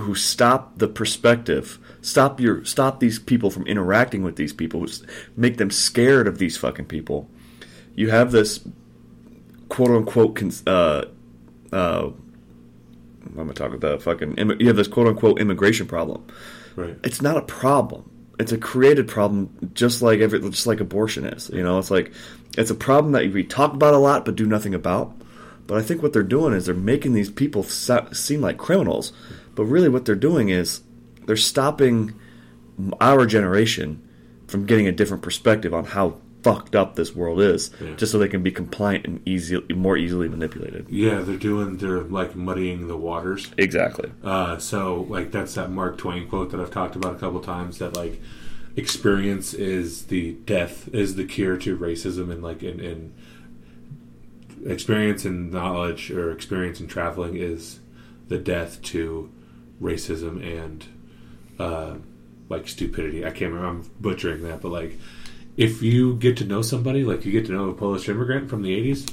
who 0.00 0.14
stop 0.14 0.78
the 0.78 0.88
perspective, 0.88 1.78
stop 2.06 2.40
your 2.40 2.64
stop 2.64 3.00
these 3.00 3.18
people 3.18 3.50
from 3.50 3.66
interacting 3.66 4.22
with 4.22 4.36
these 4.36 4.52
people, 4.52 4.80
who 4.80 4.88
make 5.36 5.56
them 5.56 5.70
scared 5.70 6.28
of 6.28 6.38
these 6.38 6.56
fucking 6.56 6.86
people. 6.86 7.28
You 7.96 8.10
have 8.10 8.30
this 8.30 8.66
quote 9.68 9.90
unquote 9.90 10.36
cons- 10.36 10.66
uh 10.66 11.06
uh 11.72 12.10
I'm 13.26 13.34
gonna 13.34 13.52
talk 13.52 13.74
about 13.74 13.80
the 13.80 13.98
fucking 13.98 14.60
you 14.60 14.68
have 14.68 14.76
this 14.76 14.88
quote 14.88 15.08
unquote 15.08 15.40
immigration 15.40 15.86
problem 15.86 16.24
right. 16.76 16.96
it's 17.02 17.20
not 17.20 17.36
a 17.36 17.42
problem. 17.42 18.10
It's 18.38 18.52
a 18.52 18.58
created 18.58 19.08
problem, 19.08 19.70
just 19.72 20.02
like 20.02 20.20
every, 20.20 20.38
just 20.50 20.66
like 20.66 20.80
abortion 20.80 21.24
is. 21.24 21.48
You 21.48 21.64
know, 21.64 21.78
it's 21.78 21.90
like 21.90 22.12
it's 22.56 22.70
a 22.70 22.74
problem 22.74 23.12
that 23.12 23.32
we 23.32 23.42
talk 23.42 23.72
about 23.72 23.94
a 23.94 23.98
lot 23.98 24.24
but 24.24 24.36
do 24.36 24.46
nothing 24.46 24.74
about. 24.74 25.12
But 25.66 25.78
I 25.78 25.82
think 25.82 26.02
what 26.02 26.12
they're 26.12 26.22
doing 26.22 26.52
is 26.54 26.66
they're 26.66 26.74
making 26.74 27.14
these 27.14 27.30
people 27.30 27.64
se- 27.64 28.12
seem 28.12 28.40
like 28.40 28.58
criminals, 28.58 29.12
but 29.56 29.64
really 29.64 29.88
what 29.88 30.04
they're 30.04 30.14
doing 30.14 30.50
is 30.50 30.82
they're 31.26 31.36
stopping 31.36 32.14
our 33.00 33.26
generation 33.26 34.02
from 34.46 34.64
getting 34.66 34.86
a 34.86 34.92
different 34.92 35.22
perspective 35.22 35.74
on 35.74 35.84
how 35.84 36.16
fucked 36.42 36.76
up 36.76 36.94
this 36.94 37.12
world 37.16 37.40
is, 37.40 37.70
Yeah. 37.80 37.94
just 37.96 38.12
so 38.12 38.18
they 38.18 38.28
can 38.28 38.42
be 38.44 38.52
compliant 38.52 39.04
and 39.04 39.20
easy, 39.26 39.60
more 39.74 39.96
easily 39.96 40.28
manipulated. 40.28 40.86
Yeah, 40.88 41.20
they're 41.22 41.36
doing. 41.36 41.78
They're 41.78 42.02
like 42.02 42.36
muddying 42.36 42.86
the 42.86 42.96
waters. 42.96 43.50
Exactly. 43.58 44.12
Uh, 44.22 44.56
so 44.58 45.06
like 45.08 45.32
that's 45.32 45.54
that 45.54 45.72
Mark 45.72 45.98
Twain 45.98 46.28
quote 46.28 46.50
that 46.52 46.60
I've 46.60 46.70
talked 46.70 46.94
about 46.94 47.16
a 47.16 47.18
couple 47.18 47.40
times. 47.40 47.78
That 47.78 47.96
like 47.96 48.20
experience 48.76 49.54
is 49.54 50.04
the 50.06 50.32
death 50.44 50.88
is 50.94 51.16
the 51.16 51.24
cure 51.24 51.56
to 51.56 51.76
racism 51.76 52.30
and 52.30 52.42
like 52.44 52.62
in, 52.62 52.78
in 52.78 53.12
experience 54.64 55.24
and 55.24 55.50
knowledge 55.52 56.10
or 56.10 56.30
experience 56.30 56.80
and 56.80 56.88
traveling 56.88 57.36
is 57.36 57.80
the 58.28 58.38
death 58.38 58.80
to 58.82 59.30
racism 59.80 60.42
and 60.42 60.84
uh, 61.58 61.94
like 62.48 62.68
stupidity. 62.68 63.24
I 63.24 63.30
can't 63.30 63.52
remember. 63.52 63.66
I'm 63.68 63.90
butchering 64.00 64.42
that, 64.44 64.60
but 64.62 64.70
like 64.70 64.98
if 65.56 65.82
you 65.82 66.14
get 66.16 66.36
to 66.38 66.44
know 66.44 66.62
somebody, 66.62 67.02
like 67.04 67.24
you 67.24 67.32
get 67.32 67.46
to 67.46 67.52
know 67.52 67.70
a 67.70 67.74
Polish 67.74 68.08
immigrant 68.08 68.48
from 68.50 68.62
the 68.62 68.70
'80s, 68.92 69.12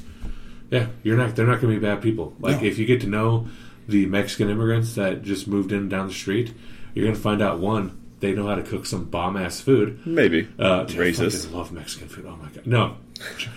yeah, 0.69 0.87
you're 1.03 1.17
not. 1.17 1.35
They're 1.35 1.47
not 1.47 1.61
going 1.61 1.73
to 1.73 1.79
be 1.79 1.85
bad 1.85 2.01
people. 2.01 2.33
Like 2.39 2.61
No. 2.61 2.67
if 2.67 2.77
you 2.77 2.85
get 2.85 3.01
to 3.01 3.07
know 3.07 3.47
the 3.87 4.05
Mexican 4.05 4.49
immigrants 4.49 4.95
that 4.95 5.23
just 5.23 5.47
moved 5.47 5.71
in 5.71 5.89
down 5.89 6.07
the 6.07 6.13
street, 6.13 6.53
you're 6.93 7.03
going 7.05 7.15
to 7.15 7.21
find 7.21 7.41
out 7.41 7.59
one 7.59 7.99
they 8.23 8.31
know 8.33 8.47
how 8.47 8.55
to 8.55 8.63
cook 8.63 8.85
some 8.85 9.03
bomb 9.05 9.35
ass 9.37 9.59
food. 9.59 9.99
Maybe. 10.07 10.47
Uh, 10.57 10.85
Racist. 10.85 11.51
I 11.51 11.57
love 11.57 11.71
Mexican 11.73 12.07
food. 12.07 12.25
Oh 12.25 12.37
my 12.37 12.47
god, 12.49 12.65
no. 12.65 12.95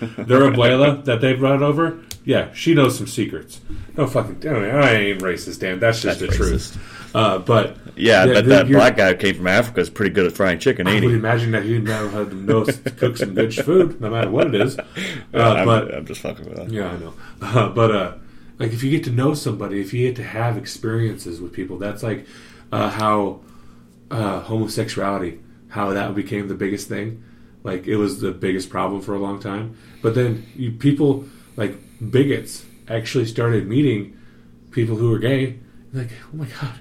Their 0.00 0.40
abuela 0.42 1.04
that 1.06 1.20
they 1.20 1.32
brought 1.34 1.62
over, 1.62 1.98
yeah, 2.24 2.52
she 2.52 2.74
knows 2.74 2.96
some 2.98 3.06
secrets. 3.06 3.60
No 3.96 4.06
fucking, 4.06 4.46
I 4.46 4.92
ain't 4.94 5.20
racist, 5.20 5.60
damn. 5.60 5.80
That's 5.80 6.02
just 6.02 6.20
That's 6.20 6.32
the 6.32 6.36
truth. 6.36 7.14
Uh, 7.14 7.38
but 7.38 7.76
Yeah, 7.96 8.22
I 8.22 8.26
bet 8.26 8.46
that 8.46 8.66
black 8.68 8.96
guy 8.96 9.08
who 9.12 9.16
came 9.16 9.36
from 9.36 9.46
Africa 9.46 9.80
is 9.80 9.88
pretty 9.88 10.12
good 10.12 10.26
at 10.26 10.32
frying 10.32 10.58
chicken, 10.58 10.86
I 10.86 10.92
ain't 10.92 11.04
would 11.04 11.12
he? 11.12 11.16
imagine 11.16 11.52
that 11.52 11.62
he 11.64 11.78
know 11.78 12.08
how 12.10 12.24
to 12.24 12.34
know 12.34 12.64
to 12.64 12.72
cook 12.90 13.16
some 13.16 13.34
good 13.34 13.54
food, 13.54 14.00
no 14.00 14.10
matter 14.10 14.30
what 14.30 14.48
it 14.52 14.60
is. 14.60 14.76
Uh, 15.34 15.38
I'm, 15.58 15.66
but 15.66 15.94
I'm 15.94 16.06
just 16.06 16.20
fucking 16.22 16.44
with 16.46 16.56
that. 16.56 16.70
yeah, 16.70 16.90
I 16.92 16.96
know. 16.98 17.14
Uh, 17.42 17.68
but 17.68 17.90
uh, 17.94 18.14
like, 18.58 18.72
if 18.72 18.82
you 18.82 18.90
get 18.90 19.04
to 19.04 19.10
know 19.10 19.34
somebody, 19.34 19.80
if 19.80 19.92
you 19.92 20.06
get 20.06 20.16
to 20.16 20.22
have 20.24 20.56
experiences 20.56 21.40
with 21.40 21.52
people, 21.52 21.76
that's 21.78 22.02
like 22.02 22.26
uh, 22.72 22.88
how 22.88 23.40
uh, 24.10 24.40
homosexuality, 24.40 25.40
how 25.68 25.90
that 25.92 26.14
became 26.14 26.48
the 26.48 26.54
biggest 26.54 26.88
thing. 26.88 27.22
Like, 27.62 27.86
it 27.86 27.96
was 27.96 28.20
the 28.20 28.30
biggest 28.30 28.70
problem 28.70 29.00
for 29.00 29.14
a 29.14 29.18
long 29.18 29.40
time. 29.40 29.76
But 30.02 30.14
then 30.14 30.46
you, 30.54 30.70
people, 30.72 31.24
like 31.56 31.76
bigots, 32.10 32.64
actually 32.88 33.26
started 33.26 33.66
meeting 33.66 34.16
people 34.70 34.96
who 34.96 35.10
were 35.10 35.18
gay. 35.18 35.58
Like, 35.92 36.10
oh 36.32 36.36
my 36.36 36.46
god, 36.46 36.74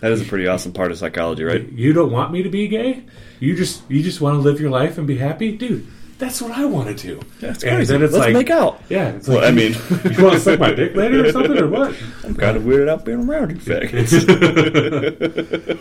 That 0.00 0.12
is 0.12 0.22
a 0.22 0.24
pretty 0.24 0.46
awesome 0.46 0.72
part 0.72 0.90
of 0.90 0.98
psychology, 0.98 1.44
right? 1.44 1.68
you 1.72 1.92
don't 1.92 2.10
want 2.12 2.32
me 2.32 2.42
to 2.42 2.48
be 2.48 2.68
gay? 2.68 3.04
You 3.40 3.54
just 3.56 3.82
you 3.90 4.02
just 4.02 4.20
want 4.20 4.36
to 4.36 4.40
live 4.40 4.60
your 4.60 4.70
life 4.70 4.96
and 4.96 5.06
be 5.06 5.16
happy, 5.18 5.56
dude. 5.56 5.86
That's 6.20 6.40
what 6.40 6.52
I 6.52 6.64
want 6.66 6.86
to 6.88 6.94
do. 6.94 7.20
That's 7.40 7.64
And 7.64 7.76
crazy. 7.76 7.92
then 7.92 8.02
it's 8.04 8.12
Let's 8.12 8.26
like- 8.26 8.34
make 8.34 8.50
out. 8.50 8.80
Yeah, 8.88 9.08
it's 9.08 9.26
Well, 9.26 9.38
like, 9.38 9.48
I 9.48 9.50
mean- 9.50 9.72
you 10.16 10.22
want 10.22 10.34
to 10.34 10.40
suck 10.40 10.60
my 10.60 10.70
dick 10.72 10.94
later 10.94 11.24
or 11.26 11.32
something 11.36 11.58
or 11.58 11.66
what? 11.66 11.96
I'm 12.24 12.34
kind 12.36 12.56
of 12.56 12.62
weirded 12.62 12.88
out 12.88 13.04
being 13.04 13.28
around 13.28 13.50
you, 13.50 13.56
faggots. 13.56 14.12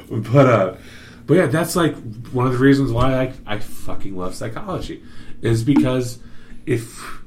but 0.33 0.45
uh, 0.45 0.75
but 1.27 1.33
yeah, 1.35 1.45
that's 1.47 1.75
like 1.75 1.93
one 2.31 2.47
of 2.47 2.53
the 2.53 2.59
reasons 2.59 2.91
why 2.91 3.13
I 3.21 3.33
I 3.45 3.59
fucking 3.59 4.17
love 4.17 4.33
psychology 4.33 5.03
is 5.41 5.63
because 5.63 6.19
if 6.65 7.21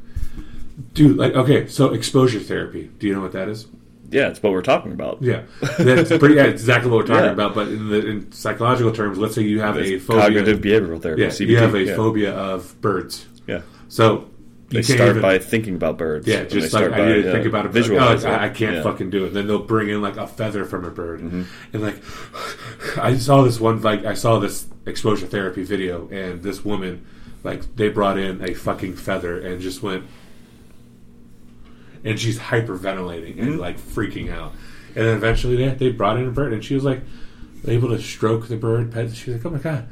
dude 0.94 1.16
like 1.18 1.34
okay, 1.34 1.66
so 1.68 1.92
exposure 1.92 2.40
therapy. 2.40 2.90
Do 2.98 3.06
you 3.06 3.14
know 3.14 3.20
what 3.20 3.32
that 3.32 3.48
is? 3.48 3.66
Yeah, 4.12 4.28
it's 4.28 4.42
what 4.42 4.52
we're 4.52 4.62
talking 4.62 4.92
about. 4.92 5.18
Yeah, 5.22 5.42
that's 5.78 6.08
pretty 6.18 6.34
yeah, 6.36 6.44
exactly 6.44 6.90
what 6.90 6.98
we're 6.98 7.06
talking 7.06 7.24
Yeah. 7.26 7.32
about. 7.32 7.54
But 7.54 7.68
in 7.68 7.88
the 7.88 8.06
in 8.06 8.32
psychological 8.32 8.92
terms, 8.92 9.18
let's 9.18 9.34
say 9.34 9.42
you 9.42 9.60
have 9.60 9.76
a 9.78 9.98
phobia. 9.98 10.22
cognitive 10.22 10.58
behavioral 10.60 11.00
therapy. 11.02 11.22
yeah, 11.22 11.28
CBT. 11.28 11.46
you 11.48 11.56
have 11.58 11.74
a 11.74 11.82
yeah. 11.82 11.96
phobia 11.96 12.34
of 12.34 12.80
birds. 12.80 13.26
Yeah, 13.46 13.62
So 13.88 14.28
you 14.70 14.78
they 14.80 14.82
start 14.82 15.10
even- 15.10 15.22
by 15.22 15.38
thinking 15.38 15.74
about 15.74 15.98
birds. 15.98 16.26
Yeah, 16.26 16.44
just 16.44 16.72
like 16.72 16.92
I 16.92 17.06
need 17.06 17.22
to 17.22 17.32
think 17.32 17.44
uh, 17.44 17.48
about 17.48 17.66
it. 17.66 17.72
Visualize 17.72 18.24
oh, 18.24 18.30
I. 18.30 18.44
I 18.46 18.48
can't 18.48 18.82
fucking 18.82 19.10
do 19.10 19.24
it. 19.24 19.28
And 19.28 19.36
then 19.36 19.46
they'll 19.46 19.58
bring 19.58 19.88
in 19.90 20.00
like 20.00 20.16
a 20.16 20.26
feather 20.26 20.64
from 20.64 20.84
a 20.84 20.90
bird, 20.90 21.20
Mm-hmm. 21.20 21.42
and 21.72 21.82
like 21.82 21.96
I 22.98 23.16
saw 23.16 23.42
this 23.42 23.60
one 23.60 23.82
like 23.82 24.04
I 24.04 24.14
saw 24.14 24.38
this 24.38 24.66
exposure 24.86 25.26
therapy 25.26 25.62
video, 25.64 26.08
and 26.08 26.42
this 26.42 26.64
woman 26.64 27.06
like 27.44 27.74
they 27.76 27.88
brought 27.88 28.18
in 28.18 28.42
a 28.42 28.54
fucking 28.54 28.94
feather 28.94 29.38
and 29.40 29.60
just 29.60 29.82
went, 29.82 30.04
and 32.04 32.18
she's 32.18 32.38
hyperventilating 32.38 33.38
and 33.40 33.54
Mhm. 33.54 33.58
like 33.58 33.78
freaking 33.78 34.30
out, 34.32 34.52
and 34.94 35.06
then 35.06 35.16
eventually 35.16 35.56
they, 35.56 35.68
they 35.74 35.90
brought 35.90 36.16
in 36.18 36.26
a 36.26 36.30
bird, 36.30 36.52
and 36.52 36.64
she 36.64 36.74
was 36.74 36.84
like 36.84 37.00
able 37.66 37.88
to 37.90 38.00
stroke 38.00 38.48
the 38.48 38.56
bird, 38.56 38.90
pet. 38.92 39.14
She 39.14 39.30
was 39.30 39.38
like, 39.44 39.46
oh 39.52 39.54
my 39.56 39.62
god, 39.62 39.86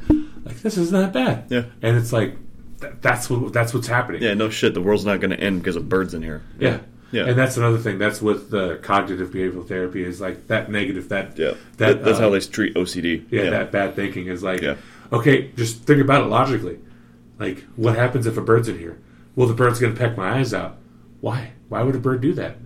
like 0.45 0.61
this 0.63 0.77
is 0.77 0.91
not 0.93 1.13
bad. 1.13 1.45
Yeah. 1.49 1.65
and 1.83 1.97
it's 1.97 2.13
like 2.13 2.37
th- 2.81 2.95
that's 3.01 3.31
what 3.31 3.53
that's 3.53 3.73
what's 3.75 3.87
happening. 3.89 4.23
Yeah, 4.23 4.35
no 4.35 4.51
shit. 4.51 4.75
The 4.75 4.81
world's 4.83 5.05
not 5.05 5.21
going 5.21 5.31
to 5.31 5.41
end 5.41 5.61
because 5.61 5.77
of 5.77 5.89
birds 5.89 6.15
in 6.15 6.23
here. 6.23 6.43
Yeah. 6.59 6.79
Yeah. 7.13 7.25
And 7.27 7.37
that's 7.37 7.57
another 7.57 7.79
thing. 7.79 7.99
That's 7.99 8.23
with 8.23 8.51
the 8.51 8.79
cognitive 8.83 9.31
behavioral 9.33 9.67
therapy 9.67 10.05
is 10.05 10.21
like 10.21 10.47
that 10.47 10.71
negative 10.71 11.09
that 11.09 11.37
Yeah, 11.37 11.55
that 11.79 12.05
that's 12.05 12.19
uh, 12.19 12.23
how 12.23 12.31
they 12.31 12.39
treat 12.41 12.75
OCD. 12.75 13.25
yeah, 13.31 13.51
that 13.51 13.73
bad 13.73 13.97
thinking 13.97 14.29
is 14.29 14.45
like 14.45 14.61
Yeah. 14.63 14.77
okay, 15.13 15.51
just 15.57 15.83
think 15.85 16.01
about 16.01 16.23
it 16.23 16.27
logically. 16.29 16.79
Like 17.41 17.65
what 17.77 17.97
happens 17.97 18.27
if 18.29 18.37
a 18.37 18.41
bird's 18.41 18.69
in 18.69 18.79
here? 18.79 18.97
Well, 19.35 19.49
the 19.49 19.55
bird's 19.55 19.81
going 19.81 19.93
to 19.95 19.99
peck 19.99 20.17
my 20.17 20.39
eyes 20.39 20.53
out. 20.55 20.77
Why? 21.21 21.51
Why 21.71 21.83
would 21.83 21.95
a 21.97 21.99
bird 21.99 22.21
do 22.21 22.35
that? 22.35 22.57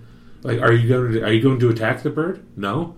Like 0.42 0.60
are 0.60 0.72
you 0.72 0.88
going 0.88 1.12
to 1.12 1.22
are 1.24 1.32
you 1.32 1.40
going 1.40 1.60
to 1.60 1.70
attack 1.70 2.02
the 2.02 2.10
bird? 2.10 2.44
No. 2.56 2.96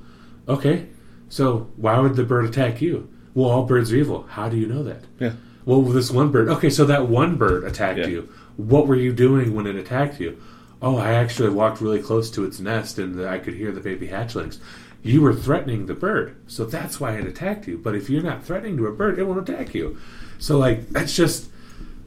Okay. 0.48 0.86
So 1.28 1.68
why 1.76 1.98
would 1.98 2.16
the 2.16 2.24
bird 2.24 2.46
attack 2.46 2.80
you? 2.80 3.12
Well, 3.34 3.50
all 3.50 3.64
birds 3.64 3.92
are 3.92 3.96
evil. 3.96 4.22
How 4.30 4.48
do 4.48 4.57
you 4.57 4.66
know 4.66 4.82
that? 4.84 5.04
yeah, 5.20 5.32
Well, 5.66 5.82
this 5.82 6.11
one 6.11 6.30
bird. 6.30 6.48
Okay, 6.48 6.70
so 6.70 6.86
that 6.86 7.09
one 7.09 7.36
bird 7.36 7.64
attacked 7.64 7.98
Yeah. 7.98 8.07
you. 8.07 8.28
What 8.57 8.86
were 8.86 8.96
you 8.96 9.12
doing 9.12 9.54
when 9.54 9.66
it 9.66 9.76
attacked 9.76 10.18
you? 10.20 10.38
Oh, 10.80 10.96
I 10.96 11.12
actually 11.12 11.50
walked 11.50 11.80
really 11.82 12.00
close 12.00 12.30
to 12.30 12.44
its 12.44 12.61
nest 12.61 12.98
and 12.98 13.20
I 13.28 13.38
could 13.38 13.54
hear 13.54 13.72
the 13.72 13.80
baby 13.80 14.09
hatchlings. 14.09 14.59
You 15.02 15.20
were 15.20 15.34
threatening 15.34 15.86
the 15.86 15.94
bird, 15.94 16.36
so 16.46 16.64
that's 16.64 16.98
why 16.98 17.12
it 17.12 17.26
attacked 17.26 17.68
you. 17.68 17.78
But 17.78 17.94
if 17.94 18.09
you're 18.11 18.22
not 18.22 18.44
threatening 18.44 18.76
to 18.78 18.86
a 18.86 18.92
bird, 18.92 19.18
it 19.18 19.24
won't 19.24 19.48
attack 19.48 19.74
you. 19.74 19.98
So, 20.38 20.59
like, 20.59 20.88
that's 20.90 21.14
just, 21.14 21.48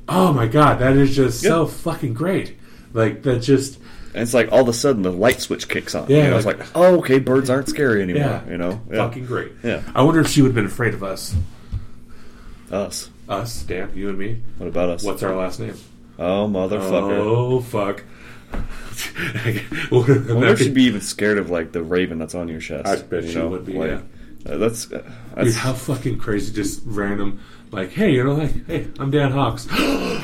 oh 0.10 0.34
my 0.34 0.48
god, 0.48 0.80
that 0.80 0.98
is 0.98 1.16
just 1.16 1.42
so 1.42 1.66
fucking 1.66 2.14
great. 2.14 2.58
Like, 2.94 3.24
that 3.24 3.40
just, 3.42 3.80
and 4.14 4.24
it's 4.24 4.34
like 4.34 4.52
all 4.52 4.62
of 4.62 4.68
a 4.68 4.74
sudden 4.74 5.02
the 5.04 5.12
light 5.12 5.42
switch 5.42 5.68
kicks 5.68 5.94
on. 5.96 6.10
Yeah, 6.10 6.24
you 6.26 6.30
know, 6.32 6.38
it's 6.38 6.46
like- 6.46 6.60
like 6.60 6.70
oh, 6.76 6.98
okay, 7.00 7.20
birds 7.20 7.50
aren't 7.50 7.70
scary 7.70 8.02
anymore. 8.02 8.24
yeah, 8.24 8.50
You 8.50 8.58
know, 8.58 8.82
yeah. 8.90 8.98
fucking 8.98 9.26
great. 9.26 9.52
Yeah. 9.64 9.82
I 9.94 10.02
wonder 10.04 10.20
if 10.22 10.28
she 10.28 10.42
would 10.42 10.50
have 10.50 10.56
been 10.56 10.66
afraid 10.66 10.94
of 10.94 11.04
us. 11.04 11.36
us. 12.72 13.10
Us, 13.28 13.62
Dan, 13.64 13.92
you 13.94 14.10
and 14.10 14.18
me. 14.18 14.42
What 14.58 14.68
about 14.68 14.90
us? 14.90 15.04
What's 15.04 15.22
our 15.24 15.36
last 15.36 15.60
name? 15.60 15.76
Oh, 16.18 16.48
motherfucker! 16.48 17.18
Oh, 17.20 17.60
fuck. 17.62 18.04
I 18.52 19.64
wonder 19.92 20.48
if 20.48 20.60
she'd 20.60 20.74
be 20.74 20.84
even 20.84 21.02
scared 21.02 21.38
of 21.38 21.50
like 21.50 21.72
the 21.72 21.84
raven 21.84 22.18
that's 22.18 22.36
on 22.36 22.48
your 22.48 22.60
chest. 22.60 22.88
I 22.88 22.96
bet 23.02 23.24
you 23.24 23.32
she 23.32 23.40
would 23.40 23.66
be, 23.66 23.74
Like, 23.74 24.02
uh, 24.46 24.58
that's 24.58 24.92
uh, 24.92 24.98
Dude, 25.00 25.06
that's 25.36 25.56
how 25.56 25.74
fucking 25.74 26.18
crazy! 26.18 26.54
Just 26.54 26.82
random, 26.86 27.40
like, 27.72 27.92
hey, 27.92 28.12
you 28.12 28.24
know, 28.24 28.34
like, 28.36 28.66
hey, 28.68 28.88
I'm 29.00 29.12
Dan 29.12 29.32
Hawks. 29.32 29.66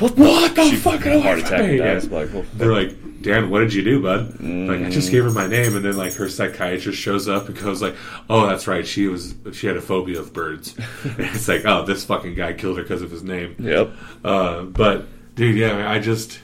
what 0.18 0.54
the 0.54 0.64
she 0.70 0.76
fuck? 0.76 1.00
heart 1.02 1.38
attack 1.38 1.60
and 1.60 1.78
Yeah. 1.78 2.00
Like, 2.10 2.32
well, 2.32 2.44
They're 2.54 2.72
like, 2.72 3.22
Dan, 3.22 3.50
what 3.50 3.60
did 3.60 3.72
you 3.74 3.82
do, 3.82 4.02
bud? 4.02 4.40
Like, 4.40 4.82
I 4.82 4.90
just 4.90 5.08
Mm. 5.08 5.12
gave 5.12 5.24
her 5.24 5.30
my 5.30 5.46
name, 5.46 5.74
and 5.76 5.84
then 5.84 5.96
like 5.96 6.14
her 6.14 6.28
psychiatrist 6.28 6.98
shows 6.98 7.28
up 7.28 7.48
and 7.48 7.58
goes 7.58 7.80
like, 7.82 7.94
oh, 8.30 8.46
that's 8.46 8.66
right, 8.66 8.86
she 8.86 9.06
was 9.08 9.34
she 9.52 9.66
had 9.66 9.76
a 9.76 9.80
phobia 9.82 10.20
of 10.20 10.32
birds. 10.32 10.74
and 11.04 11.14
it's 11.20 11.48
like, 11.48 11.64
oh, 11.64 11.84
this 11.84 12.04
fucking 12.04 12.34
guy 12.34 12.52
killed 12.52 12.76
her 12.78 12.82
because 12.82 13.02
of 13.02 13.10
his 13.10 13.22
name. 13.22 13.56
yep. 13.58 13.90
Uh, 14.24 14.62
but 14.62 15.06
dude, 15.34 15.56
yeah, 15.56 15.90
I 15.90 15.98
just 15.98 16.40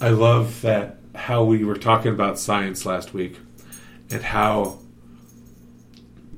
I 0.00 0.10
love 0.10 0.60
that 0.62 0.98
how 1.14 1.44
we 1.44 1.64
were 1.64 1.76
talking 1.76 2.12
about 2.12 2.38
science 2.38 2.84
last 2.84 3.14
week 3.14 3.38
and 4.10 4.22
how 4.22 4.78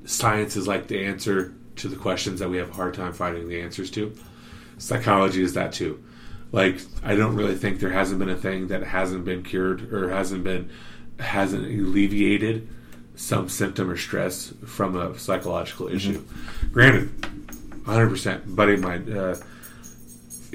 science 0.08 0.56
is 0.56 0.66
like 0.66 0.88
the 0.88 1.04
answer 1.04 1.54
to 1.76 1.86
the 1.86 1.96
questions 1.96 2.40
that 2.40 2.48
we 2.48 2.56
have 2.56 2.70
a 2.70 2.72
hard 2.72 2.94
time 2.94 3.12
finding 3.12 3.46
the 3.46 3.60
answers 3.60 3.90
to. 3.90 4.14
Psychology 4.78 5.42
is 5.42 5.52
that 5.52 5.72
too. 5.72 6.02
Like 6.50 6.80
I 7.04 7.14
don't 7.14 7.36
really 7.36 7.54
think 7.54 7.78
there 7.78 7.90
hasn't 7.90 8.18
been 8.18 8.30
a 8.30 8.36
thing 8.36 8.68
that 8.68 8.82
hasn't 8.82 9.24
been 9.26 9.42
cured 9.42 9.92
or 9.92 10.08
hasn't 10.10 10.44
been 10.44 10.70
hasn't 11.20 11.66
alleviated 11.66 12.68
some 13.16 13.48
symptom 13.48 13.90
or 13.90 13.96
stress 13.96 14.54
from 14.64 14.96
a 14.96 15.18
psychological 15.18 15.88
issue. 15.88 16.24
Granted, 16.72 17.10
100%. 17.82 18.54
Buddy 18.54 18.74
of 18.74 18.80
mine, 18.80 19.12
uh, 19.12 19.36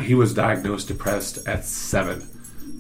he 0.01 0.15
was 0.15 0.33
diagnosed 0.33 0.87
depressed 0.87 1.45
at 1.45 1.65
seven 1.65 2.27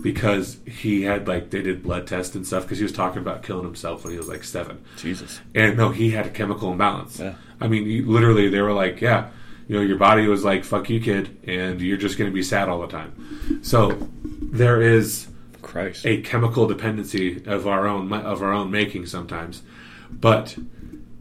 because 0.03 0.57
he 0.67 1.03
had 1.03 1.27
like 1.27 1.49
they 1.49 1.63
did 1.63 1.81
blood 1.81 2.05
tests 2.05 2.35
and 2.35 2.45
stuff 2.45 2.63
because 2.63 2.77
he 2.77 2.83
was 2.83 2.91
talking 2.91 3.21
about 3.21 3.41
killing 3.41 3.63
himself 3.63 4.03
when 4.03 4.11
he 4.11 4.19
was 4.19 4.27
like 4.27 4.43
seven. 4.43 4.83
Jesus. 4.97 5.39
And 5.55 5.77
no, 5.77 5.89
he 5.89 6.11
had 6.11 6.27
a 6.27 6.29
chemical 6.29 6.71
imbalance. 6.71 7.19
Yeah. 7.19 7.35
I 7.59 7.69
mean, 7.69 8.05
literally, 8.07 8.49
they 8.49 8.61
were 8.61 8.73
like, 8.73 8.99
"Yeah, 8.99 9.29
you 9.67 9.77
know, 9.77 9.81
your 9.81 9.97
body 9.97 10.27
was 10.27 10.43
like, 10.43 10.65
fuck 10.65 10.89
you, 10.89 10.99
kid, 10.99 11.37
and 11.47 11.81
you're 11.81 11.97
just 11.97 12.17
going 12.17 12.29
to 12.29 12.33
be 12.33 12.43
sad 12.43 12.67
all 12.67 12.81
the 12.81 12.87
time." 12.87 13.61
So 13.63 13.97
there 14.41 14.81
is 14.81 15.27
Christ. 15.61 16.05
a 16.05 16.21
chemical 16.21 16.67
dependency 16.67 17.41
of 17.45 17.65
our 17.65 17.87
own 17.87 18.11
of 18.11 18.43
our 18.43 18.51
own 18.51 18.69
making 18.69 19.05
sometimes, 19.05 19.63
but 20.11 20.57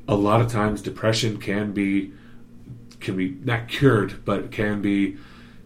a 0.08 0.16
lot 0.16 0.40
of 0.40 0.50
times 0.50 0.82
depression 0.82 1.38
can 1.38 1.72
be 1.72 2.12
can 2.98 3.16
be 3.16 3.36
not 3.44 3.68
cured, 3.68 4.24
but 4.24 4.50
can 4.50 4.82
be 4.82 5.16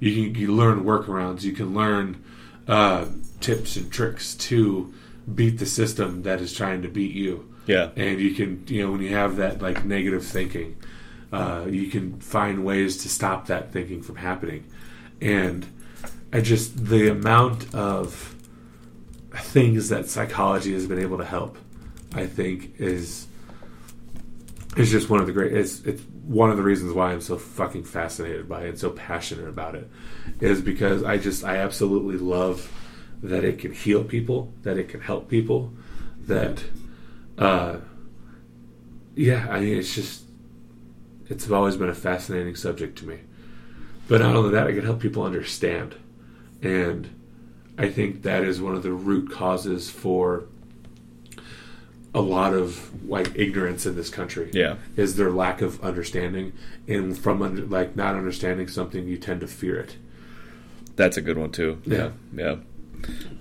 you 0.00 0.12
can 0.12 0.34
you 0.34 0.54
learn 0.54 0.84
workarounds. 0.84 1.44
You 1.44 1.52
can 1.52 1.72
learn 1.72 2.22
uh, 2.68 3.06
tips 3.40 3.76
and 3.76 3.90
tricks 3.90 4.34
to 4.34 4.92
beat 5.34 5.58
the 5.58 5.66
system 5.66 6.22
that 6.22 6.40
is 6.40 6.52
trying 6.52 6.82
to 6.82 6.88
beat 6.88 7.12
you. 7.12 7.52
Yeah. 7.66 7.90
And 7.96 8.20
you 8.20 8.32
can 8.32 8.64
you 8.68 8.84
know 8.84 8.92
when 8.92 9.00
you 9.00 9.14
have 9.14 9.36
that 9.36 9.60
like 9.60 9.84
negative 9.84 10.24
thinking, 10.24 10.76
uh, 11.32 11.66
you 11.68 11.88
can 11.88 12.20
find 12.20 12.64
ways 12.64 12.98
to 12.98 13.08
stop 13.08 13.46
that 13.46 13.72
thinking 13.72 14.02
from 14.02 14.16
happening. 14.16 14.64
And 15.20 15.66
I 16.32 16.40
just 16.40 16.86
the 16.86 17.10
amount 17.10 17.74
of 17.74 18.34
things 19.34 19.88
that 19.88 20.08
psychology 20.08 20.72
has 20.72 20.86
been 20.86 21.00
able 21.00 21.18
to 21.18 21.24
help, 21.24 21.58
I 22.14 22.26
think 22.26 22.74
is 22.78 23.26
is 24.76 24.90
just 24.90 25.08
one 25.08 25.20
of 25.20 25.26
the 25.26 25.32
great. 25.32 25.52
It's 25.52 25.80
it's 25.80 26.02
one 26.26 26.50
of 26.50 26.56
the 26.56 26.62
reasons 26.62 26.92
why 26.92 27.12
I'm 27.12 27.20
so 27.20 27.38
fucking 27.38 27.84
fascinated 27.84 28.48
by 28.48 28.64
it 28.64 28.70
and 28.70 28.78
so 28.78 28.90
passionate 28.90 29.48
about 29.48 29.76
it, 29.76 29.88
is 30.40 30.60
because 30.60 31.04
I 31.04 31.18
just 31.18 31.44
I 31.44 31.58
absolutely 31.58 32.18
love 32.18 32.72
that 33.22 33.44
it 33.44 33.58
can 33.58 33.72
heal 33.72 34.02
people, 34.02 34.52
that 34.62 34.76
it 34.76 34.88
can 34.88 35.00
help 35.00 35.28
people, 35.28 35.72
that 36.26 36.64
uh, 37.38 37.76
yeah, 39.14 39.46
I 39.48 39.60
mean 39.60 39.78
it's 39.78 39.94
just 39.94 40.24
it's 41.28 41.50
always 41.50 41.76
been 41.76 41.88
a 41.88 41.94
fascinating 41.94 42.56
subject 42.56 42.98
to 42.98 43.06
me. 43.06 43.20
But 44.08 44.20
not 44.20 44.36
only 44.36 44.50
that, 44.50 44.66
I 44.66 44.72
can 44.72 44.84
help 44.84 45.00
people 45.00 45.22
understand, 45.22 45.96
and 46.62 47.08
I 47.78 47.88
think 47.88 48.22
that 48.22 48.42
is 48.42 48.60
one 48.60 48.74
of 48.74 48.82
the 48.82 48.92
root 48.92 49.30
causes 49.30 49.90
for 49.90 50.48
a 52.16 52.20
lot 52.20 52.54
of 52.54 52.90
like 53.08 53.30
ignorance 53.36 53.84
in 53.84 53.94
this 53.94 54.08
country. 54.08 54.48
Yeah. 54.52 54.76
is 54.96 55.16
their 55.16 55.30
lack 55.30 55.60
of 55.60 55.80
understanding, 55.82 56.52
and 56.88 57.16
from 57.16 57.42
under, 57.42 57.62
like 57.66 57.94
not 57.94 58.14
understanding 58.16 58.68
something, 58.68 59.06
you 59.06 59.18
tend 59.18 59.40
to 59.42 59.46
fear 59.46 59.78
it. 59.78 59.96
That's 60.96 61.18
a 61.18 61.20
good 61.20 61.36
one 61.36 61.52
too. 61.52 61.80
Yeah. 61.84 62.10
yeah. 62.34 62.56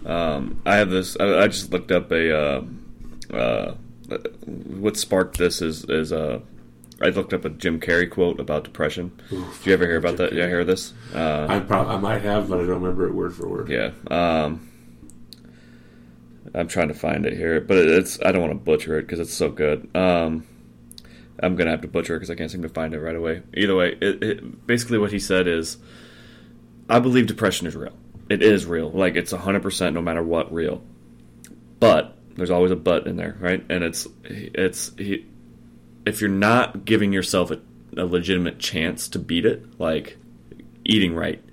Um, 0.05 0.61
I 0.65 0.75
have 0.75 0.89
this. 0.89 1.15
I, 1.19 1.43
I 1.43 1.47
just 1.47 1.71
looked 1.71 1.91
up 1.91 2.11
a. 2.11 2.37
Uh, 2.37 2.63
uh, 3.33 3.75
what 4.45 4.97
sparked 4.97 5.37
this 5.37 5.61
is 5.61 5.85
is 5.85 6.11
uh, 6.11 6.41
I 7.01 7.09
looked 7.09 7.33
up 7.33 7.45
a 7.45 7.49
Jim 7.49 7.79
Carrey 7.79 8.09
quote 8.11 8.39
about 8.41 8.65
depression. 8.65 9.11
Oof, 9.31 9.57
Did 9.59 9.67
you 9.67 9.73
ever 9.73 9.85
hear 9.85 9.97
about 9.97 10.17
Jim 10.17 10.27
that? 10.27 10.33
Yeah, 10.33 10.43
Carrey. 10.43 10.49
hear 10.49 10.63
this? 10.65 10.93
Uh, 11.13 11.47
I 11.49 11.59
prob- 11.61 11.87
I 11.87 11.97
might 11.97 12.21
have, 12.23 12.49
but 12.49 12.55
I 12.59 12.65
don't 12.65 12.81
remember 12.81 13.07
it 13.07 13.13
word 13.13 13.33
for 13.33 13.47
word. 13.47 13.69
yeah. 13.69 13.91
Um, 14.11 14.69
I'm 16.55 16.67
trying 16.67 16.87
to 16.87 16.93
find 16.93 17.25
it 17.25 17.33
here, 17.33 17.59
but 17.59 17.77
it's 17.77 18.19
I 18.23 18.31
don't 18.31 18.41
want 18.41 18.53
to 18.53 18.59
butcher 18.59 18.97
it 18.97 19.03
because 19.03 19.19
it's 19.19 19.33
so 19.33 19.49
good. 19.49 19.89
Um, 19.95 20.47
I'm 21.41 21.55
gonna 21.55 21.71
have 21.71 21.81
to 21.81 21.87
butcher 21.87 22.15
it 22.15 22.19
because 22.19 22.29
I 22.29 22.35
can't 22.35 22.49
seem 22.49 22.61
to 22.61 22.69
find 22.69 22.93
it 22.93 22.99
right 22.99 23.15
away. 23.15 23.41
Either 23.55 23.75
way, 23.75 23.97
it, 24.01 24.23
it, 24.23 24.67
basically 24.67 24.97
what 24.97 25.11
he 25.11 25.19
said 25.19 25.47
is, 25.47 25.77
I 26.89 26.99
believe 26.99 27.27
depression 27.27 27.67
is 27.67 27.75
real. 27.75 27.97
It 28.29 28.41
is 28.41 28.65
real. 28.65 28.89
Like 28.89 29.15
it's 29.15 29.33
100 29.33 29.61
percent, 29.61 29.93
no 29.93 30.01
matter 30.01 30.23
what, 30.23 30.51
real. 30.53 30.81
But 31.79 32.17
there's 32.35 32.51
always 32.51 32.71
a 32.71 32.75
but 32.75 33.05
in 33.05 33.17
there, 33.17 33.35
right? 33.39 33.63
And 33.69 33.83
it's 33.83 34.07
it's 34.23 34.91
he, 34.97 35.25
if 36.05 36.21
you're 36.21 36.29
not 36.29 36.85
giving 36.85 37.11
yourself 37.11 37.51
a, 37.51 37.59
a 37.97 38.05
legitimate 38.05 38.59
chance 38.59 39.09
to 39.09 39.19
beat 39.19 39.45
it, 39.45 39.79
like 39.79 40.17
eating 40.85 41.15
right, 41.15 41.43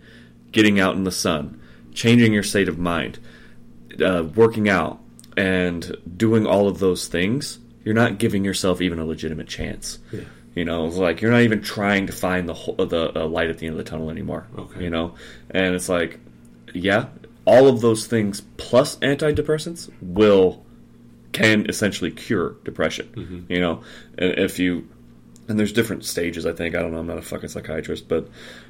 getting 0.53 0.79
out 0.79 0.95
in 0.95 1.03
the 1.03 1.11
sun, 1.11 1.61
changing 1.93 2.33
your 2.33 2.43
state 2.43 2.69
of 2.69 2.79
mind, 2.79 3.19
uh, 4.01 4.25
working 4.35 4.69
out, 4.69 5.01
and 5.37 5.97
doing 6.17 6.47
all 6.47 6.69
of 6.69 6.79
those 6.79 7.09
things, 7.09 7.59
you're 7.85 7.95
not 7.95 8.19
giving 8.19 8.45
yourself 8.45 8.81
even 8.81 8.99
a 8.99 9.05
legitimate 9.05 9.49
chance. 9.49 9.99
Yeah. 10.13 10.21
You 10.55 10.65
know, 10.67 10.87
it's 10.87 10.97
like 10.97 11.23
you're 11.23 11.31
not 11.31 11.43
even 11.43 11.63
trying 11.63 12.07
to 12.09 12.13
find 12.13 12.49
the 12.49 12.55
whole, 12.55 12.75
the 12.75 13.13
uh, 13.17 13.27
light 13.27 13.49
at 13.49 13.59
the 13.59 13.67
end 13.67 13.79
of 13.79 13.85
the 13.85 13.91
tunnel 13.91 14.11
anymore. 14.11 14.47
Okay. 14.59 14.85
You 14.85 14.91
know, 14.91 15.15
and 15.51 15.75
it's 15.75 15.89
like, 15.89 16.21
yeah, 16.75 17.07
all 17.47 17.69
of 17.69 17.81
those 17.81 18.07
things 18.07 18.43
plus 18.59 18.97
antidepressants 18.97 19.91
will 20.03 20.65
can 21.33 21.65
essentially 21.71 22.11
cure 22.11 22.57
depression. 22.65 23.47
You 23.49 23.61
know, 23.61 23.83
and 24.19 24.39
if 24.39 24.59
you 24.59 24.89
and 25.49 25.59
there's 25.59 25.73
different 25.73 26.05
stages. 26.05 26.47
I 26.47 26.53
think 26.53 26.75
I 26.75 26.81
don't 26.81 26.93
know. 26.93 26.99
I'm 26.99 27.07
not 27.07 27.19
a 27.19 27.23
fucking 27.23 27.49
psychiatrist, 27.49 28.09
but 28.09 28.29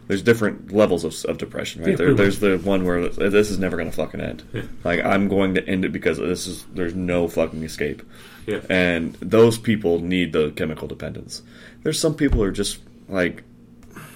there's 0.08 0.22
different 0.22 0.72
levels 0.72 1.04
of, 1.04 1.14
of 1.30 1.38
depression. 1.38 1.82
Right 1.82 1.90
Yeah, 1.90 1.96
there, 1.96 2.14
there's 2.14 2.40
the 2.40 2.58
one 2.58 2.84
where 2.84 3.08
this 3.08 3.50
is 3.50 3.58
never 3.58 3.76
going 3.76 3.90
to 3.90 3.96
fucking 3.96 4.20
end. 4.20 4.42
Yeah. 4.52 4.62
Like 4.84 5.04
I'm 5.04 5.28
going 5.28 5.54
to 5.54 5.66
end 5.68 5.84
it 5.84 5.92
because 5.92 6.18
this 6.18 6.46
is 6.46 6.64
there's 6.74 6.94
no 6.94 7.28
fucking 7.28 7.62
escape. 7.62 8.02
Yeah. 8.46 8.60
And 8.68 9.14
those 9.20 9.58
people 9.58 10.00
need 10.00 10.32
the 10.32 10.50
chemical 10.50 10.88
dependence. 10.88 11.42
There's 11.82 12.00
some 12.00 12.14
people 12.14 12.38
who 12.38 12.44
are 12.44 12.50
just 12.52 12.80
like 13.08 13.44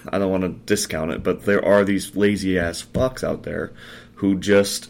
I 0.09 0.17
don't 0.19 0.31
want 0.31 0.43
to 0.43 0.49
discount 0.49 1.11
it, 1.11 1.23
but 1.23 1.45
there 1.45 1.63
are 1.63 1.83
these 1.83 2.15
lazy 2.15 2.57
ass 2.59 2.83
fucks 2.83 3.23
out 3.23 3.43
there 3.43 3.73
who 4.15 4.39
just 4.39 4.89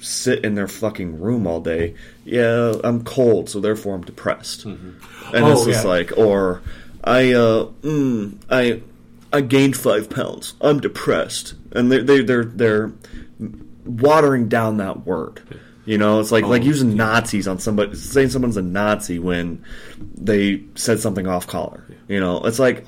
sit 0.00 0.44
in 0.44 0.54
their 0.54 0.68
fucking 0.68 1.20
room 1.20 1.46
all 1.46 1.60
day. 1.60 1.94
Yeah, 2.24 2.74
I'm 2.84 3.02
cold, 3.02 3.50
so 3.50 3.60
therefore 3.60 3.94
I'm 3.94 4.04
depressed. 4.04 4.64
And 4.64 5.00
Oh, 5.32 5.52
it's 5.52 5.64
just 5.64 5.84
yeah. 5.84 5.90
like, 5.90 6.16
or 6.16 6.62
I, 7.02 7.32
uh, 7.32 7.66
mm, 7.82 8.36
I, 8.50 8.82
I 9.32 9.40
gained 9.42 9.76
five 9.76 10.08
pounds. 10.08 10.54
I'm 10.60 10.80
depressed, 10.80 11.54
and 11.72 11.90
they 11.92 12.00
they 12.00 12.22
they're 12.22 12.44
they're 12.44 12.92
watering 13.84 14.48
down 14.48 14.78
that 14.78 15.06
word. 15.06 15.42
You 15.84 15.96
know, 15.96 16.20
it's 16.20 16.30
like 16.30 16.44
like 16.44 16.62
Oh, 16.62 16.66
using 16.66 16.96
Nazis 16.96 17.48
on 17.48 17.58
somebody, 17.58 17.94
saying 17.94 18.28
someone's 18.30 18.56
a 18.58 18.62
Nazi 18.62 19.18
when 19.18 19.64
they 20.14 20.62
said 20.74 21.00
something 21.00 21.26
off 21.26 21.46
color. 21.46 21.84
You 22.08 22.20
know, 22.20 22.44
it's 22.44 22.58
like 22.58 22.86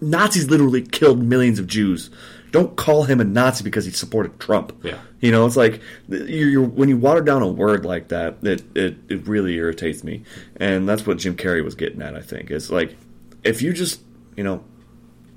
Nazis 0.00 0.50
literally 0.50 0.82
killed 0.82 1.22
millions 1.22 1.58
of 1.58 1.66
Jews. 1.66 2.10
Don't 2.50 2.76
call 2.76 3.04
him 3.04 3.20
a 3.20 3.24
Nazi 3.24 3.64
because 3.64 3.84
he 3.84 3.90
supported 3.90 4.38
Trump. 4.38 4.72
Yeah. 4.84 4.98
You 5.20 5.32
know, 5.32 5.46
it's 5.46 5.56
like 5.56 5.80
you're, 6.08 6.48
you're, 6.48 6.62
when 6.62 6.88
you 6.88 6.96
water 6.96 7.20
down 7.20 7.42
a 7.42 7.48
word 7.48 7.84
like 7.84 8.08
that, 8.08 8.36
it, 8.42 8.62
it 8.76 8.96
it 9.08 9.26
really 9.26 9.54
irritates 9.54 10.04
me, 10.04 10.24
and 10.56 10.88
that's 10.88 11.06
what 11.06 11.18
Jim 11.18 11.36
Carrey 11.36 11.64
was 11.64 11.74
getting 11.74 12.02
at. 12.02 12.16
I 12.16 12.20
think 12.20 12.50
is 12.50 12.70
like 12.70 12.96
if 13.42 13.62
you 13.62 13.72
just 13.72 14.00
you 14.36 14.44
know 14.44 14.62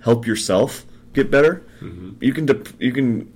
help 0.07 0.25
yourself 0.25 0.85
get 1.11 1.29
better, 1.29 1.67
you 2.21 2.33
can 2.33 2.45
dep 2.45 2.69
you 2.79 2.93
can 2.93 3.31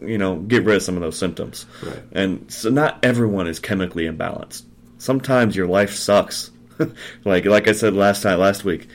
you 0.00 0.16
know 0.16 0.36
get 0.36 0.64
rid 0.64 0.76
of 0.76 0.82
some 0.82 0.96
of 0.96 1.02
those 1.02 1.18
symptoms. 1.18 1.66
Right. 1.82 2.02
And 2.12 2.50
so 2.50 2.70
not 2.70 2.98
everyone 3.04 3.46
is 3.46 3.58
chemically 3.58 4.04
imbalanced. 4.06 4.62
Sometimes 4.96 5.54
your 5.54 5.66
life 5.66 5.94
sucks. 5.94 6.50
like 7.24 7.44
like 7.44 7.68
I 7.68 7.72
said 7.72 7.92
last 7.92 8.22
time 8.22 8.38
last 8.38 8.64
week, 8.64 8.88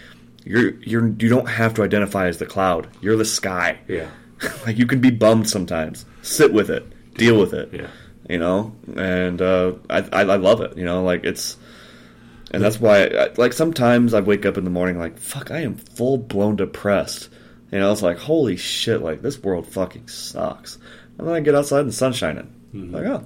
you're 0.43 0.71
you're 0.81 1.07
you 1.07 1.29
don't 1.29 1.47
have 1.47 1.75
to 1.75 1.83
identify 1.83 2.25
as 2.27 2.39
the 2.39 2.47
cloud. 2.47 2.87
You're 2.99 3.15
the 3.15 3.25
sky. 3.25 3.77
Yeah. 3.87 4.09
like 4.65 4.79
you 4.79 4.87
can 4.87 5.01
be 5.01 5.11
bummed 5.11 5.47
sometimes. 5.47 6.05
Sit 6.23 6.51
with 6.51 6.71
it. 6.71 6.83
Deal 7.13 7.39
with 7.39 7.53
it. 7.53 7.69
Yeah. 7.71 7.89
You 8.27 8.39
know, 8.39 8.75
and 8.95 9.39
uh, 9.39 9.73
I, 9.87 9.99
I 10.13 10.21
I 10.21 10.37
love 10.37 10.61
it. 10.61 10.77
You 10.77 10.85
know, 10.85 11.03
like 11.03 11.25
it's, 11.25 11.57
and 12.51 12.63
that's 12.63 12.79
why 12.79 13.03
I, 13.05 13.29
like 13.37 13.53
sometimes 13.53 14.13
I 14.13 14.21
wake 14.21 14.45
up 14.45 14.57
in 14.57 14.63
the 14.63 14.69
morning 14.69 14.97
like 14.97 15.17
fuck, 15.17 15.51
I 15.51 15.59
am 15.61 15.75
full 15.75 16.17
blown 16.17 16.55
depressed. 16.55 17.29
You 17.71 17.79
know, 17.79 17.91
it's 17.91 18.01
like 18.01 18.17
holy 18.17 18.57
shit, 18.57 19.01
like 19.01 19.21
this 19.21 19.41
world 19.41 19.67
fucking 19.67 20.07
sucks. 20.07 20.77
And 21.17 21.27
then 21.27 21.35
I 21.35 21.39
get 21.41 21.55
outside 21.55 21.81
and 21.81 21.89
the 21.89 21.93
sun's 21.93 22.15
shining. 22.17 22.51
Like 22.73 23.05
oh, 23.05 23.25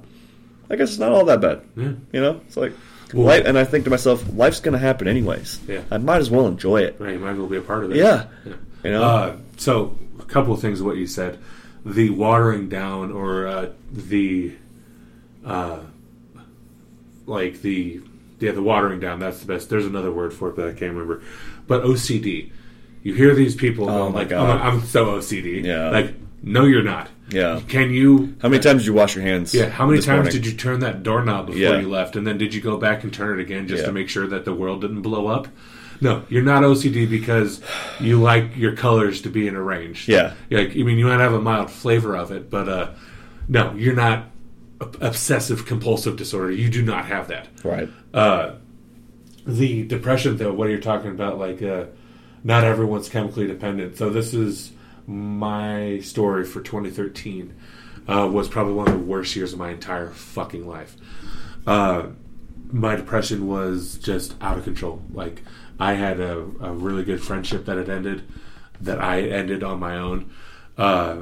I 0.70 0.76
guess 0.76 0.90
it's 0.90 1.00
not 1.00 1.12
all 1.12 1.26
that 1.26 1.42
bad. 1.42 1.62
Yeah. 1.76 1.94
You 2.12 2.22
know, 2.22 2.42
it's 2.48 2.58
like. 2.58 2.74
Well- 3.14 3.28
life, 3.28 3.44
and 3.46 3.60
I 3.60 3.64
think 3.64 3.84
to 3.84 3.92
myself, 3.92 4.24
life's 4.34 4.60
gonna 4.60 4.80
happen 4.80 5.08
anyways. 5.08 5.60
Yeah. 5.68 5.84
I 5.92 6.00
might 6.00 6.18
as 6.18 6.32
well 6.32 6.48
enjoy 6.48 6.82
it. 6.82 6.96
Right. 7.00 7.14
You 7.14 7.20
might 7.20 7.34
as 7.34 7.38
well 7.38 7.48
be 7.48 7.58
a 7.58 7.62
part 7.62 7.84
of 7.84 7.92
it. 7.92 7.98
Yeah, 7.98 8.26
Yeah. 8.44 8.54
you 8.84 8.90
know. 8.92 9.04
Uh, 9.04 9.36
so, 9.58 9.96
a 10.20 10.24
couple 10.24 10.52
of 10.52 10.62
things 10.62 10.80
of 10.80 10.88
what 10.88 10.98
you 10.98 11.06
said. 11.06 11.38
The 11.86 12.10
watering 12.10 12.70
down, 12.70 13.12
or 13.12 13.46
uh, 13.46 13.70
the, 13.92 14.54
uh, 15.46 15.82
like 17.28 17.62
the, 17.62 18.02
yeah, 18.44 18.52
the 18.52 18.62
watering 18.62 19.00
down. 19.00 19.20
That's 19.20 19.40
the 19.40 19.48
best. 19.48 19.70
There's 19.70 19.86
another 19.86 20.12
word 20.12 20.34
for 20.34 20.50
it, 20.50 20.56
but 20.56 20.66
I 20.66 20.74
can't 20.74 20.94
remember. 20.94 21.22
But 21.68 21.84
OCD. 21.84 22.52
You 23.02 23.14
hear 23.14 23.34
these 23.36 23.56
people 23.56 23.86
Oh 23.90 23.98
going 23.98 24.14
my 24.14 24.20
like, 24.20 24.30
God. 24.30 24.62
I'm, 24.62 24.82
so 24.84 25.06
OCD. 25.18 25.64
Yeah. 25.64 25.90
Like, 25.90 26.14
no, 26.42 26.64
you're 26.66 26.84
not. 26.84 27.10
Yeah. 27.30 27.62
Can 27.68 27.92
you? 27.92 28.36
How 28.42 28.50
many 28.50 28.62
times 28.62 28.82
did 28.82 28.88
you 28.88 28.94
wash 28.94 29.16
your 29.16 29.24
hands? 29.24 29.54
Yeah. 29.54 29.70
How 29.70 29.86
many 29.86 30.00
times 30.02 30.26
morning? 30.26 30.32
did 30.34 30.46
you 30.46 30.54
turn 30.54 30.80
that 30.82 31.04
doorknob 31.04 31.48
before 31.48 31.60
Yeah. 31.62 31.80
you 31.80 31.90
left, 31.90 32.16
and 32.16 32.26
then 32.28 32.38
did 32.38 32.54
you 32.54 32.62
go 32.62 32.78
back 32.78 33.04
and 33.04 33.14
turn 33.14 33.40
it 33.40 33.42
again 33.42 33.68
just 33.68 33.82
Yeah. 33.82 33.88
to 33.88 33.92
make 33.94 34.08
sure 34.10 34.28
that 34.28 34.46
the 34.46 34.54
world 34.54 34.82
didn't 34.82 35.02
blow 35.02 35.28
up? 35.28 35.48
No, 36.02 36.24
you're 36.30 36.44
not 36.44 36.64
OCD 36.64 37.06
because 37.10 37.62
you 38.00 38.22
like 38.22 38.58
your 38.58 38.74
colors 38.74 39.22
to 39.22 39.30
be 39.30 39.48
in 39.48 39.56
a 39.56 39.62
range. 39.62 40.08
Yeah. 40.10 40.34
Like, 40.52 40.72
I 40.72 40.84
mean, 40.84 40.98
you 40.98 41.06
might 41.06 41.20
have 41.22 41.34
a 41.34 41.42
mild 41.42 41.72
flavor 41.72 42.16
of 42.16 42.32
it, 42.32 42.50
but 42.50 42.68
uh, 42.68 42.88
no, 43.48 43.74
you're 43.78 43.96
not 43.96 44.26
obsessive 45.02 45.66
compulsive 45.66 46.16
disorder. 46.16 46.52
You 46.52 46.70
do 46.70 46.82
not 46.82 47.06
have 47.06 47.28
that. 47.28 47.48
Right. 47.64 47.90
Uh, 48.14 48.56
the 49.46 49.84
depression, 49.84 50.38
though, 50.38 50.54
what 50.54 50.68
are 50.68 50.72
you're 50.72 50.80
talking 50.80 51.12
about, 51.12 51.38
like, 51.38 51.62
uh, 51.62 51.86
not 52.44 52.64
everyone's 52.64 53.10
chemically 53.10 53.48
dependent. 53.48 53.98
So 53.98 54.10
this 54.10 54.34
is 54.34 54.72
my 55.08 56.00
story 56.00 56.46
for 56.46 56.62
2013. 56.62 57.56
Uh, 58.08 58.30
was 58.32 58.50
probably 58.50 58.74
one 58.74 58.88
of 58.88 58.94
the 58.94 59.00
worst 59.00 59.36
years 59.36 59.54
of 59.54 59.60
my 59.60 59.72
entire 59.72 60.10
fucking 60.10 60.68
life. 60.68 60.98
Uh, 61.66 62.08
my 62.70 62.96
depression 62.96 63.48
was 63.48 63.98
just 63.98 64.36
out 64.42 64.58
of 64.58 64.66
control. 64.66 65.02
Like 65.14 65.42
I 65.80 65.94
had 65.94 66.20
a, 66.20 66.40
a 66.60 66.74
really 66.74 67.04
good 67.04 67.22
friendship 67.22 67.66
that 67.66 67.78
had 67.78 67.90
ended, 67.90 68.24
that 68.82 69.00
I 69.00 69.22
ended 69.22 69.64
on 69.64 69.80
my 69.80 69.98
own, 69.98 70.32
uh, 70.78 71.20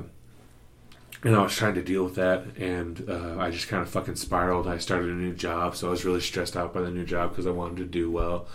and 1.23 1.35
I 1.35 1.41
was 1.41 1.55
trying 1.55 1.75
to 1.75 1.83
deal 1.83 2.03
with 2.03 2.15
that, 2.15 2.57
and 2.57 3.07
uh, 3.07 3.35
I 3.37 3.51
just 3.51 3.67
kind 3.67 3.83
of 3.83 3.89
fucking 3.89 4.15
spiraled. 4.15 4.67
I 4.67 4.79
started 4.79 5.09
a 5.09 5.13
new 5.13 5.33
job, 5.33 5.75
so 5.75 5.87
I 5.87 5.91
was 5.91 6.03
really 6.03 6.21
stressed 6.21 6.57
out 6.57 6.73
by 6.73 6.81
the 6.81 6.91
new 6.91 7.05
job 7.05 7.29
because 7.29 7.45
I 7.45 7.51
wanted 7.51 7.77
to 7.77 7.85
do 7.85 8.09
well. 8.09 8.47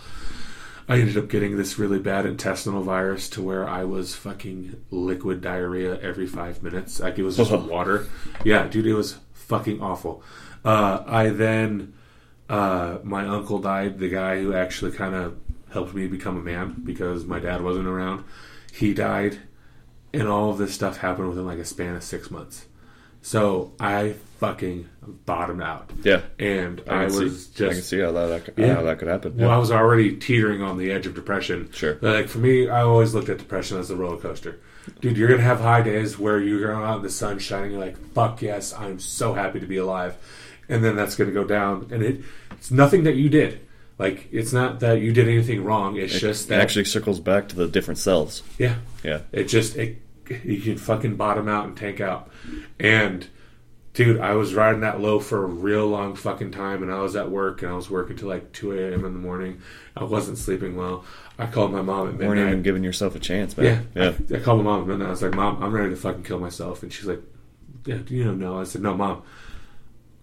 I 0.89 0.99
ended 0.99 1.17
up 1.17 1.29
getting 1.29 1.57
this 1.57 1.77
really 1.77 1.99
bad 1.99 2.25
intestinal 2.25 2.81
virus 2.81 3.29
to 3.31 3.41
where 3.41 3.67
I 3.67 3.83
was 3.83 4.15
fucking 4.15 4.85
liquid 4.89 5.41
diarrhea 5.41 5.99
every 5.99 6.27
five 6.27 6.63
minutes. 6.63 7.01
Like 7.01 7.17
it 7.19 7.23
was 7.23 7.37
just 7.37 7.51
water. 7.69 8.07
Yeah, 8.45 8.67
dude, 8.67 8.85
it 8.85 8.93
was 8.93 9.17
fucking 9.33 9.81
awful. 9.81 10.23
Uh, 10.63 11.03
I 11.05 11.29
then, 11.29 11.93
uh, 12.49 12.99
my 13.03 13.25
uncle 13.25 13.59
died, 13.59 13.99
the 13.99 14.09
guy 14.09 14.41
who 14.41 14.53
actually 14.53 14.91
kind 14.91 15.13
of 15.13 15.37
helped 15.71 15.93
me 15.93 16.07
become 16.07 16.37
a 16.37 16.41
man 16.41 16.81
because 16.83 17.25
my 17.25 17.39
dad 17.39 17.61
wasn't 17.61 17.87
around. 17.87 18.23
He 18.71 18.93
died, 18.93 19.39
and 20.13 20.27
all 20.27 20.49
of 20.51 20.57
this 20.57 20.73
stuff 20.73 20.97
happened 20.97 21.29
within 21.29 21.45
like 21.45 21.59
a 21.59 21.65
span 21.65 21.95
of 21.95 22.03
six 22.03 22.31
months. 22.31 22.65
So 23.21 23.73
I 23.79 24.15
fucking 24.39 24.87
bottomed 25.25 25.61
out. 25.61 25.89
Yeah. 26.03 26.21
And 26.39 26.81
I, 26.87 27.03
I, 27.03 27.05
was 27.05 27.47
see, 27.47 27.65
I 27.65 27.67
can 27.69 27.77
just 27.77 27.89
see 27.89 27.99
how 27.99 28.11
that, 28.11 28.45
could, 28.45 28.53
Yeah. 28.57 28.75
how 28.75 28.83
that 28.83 28.99
could 28.99 29.07
happen. 29.07 29.35
well, 29.37 29.49
I 29.49 29.57
was 29.57 29.71
already 29.71 30.15
teetering 30.15 30.61
on 30.61 30.77
the 30.77 30.91
edge 30.91 31.07
of 31.07 31.15
depression. 31.15 31.69
Sure. 31.73 31.97
Like 32.01 32.27
for 32.27 32.37
me, 32.37 32.69
I 32.69 32.81
always 32.83 33.13
looked 33.13 33.29
at 33.29 33.37
depression 33.39 33.77
as 33.79 33.89
a 33.89 33.95
roller 33.95 34.17
coaster. 34.17 34.59
Dude, 35.01 35.17
you're 35.17 35.27
gonna 35.27 35.41
have 35.41 35.59
high 35.59 35.81
days 35.81 36.17
where 36.17 36.39
you're 36.39 36.61
going 36.73 36.85
out 36.85 36.97
in 36.97 37.03
the 37.03 37.09
sun 37.09 37.39
shining. 37.39 37.71
You're 37.71 37.81
like, 37.81 37.97
"Fuck 38.13 38.41
yes, 38.41 38.73
I'm 38.73 38.99
so 38.99 39.33
happy 39.33 39.59
to 39.59 39.65
be 39.65 39.75
alive," 39.75 40.15
and 40.69 40.81
then 40.81 40.95
that's 40.95 41.15
gonna 41.15 41.31
go 41.31 41.43
down. 41.43 41.87
And 41.91 42.01
it, 42.01 42.21
it's 42.51 42.71
nothing 42.71 43.03
that 43.03 43.15
you 43.15 43.27
did. 43.27 43.66
Like 43.99 44.27
it's 44.31 44.53
not 44.53 44.79
that 44.81 45.01
you 45.01 45.11
did 45.11 45.27
anything 45.27 45.63
wrong. 45.63 45.95
It's 45.97 46.19
just 46.19 46.49
that 46.49 46.59
it 46.59 46.61
actually 46.61 46.85
circles 46.85 47.19
back 47.19 47.49
to 47.49 47.55
the 47.55 47.67
different 47.67 47.97
cells. 47.97 48.43
yeah, 48.57 48.75
Yeah. 49.03 49.21
it 49.31 49.45
just 49.45 49.75
it 49.75 50.01
you 50.29 50.59
can 50.61 50.77
fucking 50.77 51.15
bottom 51.15 51.47
out 51.47 51.65
and 51.65 51.75
tank 51.77 51.99
out. 52.01 52.29
And 52.79 53.25
dude, 53.93 54.19
I 54.19 54.33
was 54.33 54.53
riding 54.53 54.81
that 54.81 54.99
low 55.01 55.19
for 55.19 55.43
a 55.43 55.47
real 55.47 55.87
long 55.87 56.15
fucking 56.15 56.51
time, 56.51 56.83
and 56.83 56.91
I 56.91 56.99
was 56.99 57.15
at 57.15 57.31
work 57.31 57.63
and 57.63 57.71
I 57.71 57.75
was 57.75 57.89
working 57.89 58.17
till 58.17 58.27
like 58.27 58.51
two 58.51 58.71
a.m. 58.73 59.03
in 59.05 59.13
the 59.13 59.19
morning. 59.19 59.61
I 59.95 60.03
wasn't 60.03 60.37
sleeping 60.37 60.75
well. 60.75 61.03
I 61.39 61.47
called 61.47 61.71
my 61.71 61.81
mom 61.81 62.07
at 62.09 62.13
You 62.13 62.19
weren't 62.27 62.35
midnight. 62.35 62.51
even 62.51 62.61
giving 62.63 62.83
yourself 62.83 63.15
a 63.15 63.19
chance, 63.19 63.55
yeah, 63.57 63.63
man. 63.63 63.87
Yeah. 63.95 64.13
I, 64.37 64.39
I 64.39 64.43
called 64.43 64.59
my 64.59 64.65
mom 64.65 64.81
at 64.81 64.87
midnight. 64.89 65.07
I 65.07 65.11
was 65.11 65.21
like, 65.23 65.33
"Mom, 65.33 65.63
I'm 65.63 65.71
ready 65.71 65.89
to 65.89 65.95
fucking 65.95 66.23
kill 66.23 66.39
myself," 66.39 66.83
and 66.83 66.93
she's 66.93 67.05
like, 67.05 67.21
"Yeah, 67.85 67.99
you 68.09 68.25
know." 68.25 68.33
No. 68.35 68.59
I 68.59 68.63
said, 68.65 68.81
"No, 68.83 68.95
mom, 68.95 69.23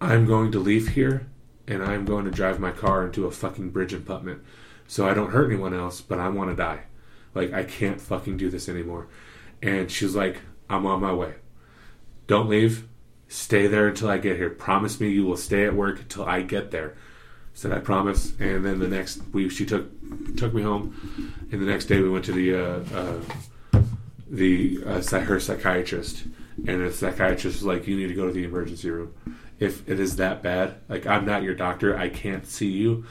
I'm 0.00 0.26
going 0.26 0.52
to 0.52 0.58
leave 0.60 0.88
here, 0.88 1.26
and 1.66 1.82
I'm 1.82 2.04
going 2.04 2.24
to 2.24 2.30
drive 2.30 2.60
my 2.60 2.70
car 2.70 3.06
into 3.06 3.26
a 3.26 3.30
fucking 3.30 3.70
bridge 3.70 3.92
abutment, 3.92 4.42
so 4.86 5.08
I 5.08 5.14
don't 5.14 5.30
hurt 5.30 5.50
anyone 5.50 5.74
else, 5.74 6.00
but 6.00 6.18
I 6.18 6.28
want 6.28 6.50
to 6.50 6.56
die. 6.56 6.80
Like 7.34 7.52
I 7.52 7.64
can't 7.64 8.00
fucking 8.00 8.36
do 8.36 8.50
this 8.50 8.68
anymore." 8.68 9.08
And 9.62 9.90
she's 9.90 10.14
like, 10.14 10.40
"I'm 10.68 10.86
on 10.86 11.00
my 11.00 11.12
way. 11.12 11.34
Don't 12.26 12.48
leave. 12.48 12.86
Stay 13.28 13.66
there 13.66 13.88
until 13.88 14.08
I 14.08 14.18
get 14.18 14.36
here. 14.36 14.50
Promise 14.50 15.00
me 15.00 15.08
you 15.08 15.24
will 15.24 15.36
stay 15.36 15.64
at 15.64 15.74
work 15.74 16.00
until 16.00 16.24
I 16.24 16.42
get 16.42 16.70
there." 16.70 16.94
Said 17.54 17.72
I 17.72 17.78
promise. 17.78 18.32
And 18.40 18.64
then 18.64 18.78
the 18.80 18.88
next 18.88 19.22
week 19.32 19.50
she 19.52 19.64
took 19.64 19.88
took 20.36 20.52
me 20.52 20.62
home, 20.62 21.32
and 21.50 21.60
the 21.60 21.66
next 21.66 21.86
day 21.86 22.00
we 22.00 22.10
went 22.10 22.24
to 22.26 22.32
the 22.32 22.54
uh, 22.54 22.84
uh, 22.94 23.80
the 24.28 24.82
uh, 24.84 25.20
her 25.20 25.40
psychiatrist, 25.40 26.24
and 26.66 26.84
the 26.84 26.92
psychiatrist 26.92 27.58
was 27.58 27.64
like, 27.64 27.86
"You 27.86 27.96
need 27.96 28.08
to 28.08 28.14
go 28.14 28.26
to 28.26 28.32
the 28.32 28.44
emergency 28.44 28.90
room. 28.90 29.14
If 29.64 29.88
it 29.88 29.98
is 29.98 30.16
that 30.16 30.42
bad, 30.42 30.76
like 30.88 31.06
I'm 31.06 31.24
not 31.24 31.42
your 31.42 31.54
doctor, 31.54 31.96
I 31.96 32.08
can't 32.08 32.46
see 32.46 32.70
you. 32.70 33.04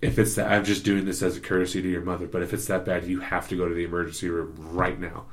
If 0.00 0.18
it's 0.18 0.34
that, 0.36 0.50
I'm 0.50 0.64
just 0.64 0.84
doing 0.84 1.04
this 1.04 1.22
as 1.22 1.36
a 1.36 1.40
courtesy 1.40 1.82
to 1.82 1.88
your 1.88 2.00
mother. 2.00 2.26
But 2.26 2.42
if 2.42 2.54
it's 2.54 2.66
that 2.66 2.86
bad, 2.86 3.04
you 3.04 3.20
have 3.20 3.48
to 3.48 3.56
go 3.56 3.68
to 3.68 3.74
the 3.74 3.84
emergency 3.84 4.28
room 4.28 4.54
right 4.58 4.98
now." 4.98 5.26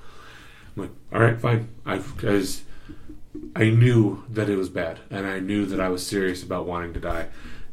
I'm 0.75 0.83
like, 0.83 0.91
"All 1.13 1.21
right, 1.21 1.39
fine." 1.39 1.69
I 1.85 1.99
because 1.99 2.63
I 3.55 3.69
knew 3.69 4.23
that 4.29 4.49
it 4.49 4.57
was 4.57 4.69
bad, 4.69 4.99
and 5.09 5.25
I 5.25 5.39
knew 5.39 5.65
that 5.65 5.79
I 5.79 5.89
was 5.89 6.05
serious 6.05 6.43
about 6.43 6.67
wanting 6.67 6.93
to 6.93 6.99
die, 6.99 7.27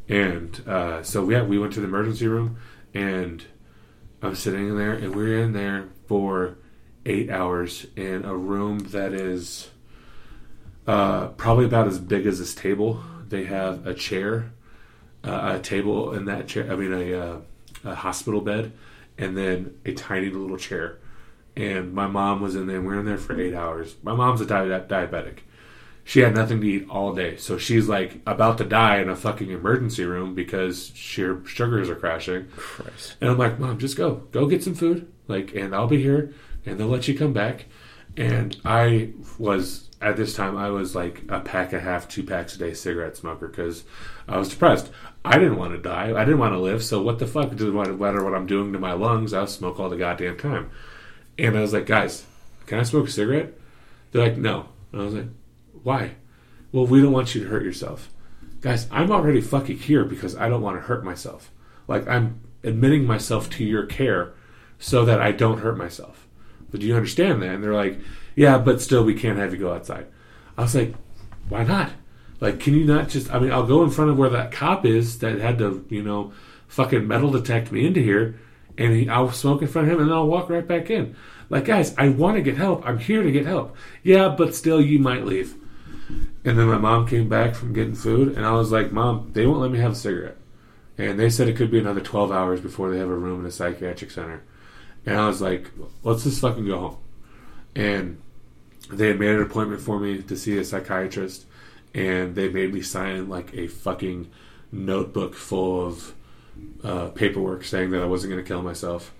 and 0.07 0.61
uh, 0.67 1.03
so 1.03 1.29
yeah, 1.29 1.43
we 1.43 1.59
went 1.59 1.73
to 1.73 1.81
the 1.81 1.87
emergency 1.87 2.27
room, 2.27 2.57
and 2.93 3.43
I'm 4.21 4.35
sitting 4.35 4.69
in 4.69 4.77
there, 4.77 4.93
and 4.93 5.15
we're 5.15 5.37
in 5.39 5.53
there 5.53 5.89
for 6.07 6.57
eight 7.05 7.29
hours 7.29 7.85
in 7.95 8.25
a 8.25 8.35
room 8.35 8.79
that 8.79 9.13
is 9.13 9.69
uh, 10.87 11.27
probably 11.29 11.65
about 11.65 11.87
as 11.87 11.99
big 11.99 12.25
as 12.25 12.39
this 12.39 12.53
table. 12.55 13.01
They 13.27 13.45
have 13.45 13.85
a 13.87 13.93
chair, 13.93 14.51
uh, 15.23 15.57
a 15.57 15.59
table 15.59 16.13
in 16.13 16.25
that 16.25 16.47
chair. 16.47 16.71
I 16.71 16.75
mean, 16.75 16.93
a, 16.93 17.13
uh, 17.13 17.37
a 17.83 17.95
hospital 17.95 18.41
bed, 18.41 18.71
and 19.17 19.35
then 19.37 19.77
a 19.85 19.93
tiny 19.93 20.29
little 20.29 20.57
chair. 20.57 20.97
and 21.57 21.93
my 21.93 22.05
mom 22.07 22.41
was 22.41 22.55
in 22.55 22.67
there. 22.67 22.81
We 22.81 22.87
were 22.87 22.99
in 22.99 23.05
there 23.05 23.17
for 23.17 23.39
eight 23.39 23.53
hours. 23.53 23.95
My 24.03 24.13
mom's 24.13 24.41
a 24.41 24.45
di- 24.45 24.67
diabetic. 24.87 25.39
She 26.03 26.19
had 26.19 26.35
nothing 26.35 26.61
to 26.61 26.67
eat 26.67 26.85
all 26.89 27.13
day, 27.15 27.37
so 27.37 27.57
she's 27.57 27.87
like 27.87 28.19
about 28.27 28.57
to 28.59 28.63
die 28.65 28.97
in 28.99 29.09
a 29.09 29.15
fucking 29.15 29.49
emergency 29.49 30.03
room 30.05 30.35
because 30.35 30.91
her 31.15 31.43
sugars 31.47 31.89
are 31.89 31.95
crashing. 31.95 32.47
Christ. 32.57 33.15
And 33.21 33.29
I'm 33.29 33.37
like, 33.39 33.57
Mom, 33.59 33.79
just 33.79 33.97
go, 33.97 34.15
go 34.31 34.45
get 34.47 34.63
some 34.63 34.75
food, 34.75 35.11
like, 35.27 35.55
and 35.55 35.73
I'll 35.73 35.87
be 35.87 36.01
here, 36.01 36.31
and 36.65 36.77
they'll 36.79 36.87
let 36.87 37.07
you 37.07 37.17
come 37.17 37.33
back. 37.33 37.65
And 38.17 38.55
I 38.63 39.13
was 39.39 39.84
at 40.01 40.17
this 40.17 40.35
time, 40.35 40.57
I 40.57 40.69
was 40.69 40.95
like 40.95 41.23
a 41.29 41.39
pack 41.39 41.73
a 41.73 41.79
half, 41.79 42.07
two 42.07 42.23
packs 42.23 42.55
a 42.55 42.59
day 42.59 42.73
cigarette 42.73 43.17
smoker 43.17 43.47
because 43.47 43.83
I 44.27 44.37
was 44.37 44.49
depressed. 44.49 44.91
I 45.23 45.37
didn't 45.37 45.57
want 45.57 45.73
to 45.73 45.81
die. 45.81 46.13
I 46.19 46.25
didn't 46.25 46.39
want 46.39 46.53
to 46.53 46.59
live. 46.59 46.83
So 46.83 47.01
what 47.01 47.19
the 47.19 47.27
fuck? 47.27 47.51
It 47.51 47.57
doesn't 47.57 47.99
matter 47.99 48.23
what 48.23 48.35
I'm 48.35 48.45
doing 48.45 48.73
to 48.73 48.79
my 48.79 48.93
lungs. 48.93 49.33
I'll 49.33 49.47
smoke 49.47 49.79
all 49.79 49.89
the 49.89 49.97
goddamn 49.97 50.37
time. 50.37 50.69
And 51.37 51.57
I 51.57 51.61
was 51.61 51.73
like, 51.73 51.85
guys, 51.85 52.25
can 52.65 52.79
I 52.79 52.83
smoke 52.83 53.07
a 53.07 53.11
cigarette? 53.11 53.53
They're 54.11 54.23
like, 54.23 54.37
no. 54.37 54.69
And 54.91 55.01
I 55.01 55.05
was 55.05 55.13
like, 55.13 55.27
why? 55.83 56.15
Well, 56.71 56.85
we 56.85 57.01
don't 57.01 57.11
want 57.11 57.35
you 57.35 57.43
to 57.43 57.49
hurt 57.49 57.63
yourself. 57.63 58.09
Guys, 58.61 58.87
I'm 58.91 59.11
already 59.11 59.41
fucking 59.41 59.77
here 59.77 60.05
because 60.05 60.35
I 60.35 60.49
don't 60.49 60.61
want 60.61 60.77
to 60.77 60.81
hurt 60.81 61.03
myself. 61.03 61.51
Like, 61.87 62.07
I'm 62.07 62.41
admitting 62.63 63.05
myself 63.05 63.49
to 63.51 63.63
your 63.63 63.85
care 63.85 64.33
so 64.79 65.05
that 65.05 65.21
I 65.21 65.31
don't 65.31 65.59
hurt 65.59 65.77
myself. 65.77 66.27
But 66.69 66.79
do 66.81 66.87
you 66.87 66.95
understand 66.95 67.41
that? 67.41 67.55
And 67.55 67.63
they're 67.63 67.73
like, 67.73 67.99
yeah, 68.35 68.57
but 68.57 68.81
still, 68.81 69.03
we 69.03 69.13
can't 69.13 69.37
have 69.39 69.53
you 69.53 69.59
go 69.59 69.73
outside. 69.73 70.07
I 70.57 70.63
was 70.63 70.75
like, 70.75 70.93
why 71.49 71.63
not? 71.63 71.91
Like, 72.41 72.59
can 72.59 72.73
you 72.73 72.85
not 72.85 73.09
just? 73.09 73.33
I 73.33 73.39
mean, 73.39 73.51
I'll 73.51 73.65
go 73.65 73.83
in 73.83 73.89
front 73.89 74.11
of 74.11 74.17
where 74.17 74.29
that 74.29 74.51
cop 74.51 74.85
is 74.85 75.19
that 75.19 75.39
had 75.39 75.57
to, 75.59 75.85
you 75.89 76.03
know, 76.03 76.33
fucking 76.67 77.07
metal 77.07 77.31
detect 77.31 77.71
me 77.71 77.85
into 77.85 78.01
here, 78.01 78.39
and 78.77 78.93
he, 78.93 79.09
I'll 79.09 79.31
smoke 79.31 79.61
in 79.61 79.67
front 79.67 79.87
of 79.87 79.93
him, 79.93 80.03
and 80.03 80.13
I'll 80.13 80.27
walk 80.27 80.49
right 80.49 80.67
back 80.67 80.89
in. 80.89 81.15
Like, 81.49 81.65
guys, 81.65 81.95
I 81.97 82.09
want 82.09 82.37
to 82.37 82.41
get 82.41 82.57
help. 82.57 82.85
I'm 82.85 82.97
here 82.97 83.23
to 83.23 83.31
get 83.31 83.45
help. 83.45 83.75
Yeah, 84.03 84.29
but 84.29 84.55
still, 84.55 84.81
you 84.81 84.99
might 84.99 85.25
leave. 85.25 85.55
And 86.43 86.59
then 86.59 86.67
my 86.67 86.77
mom 86.77 87.07
came 87.07 87.29
back 87.29 87.55
from 87.55 87.73
getting 87.73 87.95
food, 87.95 88.35
and 88.35 88.45
I 88.45 88.51
was 88.51 88.71
like, 88.71 88.91
Mom, 88.91 89.31
they 89.33 89.45
won't 89.45 89.61
let 89.61 89.71
me 89.71 89.79
have 89.79 89.93
a 89.93 89.95
cigarette. 89.95 90.37
And 90.97 91.19
they 91.19 91.29
said 91.29 91.47
it 91.47 91.57
could 91.57 91.71
be 91.71 91.79
another 91.79 92.01
12 92.01 92.31
hours 92.31 92.61
before 92.61 92.91
they 92.91 92.99
have 92.99 93.09
a 93.09 93.15
room 93.15 93.39
in 93.39 93.45
a 93.45 93.51
psychiatric 93.51 94.11
center. 94.11 94.43
And 95.05 95.17
I 95.17 95.27
was 95.27 95.41
like, 95.41 95.71
let's 96.03 96.23
just 96.23 96.41
fucking 96.41 96.65
go 96.65 96.79
home. 96.79 96.97
And 97.75 98.21
they 98.91 99.07
had 99.07 99.19
made 99.19 99.31
an 99.31 99.41
appointment 99.41 99.81
for 99.81 99.99
me 99.99 100.21
to 100.21 100.37
see 100.37 100.57
a 100.57 100.63
psychiatrist, 100.63 101.45
and 101.93 102.35
they 102.35 102.49
made 102.49 102.73
me 102.73 102.81
sign 102.81 103.29
like 103.29 103.53
a 103.53 103.67
fucking 103.67 104.29
notebook 104.71 105.35
full 105.35 105.87
of 105.87 106.13
uh, 106.83 107.07
paperwork 107.09 107.63
saying 107.63 107.91
that 107.91 108.01
I 108.01 108.05
wasn't 108.05 108.31
going 108.33 108.43
to 108.43 108.47
kill 108.47 108.61
myself. 108.61 109.13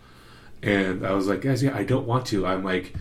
And 0.61 1.05
I 1.05 1.13
was 1.13 1.27
like, 1.27 1.41
guys, 1.41 1.63
yeah, 1.63 1.75
I 1.75 1.83
don't 1.83 2.07
want 2.07 2.25
to. 2.27 2.45
I'm 2.45 2.63
like, 2.63 2.93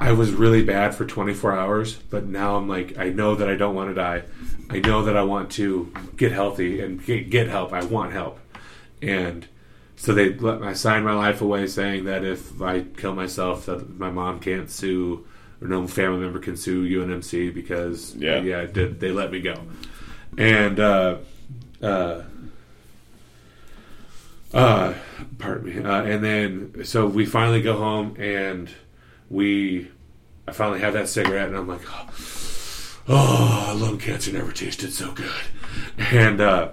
I 0.00 0.12
was 0.12 0.32
really 0.32 0.62
bad 0.64 0.94
for 0.94 1.04
24 1.04 1.56
hours, 1.56 1.94
but 1.94 2.26
now 2.26 2.56
I'm 2.56 2.68
like, 2.68 2.98
I 2.98 3.10
know 3.10 3.34
that 3.34 3.48
I 3.48 3.54
don't 3.54 3.74
want 3.74 3.90
to 3.90 3.94
die. 3.94 4.24
I 4.68 4.80
know 4.80 5.04
that 5.04 5.16
I 5.16 5.22
want 5.22 5.52
to 5.52 5.92
get 6.16 6.32
healthy 6.32 6.80
and 6.80 7.04
get, 7.04 7.30
get 7.30 7.48
help. 7.48 7.72
I 7.72 7.84
want 7.84 8.12
help. 8.12 8.40
And 9.00 9.46
so 9.96 10.12
they 10.12 10.34
let 10.34 10.60
me 10.60 10.74
sign 10.74 11.04
my 11.04 11.14
life 11.14 11.40
away 11.40 11.66
saying 11.66 12.04
that 12.06 12.24
if 12.24 12.60
I 12.60 12.80
kill 12.80 13.14
myself, 13.14 13.66
that 13.66 13.98
my 13.98 14.10
mom 14.10 14.40
can't 14.40 14.70
sue 14.70 15.24
or 15.62 15.68
no 15.68 15.86
family 15.86 16.18
member 16.20 16.38
can 16.38 16.56
sue 16.56 16.84
UNMC 16.84 17.54
because 17.54 18.14
Yeah. 18.16 18.40
yeah, 18.40 18.64
did 18.66 19.00
they 19.00 19.10
let 19.12 19.30
me 19.30 19.40
go. 19.40 19.54
And 20.36 20.80
uh, 20.80 21.18
uh, 21.82 22.22
uh, 24.52 24.94
pardon 25.38 25.64
me. 25.64 25.82
Uh, 25.82 26.02
and 26.02 26.24
then 26.24 26.84
so 26.84 27.06
we 27.06 27.24
finally 27.26 27.62
go 27.62 27.76
home 27.76 28.16
and 28.18 28.70
we 29.30 29.88
I 30.46 30.52
finally 30.52 30.80
have 30.80 30.94
that 30.94 31.08
cigarette 31.08 31.48
and 31.48 31.56
I'm 31.56 31.68
like, 31.68 31.82
oh, 31.88 32.08
oh 33.08 33.78
lung 33.78 33.98
cancer 33.98 34.32
never 34.32 34.52
tasted 34.52 34.92
so 34.92 35.12
good. 35.12 35.30
And 35.98 36.40
uh, 36.40 36.70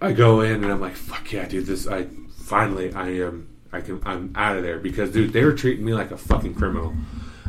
I 0.00 0.12
go 0.12 0.40
in 0.40 0.64
and 0.64 0.72
I'm 0.72 0.80
like, 0.80 0.96
fuck 0.96 1.32
yeah, 1.32 1.46
dude, 1.46 1.66
this 1.66 1.86
I 1.86 2.06
finally 2.36 2.92
I 2.92 3.08
am 3.08 3.48
I 3.72 3.80
can 3.80 4.00
I'm 4.04 4.32
out 4.34 4.56
of 4.56 4.62
there 4.62 4.78
because 4.78 5.12
dude, 5.12 5.32
they 5.32 5.44
were 5.44 5.52
treating 5.52 5.84
me 5.84 5.94
like 5.94 6.10
a 6.10 6.16
fucking 6.16 6.54
criminal. 6.54 6.94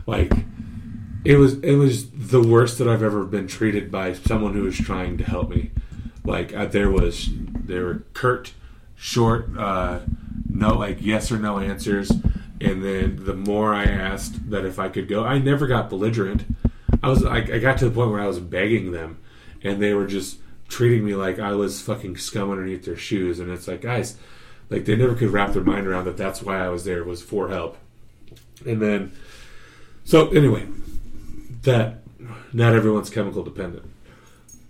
Like 0.10 0.34
it 1.24 1.38
was 1.38 1.60
it 1.60 1.76
was 1.76 2.10
the 2.10 2.42
worst 2.42 2.80
that 2.80 2.88
I've 2.88 3.04
ever 3.04 3.24
been 3.26 3.48
treated 3.48 3.92
by 3.92 4.14
someone 4.14 4.54
who 4.54 4.64
was 4.64 4.78
trying 4.78 5.20
to 5.20 5.24
help 5.24 5.50
me. 5.50 5.70
Like 6.26 6.52
uh, 6.54 6.66
there 6.66 6.90
was 6.90 7.30
they 7.54 7.80
were 7.80 8.04
curt, 8.14 8.54
short, 8.96 9.50
uh, 9.56 10.00
no 10.50 10.76
like 10.76 10.98
yes 11.00 11.32
or 11.32 11.38
no 11.38 11.60
answers, 11.60 12.10
and 12.10 12.84
then 12.84 13.24
the 13.24 13.36
more 13.36 13.74
I 13.76 13.84
asked 13.84 14.50
that 14.50 14.66
if 14.66 14.80
I 14.80 14.90
could 14.90 15.08
go, 15.08 15.24
I 15.24 15.38
never 15.38 15.68
got 15.68 15.90
belligerent. 15.90 16.44
I 17.04 17.10
was 17.10 17.24
I, 17.24 17.38
I 17.38 17.60
got 17.60 17.78
to 17.78 17.86
the 17.86 17.94
point 17.94 18.10
where 18.10 18.22
I 18.22 18.28
was 18.28 18.40
begging 18.40 18.92
them, 18.92 19.20
and 19.62 19.80
they 19.80 19.94
were 19.94 20.08
just 20.08 20.40
treating 20.70 21.06
me 21.06 21.14
like 21.14 21.38
I 21.38 21.52
was 21.52 21.82
fucking 21.82 22.18
scum 22.18 22.50
underneath 22.50 22.84
their 22.84 22.98
shoes, 22.98 23.40
and 23.40 23.52
it's 23.52 23.68
like 23.68 23.82
guys, 23.82 24.18
like 24.72 24.86
they 24.86 24.96
never 24.96 25.14
could 25.14 25.30
wrap 25.30 25.54
their 25.54 25.64
mind 25.64 25.86
around 25.86 26.06
that. 26.06 26.18
That's 26.18 26.42
why 26.42 26.66
I 26.66 26.70
was 26.70 26.84
there 26.84 27.04
was 27.04 27.22
for 27.22 27.50
help, 27.50 27.78
and 28.66 28.82
then 28.82 29.12
so 30.10 30.28
anyway, 30.30 30.66
that 31.62 32.02
not 32.52 32.74
everyone's 32.74 33.12
chemical 33.12 33.44
dependent. 33.44 33.86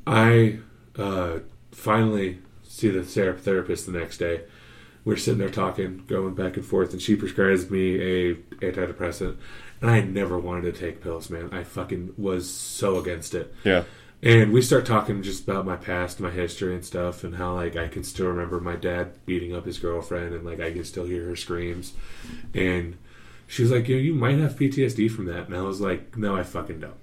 I 0.06 0.60
uh, 0.98 1.40
finally 1.72 2.40
see 2.64 2.90
the 2.90 3.04
therapist 3.04 3.86
the 3.86 3.94
next 3.94 4.18
day. 4.18 4.42
We're 5.06 5.16
sitting 5.16 5.40
there 5.40 5.50
talking, 5.50 6.04
going 6.08 6.36
back 6.36 6.58
and 6.58 6.66
forth, 6.66 6.92
and 6.92 7.02
she 7.02 7.16
prescribes 7.16 7.72
me 7.72 8.02
a 8.02 8.36
antidepressant. 8.36 9.38
And 9.80 9.90
I 9.90 10.02
never 10.02 10.38
wanted 10.38 10.74
to 10.74 10.78
take 10.78 11.02
pills, 11.02 11.30
man. 11.30 11.54
I 11.54 11.64
fucking 11.64 12.16
was 12.18 12.54
so 12.54 13.00
against 13.00 13.34
it. 13.34 13.56
Yeah. 13.64 13.86
And 14.22 14.52
we 14.52 14.62
start 14.62 14.86
talking 14.86 15.24
just 15.24 15.44
about 15.44 15.66
my 15.66 15.78
past, 15.78 16.20
my 16.20 16.32
history 16.32 16.76
and 16.76 16.84
stuff, 16.84 17.24
and 17.24 17.36
how 17.38 17.56
like 17.56 17.78
I 17.78 17.88
can 17.88 18.04
still 18.04 18.28
remember 18.28 18.60
my 18.60 18.76
dad 18.76 19.26
beating 19.26 19.56
up 19.56 19.66
his 19.66 19.80
girlfriend, 19.80 20.36
and 20.36 20.46
like 20.46 20.60
I 20.60 20.74
can 20.74 20.84
still 20.84 21.06
hear 21.06 21.28
her 21.28 21.38
screams. 21.38 21.94
And 22.54 22.98
she 23.50 23.64
was 23.64 23.72
like, 23.72 23.90
you 23.90 23.96
know, 23.98 24.02
you 24.02 24.14
might 24.14 24.38
have 24.40 24.56
PTSD 24.56 25.12
from 25.12 25.26
that." 25.26 25.48
And 25.48 25.56
I 25.58 25.62
was 25.62 25.82
like, 25.82 26.16
"No, 26.18 26.38
I 26.38 26.44
fucking 26.44 26.80
don't." 26.80 26.94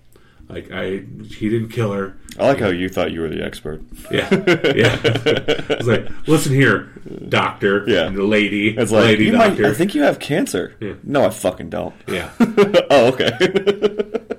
Like 0.48 0.70
I, 0.70 1.02
he 1.24 1.48
didn't 1.48 1.70
kill 1.70 1.92
her. 1.92 2.16
I 2.38 2.46
like 2.46 2.60
how 2.60 2.68
you 2.68 2.88
thought 2.88 3.10
you 3.10 3.20
were 3.20 3.28
the 3.28 3.44
expert. 3.44 3.82
Yeah, 4.12 4.28
yeah. 4.76 4.96
I 5.70 5.74
was 5.78 5.88
like, 5.88 6.08
"Listen 6.28 6.54
here, 6.54 6.92
doctor, 7.28 7.82
Yeah. 7.88 8.10
lady, 8.10 8.76
It's 8.76 8.92
like 8.92 9.04
lady 9.04 9.24
you 9.24 9.32
might. 9.32 9.58
I 9.60 9.74
think 9.74 9.96
you 9.96 10.02
have 10.02 10.20
cancer. 10.20 10.76
Yeah. 10.80 10.94
No, 11.02 11.26
I 11.26 11.30
fucking 11.30 11.70
don't. 11.70 11.94
yeah, 12.06 12.30
oh, 12.40 13.12
okay. 13.12 13.32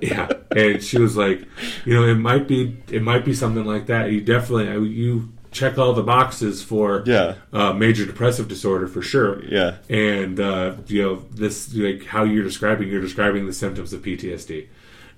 yeah. 0.00 0.28
And 0.56 0.82
she 0.82 0.98
was 0.98 1.14
like, 1.14 1.42
"You 1.84 1.92
know, 1.94 2.04
it 2.08 2.14
might 2.14 2.48
be, 2.48 2.78
it 2.90 3.02
might 3.02 3.26
be 3.26 3.34
something 3.34 3.66
like 3.66 3.86
that. 3.88 4.10
You 4.10 4.22
definitely, 4.22 4.88
you 4.88 5.30
check 5.58 5.78
all 5.78 5.92
the 5.92 6.02
boxes 6.02 6.62
for 6.62 7.02
yeah. 7.06 7.34
uh, 7.52 7.72
major 7.72 8.06
depressive 8.06 8.48
disorder 8.48 8.86
for 8.86 9.02
sure." 9.02 9.44
Yeah. 9.44 9.76
and 9.88 10.38
uh, 10.38 10.74
you 10.86 11.02
know 11.02 11.24
this 11.30 11.74
like 11.74 12.04
how 12.04 12.24
you're 12.24 12.44
describing 12.44 12.88
you're 12.88 13.00
describing 13.00 13.46
the 13.46 13.52
symptoms 13.52 13.92
of 13.92 14.02
PTSD 14.02 14.68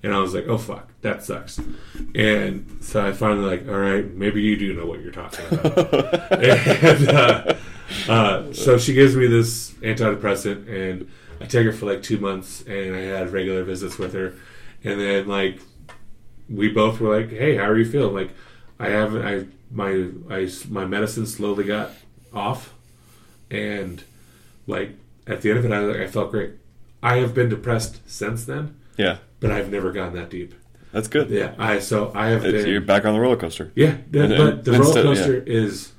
and 0.03 0.13
I 0.13 0.19
was 0.19 0.33
like 0.33 0.47
oh 0.47 0.57
fuck 0.57 0.89
that 1.01 1.23
sucks 1.23 1.59
and 2.15 2.77
so 2.81 3.05
I 3.05 3.11
finally 3.11 3.45
like 3.45 3.67
all 3.67 3.79
right 3.79 4.11
maybe 4.13 4.41
you 4.41 4.57
do 4.57 4.73
know 4.73 4.85
what 4.85 5.01
you're 5.01 5.11
talking 5.11 5.45
about 5.51 6.33
and 6.43 7.09
uh, 7.09 7.53
uh, 8.07 8.53
so 8.53 8.77
she 8.77 8.93
gives 8.93 9.15
me 9.15 9.27
this 9.27 9.71
antidepressant 9.81 10.67
and 10.67 11.09
I 11.39 11.45
take 11.45 11.65
her 11.65 11.71
for 11.71 11.85
like 11.85 12.03
two 12.03 12.17
months 12.17 12.61
and 12.65 12.95
I 12.95 13.01
had 13.01 13.31
regular 13.31 13.63
visits 13.63 13.97
with 13.97 14.13
her 14.13 14.33
and 14.83 14.99
then 14.99 15.27
like 15.27 15.59
we 16.49 16.69
both 16.69 16.99
were 16.99 17.15
like 17.19 17.29
hey 17.29 17.55
how 17.55 17.63
are 17.63 17.77
you 17.77 17.89
feeling 17.89 18.13
like 18.13 18.31
I 18.81 18.89
haven't 18.89 19.25
I 19.25 19.45
my 19.71 20.09
I 20.29 20.49
my 20.69 20.85
medicine 20.85 21.25
slowly 21.25 21.63
got 21.63 21.91
off 22.33 22.73
and 23.49 24.03
like 24.67 24.91
at 25.27 25.41
the 25.41 25.49
end 25.51 25.59
of 25.59 25.65
it, 25.65 25.71
I, 25.71 26.03
I 26.03 26.07
felt 26.07 26.31
great. 26.31 26.51
I 27.03 27.17
have 27.17 27.33
been 27.33 27.49
depressed 27.49 27.99
since 28.09 28.45
then, 28.45 28.75
Yeah. 28.97 29.17
but 29.39 29.51
I've 29.51 29.71
never 29.71 29.91
gone 29.91 30.13
that 30.15 30.29
deep. 30.29 30.53
That's 30.91 31.07
good. 31.07 31.29
Yeah, 31.29 31.53
I 31.57 31.79
so 31.79 32.11
I 32.13 32.29
have 32.29 32.41
been. 32.43 32.67
you're 32.67 32.81
back 32.81 33.05
on 33.05 33.13
the 33.13 33.19
roller 33.19 33.37
coaster. 33.37 33.71
yeah, 33.75 33.97
the- 34.09 34.23
And- 34.23 34.37
but 34.37 34.65
the 34.65 34.73
roller 34.79 35.01
coaster 35.03 35.41
is 35.45 35.93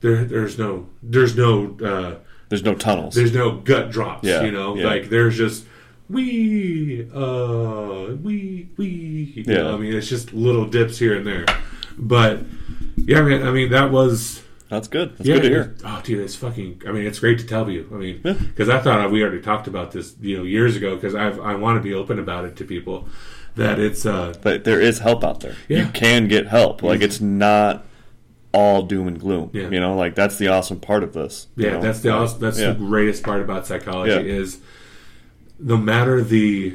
there. 0.00 0.24
There's 0.24 0.56
no. 0.58 0.86
There's 1.02 1.36
no. 1.36 1.76
Uh, 1.82 2.14
There's 2.48 2.62
no 2.62 2.74
tunnels. 2.76 3.14
there's 3.16 3.34
no 3.34 3.56
gut 3.56 3.90
drops. 3.90 4.22
Yeah, 4.28 4.44
You 4.44 4.52
know, 4.52 4.76
yeah. 4.76 4.86
like 4.86 5.08
there's 5.08 5.36
just 5.36 5.64
we 6.08 7.08
uh 7.12 8.14
we 8.22 8.68
we. 8.76 8.86
You 9.36 9.44
Yeah. 9.46 9.54
know, 9.62 9.74
I 9.74 9.78
mean, 9.78 9.94
it's 9.94 10.08
just 10.08 10.32
little 10.32 10.64
dips 10.66 10.98
here 10.98 11.16
and 11.16 11.26
there, 11.26 11.44
but 11.98 12.40
yeah, 12.96 13.22
man. 13.22 13.46
I 13.46 13.50
mean, 13.50 13.70
that 13.70 13.90
was 13.90 14.42
That's 14.68 14.88
good. 14.88 15.16
That's 15.16 15.28
good 15.28 15.42
to 15.42 15.48
hear. 15.48 15.76
Oh, 15.84 16.00
dude, 16.04 16.20
it's 16.20 16.34
fucking. 16.36 16.82
I 16.86 16.92
mean, 16.92 17.06
it's 17.06 17.18
great 17.20 17.38
to 17.38 17.46
tell 17.46 17.70
you. 17.70 17.88
I 17.92 17.94
mean, 17.96 18.20
Yeah. 18.24 18.32
because 18.32 18.68
I 18.68 18.80
thought 18.80 19.10
we 19.10 19.22
already 19.22 19.40
talked 19.42 19.66
about 19.68 19.92
this, 19.92 20.14
you 20.20 20.36
know, 20.38 20.42
years 20.44 20.76
ago. 20.76 20.94
Because 20.96 21.14
I 21.14 21.28
I 21.30 21.54
want 21.54 21.76
to 21.78 21.82
be 21.82 21.94
open 21.94 22.18
about 22.18 22.44
it 22.44 22.56
to 22.56 22.64
people 22.64 23.08
that 23.56 23.78
it's 23.78 24.04
uh 24.04 24.34
But 24.42 24.64
there 24.64 24.80
is 24.80 24.98
help 24.98 25.24
out 25.24 25.40
there. 25.40 25.54
Yeah. 25.68 25.86
You 25.86 25.88
can 25.92 26.28
get 26.28 26.46
help. 26.48 26.82
Like 26.82 27.00
it's 27.00 27.20
not 27.20 27.84
all 28.52 28.82
doom 28.82 29.06
and 29.08 29.20
gloom. 29.20 29.50
Yeah. 29.52 29.68
You 29.70 29.80
know, 29.80 29.94
like 29.94 30.14
that's 30.14 30.36
the 30.38 30.48
awesome 30.48 30.80
part 30.80 31.02
of 31.02 31.12
this. 31.12 31.46
you 31.56 31.66
yeah 31.66 31.72
know? 31.74 31.82
that's 31.82 32.00
the 32.00 32.10
awesome, 32.10 32.40
that's 32.40 32.58
Yeah. 32.58 32.72
the 32.72 32.78
greatest 32.78 33.22
part 33.22 33.40
about 33.42 33.66
psychology 33.66 34.12
Yeah. 34.12 34.20
is 34.40 34.58
no 35.58 35.76
matter 35.76 36.22
the 36.22 36.74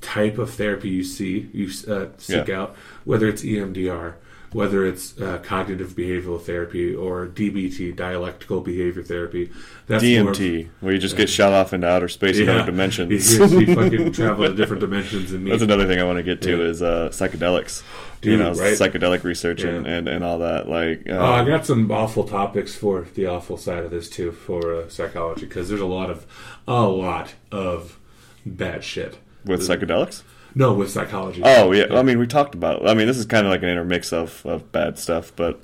type 0.00 0.38
of 0.38 0.50
therapy 0.50 0.88
you 0.88 1.04
see, 1.04 1.48
you 1.52 1.68
uh, 1.88 2.06
seek 2.18 2.48
Yeah. 2.48 2.60
out, 2.62 2.76
whether 3.04 3.28
it's 3.28 3.42
EMDR, 3.42 4.14
whether 4.52 4.84
it's 4.84 5.16
uh, 5.20 5.38
cognitive 5.44 5.90
behavioral 5.90 6.42
therapy 6.42 6.92
or 6.92 7.26
DBT, 7.28 7.94
dialectical 7.94 8.60
behavior 8.60 9.02
therapy. 9.02 9.48
That's 9.86 10.02
DMT, 10.02 10.68
where 10.80 10.92
you 10.92 10.98
just 10.98 11.16
get 11.16 11.28
shot 11.28 11.52
off 11.52 11.72
into 11.72 11.86
outer 11.88 12.08
space 12.08 12.38
and 12.38 12.48
other 12.50 12.66
dimensions. 12.66 13.38
You, 13.38 13.46
you 13.60 13.74
fucking 13.76 14.12
travel 14.12 14.48
to 14.48 14.54
different 14.54 14.80
dimensions 14.80 15.30
and 15.32 15.44
meet. 15.44 15.50
That's 15.50 15.62
another 15.62 15.86
thing 15.86 16.00
I 16.00 16.04
want 16.04 16.16
to 16.18 16.24
get 16.24 16.42
to 16.42 16.50
Yeah. 16.58 16.64
is 16.64 16.82
uh, 16.82 17.10
psychedelics. 17.12 17.84
Dude, 18.22 18.32
you 18.32 18.38
know, 18.38 18.48
right? 18.52 18.74
psychedelic 18.76 19.22
research 19.24 19.62
and, 19.62 19.86
Yeah. 19.86 19.92
and, 19.92 20.08
and 20.08 20.24
all 20.24 20.40
that. 20.40 20.68
Like, 20.68 21.08
uh, 21.08 21.12
Oh, 21.12 21.24
I 21.32 21.44
got 21.44 21.64
some 21.64 21.90
awful 21.92 22.24
topics 22.24 22.74
for 22.74 23.06
the 23.14 23.26
awful 23.26 23.56
side 23.56 23.84
of 23.84 23.90
this 23.92 24.10
too 24.10 24.32
for 24.32 24.74
uh, 24.74 24.88
psychology 24.88 25.46
because 25.46 25.68
there's 25.68 25.80
a 25.80 25.86
lot 25.86 26.10
of 26.10 26.26
a 26.66 26.82
lot 26.88 27.34
of 27.52 27.98
bad 28.44 28.82
shit 28.84 29.18
with 29.44 29.60
psychedelics. 29.60 30.22
No, 30.54 30.74
with 30.74 30.90
psychology. 30.90 31.42
Oh 31.44 31.72
yeah. 31.72 31.86
I 31.90 32.02
mean, 32.02 32.18
we 32.18 32.26
talked 32.26 32.54
about. 32.54 32.88
I 32.88 32.94
mean, 32.94 33.06
this 33.06 33.16
is 33.18 33.26
kind 33.26 33.46
of 33.46 33.50
like 33.50 33.62
an 33.62 33.68
intermix 33.68 34.12
of, 34.12 34.44
of 34.44 34.70
bad 34.72 34.98
stuff, 34.98 35.32
but 35.36 35.60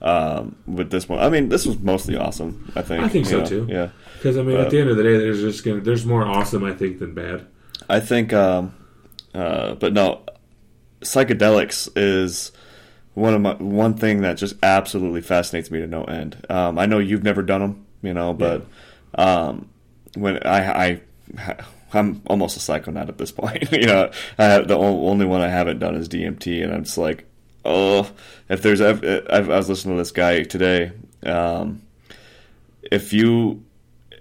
um, 0.00 0.56
with 0.66 0.90
this 0.90 1.08
one, 1.08 1.18
I 1.18 1.28
mean, 1.28 1.48
this 1.48 1.66
was 1.66 1.78
mostly 1.78 2.16
awesome. 2.16 2.72
I 2.74 2.82
think. 2.82 3.04
I 3.04 3.08
think 3.08 3.26
so, 3.26 3.40
know, 3.40 3.46
too. 3.46 3.66
Yeah. 3.68 3.90
Because 4.16 4.36
I 4.38 4.42
mean, 4.42 4.56
Uh, 4.56 4.60
at 4.62 4.70
the 4.70 4.80
end 4.80 4.90
of 4.90 4.96
the 4.96 5.02
day, 5.02 5.16
there's 5.16 5.40
just 5.40 5.64
gonna 5.64 5.80
there's 5.80 6.06
more 6.06 6.24
awesome 6.24 6.64
I 6.64 6.72
think 6.72 6.98
than 6.98 7.14
bad. 7.14 7.46
I 7.88 8.00
think, 8.00 8.32
um, 8.32 8.74
uh, 9.34 9.74
but 9.74 9.92
no, 9.92 10.22
psychedelics 11.00 11.88
is 11.96 12.52
one 13.14 13.34
of 13.34 13.40
my 13.40 13.54
one 13.54 13.94
thing 13.94 14.22
that 14.22 14.38
just 14.38 14.54
absolutely 14.62 15.20
fascinates 15.20 15.70
me 15.70 15.80
to 15.80 15.86
no 15.86 16.04
end. 16.04 16.44
Um, 16.48 16.78
I 16.78 16.86
know 16.86 16.98
you've 16.98 17.24
never 17.24 17.42
done 17.42 17.60
them, 17.60 17.86
you 18.02 18.14
know, 18.14 18.32
but 18.32 18.66
um, 19.16 19.68
when 20.14 20.38
I, 20.46 20.84
I 20.84 21.00
I'm 21.94 22.22
almost 22.26 22.56
a 22.56 22.60
psychonaut 22.60 23.08
at 23.08 23.18
this 23.18 23.32
point. 23.32 23.70
you 23.72 23.86
know, 23.86 24.10
have, 24.38 24.68
the 24.68 24.76
only 24.76 25.26
one 25.26 25.40
I 25.40 25.48
haven't 25.48 25.78
done 25.78 25.94
is 25.94 26.08
DMT, 26.08 26.62
and 26.62 26.72
I'm 26.72 26.84
just 26.84 26.98
like, 26.98 27.24
oh, 27.64 28.10
if 28.48 28.62
there's 28.62 28.80
ev- 28.80 29.04
I 29.04 29.36
I 29.36 29.40
was 29.40 29.68
listening 29.68 29.96
to 29.96 30.00
this 30.00 30.12
guy 30.12 30.42
today. 30.42 30.92
Um, 31.24 31.82
if 32.90 33.12
you, 33.12 33.62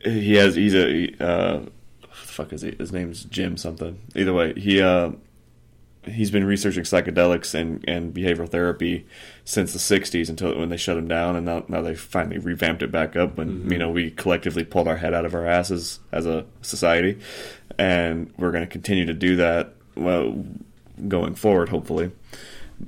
he 0.04 0.36
has 0.36 0.56
he's 0.56 0.76
a 0.76 1.10
uh, 1.20 1.66
fuck 2.12 2.54
is 2.54 2.62
he? 2.62 2.76
His 2.78 2.92
name's 2.92 3.24
Jim 3.26 3.58
something. 3.58 4.00
Either 4.16 4.34
way, 4.34 4.54
he 4.54 4.82
uh, 4.82 5.12
he's 6.06 6.32
been 6.32 6.46
researching 6.46 6.84
psychedelics 6.84 7.54
and, 7.54 7.84
and 7.88 8.14
behavioral 8.14 8.50
therapy 8.50 9.06
since 9.46 9.74
the 9.74 9.80
'60s 9.80 10.30
until 10.30 10.58
when 10.58 10.70
they 10.70 10.78
shut 10.78 10.96
them 10.96 11.08
down, 11.08 11.36
and 11.36 11.46
now, 11.46 11.64
now 11.68 11.82
they 11.82 11.96
finally 11.96 12.38
revamped 12.38 12.82
it 12.84 12.92
back 12.92 13.16
up. 13.16 13.38
When 13.38 13.70
you 13.70 13.78
know 13.78 13.90
we 13.90 14.12
collectively 14.12 14.64
pulled 14.64 14.88
our 14.88 14.98
head 14.98 15.14
out 15.14 15.26
of 15.26 15.34
our 15.34 15.46
asses 15.46 16.00
as 16.12 16.26
a 16.26 16.46
society, 16.62 17.20
and 17.78 18.34
we're 18.38 18.52
going 18.52 18.64
to 18.64 18.72
continue 18.72 19.06
to 19.06 19.14
do 19.14 19.36
that 19.38 19.74
well 19.96 20.46
going 21.08 21.36
forward, 21.36 21.70
hopefully. 21.70 22.12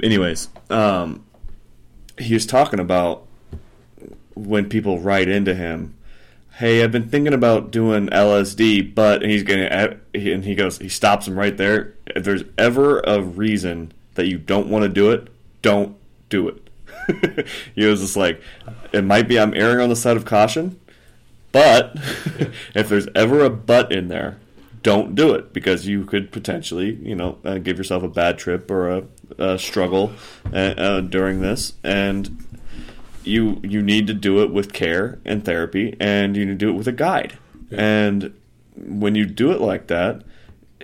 Anyways, 0.02 0.50
um, 0.70 1.26
he 2.18 2.34
was 2.34 2.46
talking 2.46 2.80
about 2.80 3.28
when 4.36 4.68
people 4.68 5.00
write 5.00 5.28
into 5.28 5.54
him 5.54 5.96
hey, 6.58 6.84
I've 6.84 6.92
been 6.92 7.10
thinking 7.10 7.34
about 7.34 7.72
doing 7.72 8.08
LSD, 8.08 8.94
but 8.94 9.24
and 9.24 9.32
he's 9.32 9.44
gonna 9.44 9.98
and 10.14 10.46
he 10.46 10.56
goes, 10.56 10.78
he 10.78 10.90
stops 10.90 11.28
him 11.28 11.38
right 11.38 11.56
there. 11.56 11.96
If 12.08 12.24
there's 12.24 12.44
ever 12.58 13.00
a 13.02 13.22
reason 13.22 13.92
that 14.16 14.28
you 14.28 14.38
don't 14.38 14.68
want 14.68 14.84
to 14.84 14.90
do 14.90 15.12
it, 15.12 15.30
don't 15.62 15.96
do 16.34 16.50
it. 16.50 17.48
he 17.76 17.86
was 17.86 18.02
just 18.02 18.18
like, 18.18 18.42
it 18.92 19.04
might 19.04 19.28
be 19.28 19.40
I'm 19.40 19.54
erring 19.54 19.80
on 19.80 19.90
the 19.90 19.96
side 19.96 20.18
of 20.18 20.26
caution, 20.26 20.80
but 21.52 21.92
if 22.76 22.90
there's 22.90 23.08
ever 23.14 23.44
a 23.44 23.50
but 23.50 23.92
in 23.92 24.08
there, 24.08 24.40
don't 24.82 25.14
do 25.16 25.34
it 25.34 25.54
because 25.54 25.88
you 25.88 26.06
could 26.06 26.32
potentially, 26.32 26.96
you 26.96 27.16
know, 27.16 27.38
uh, 27.46 27.60
give 27.60 27.78
yourself 27.78 28.02
a 28.04 28.08
bad 28.08 28.38
trip 28.38 28.70
or 28.72 28.90
a, 28.90 29.04
a 29.38 29.60
struggle 29.60 30.12
uh, 30.52 30.58
uh, 30.58 31.02
during 31.02 31.42
this, 31.42 31.74
and 31.84 32.46
you 33.24 33.62
you 33.64 33.82
need 33.82 34.08
to 34.08 34.14
do 34.14 34.42
it 34.42 34.52
with 34.52 34.74
care 34.74 35.20
and 35.24 35.46
therapy, 35.46 35.96
and 36.00 36.36
you 36.36 36.46
need 36.46 36.60
to 36.60 36.66
do 36.66 36.70
it 36.70 36.78
with 36.78 36.88
a 36.88 36.92
guide. 36.92 37.38
And 37.72 38.34
when 38.76 39.16
you 39.16 39.26
do 39.26 39.52
it 39.52 39.62
like 39.62 39.88
that, 39.88 40.24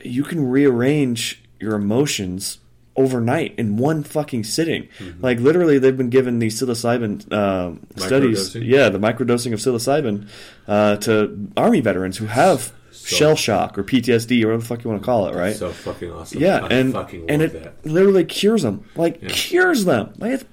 you 0.04 0.24
can 0.24 0.50
rearrange 0.50 1.44
your 1.60 1.76
emotions 1.76 2.60
overnight 3.00 3.56
in 3.58 3.78
one 3.78 4.04
fucking 4.04 4.44
sitting. 4.44 4.90
Like 5.20 5.40
literally, 5.40 5.80
they've 5.80 5.96
been 5.96 6.10
given 6.10 6.40
these 6.40 6.60
psilocybin 6.62 7.32
um, 7.34 7.88
studies. 7.96 8.54
Yeah, 8.56 8.90
the 8.90 9.00
microdosing 9.00 9.54
of 9.54 9.60
psilocybin 9.60 10.28
uh, 10.68 10.98
to 10.98 11.48
army 11.56 11.80
veterans 11.82 12.18
who 12.18 12.26
have 12.26 12.74
shell 12.92 13.36
shock 13.36 13.78
or 13.78 13.84
PTSD 13.84 14.44
or 14.44 14.48
whatever 14.48 14.62
the 14.62 14.68
fuck 14.68 14.84
you 14.84 14.90
want 14.90 15.02
to 15.02 15.06
call 15.06 15.28
it, 15.28 15.36
right? 15.36 15.56
So 15.56 15.72
fucking 15.72 16.12
awesome. 16.12 16.42
Yeah, 16.42 16.66
I 16.66 16.68
and 16.68 16.94
fucking 16.94 17.30
and 17.30 17.42
it 17.42 17.54
that. 17.54 17.86
literally 17.86 18.26
cures 18.26 18.64
them, 18.64 18.84
like 18.96 19.28
cures 19.30 19.86
them. 19.86 20.14
Like 20.18 20.34
it's 20.34 20.46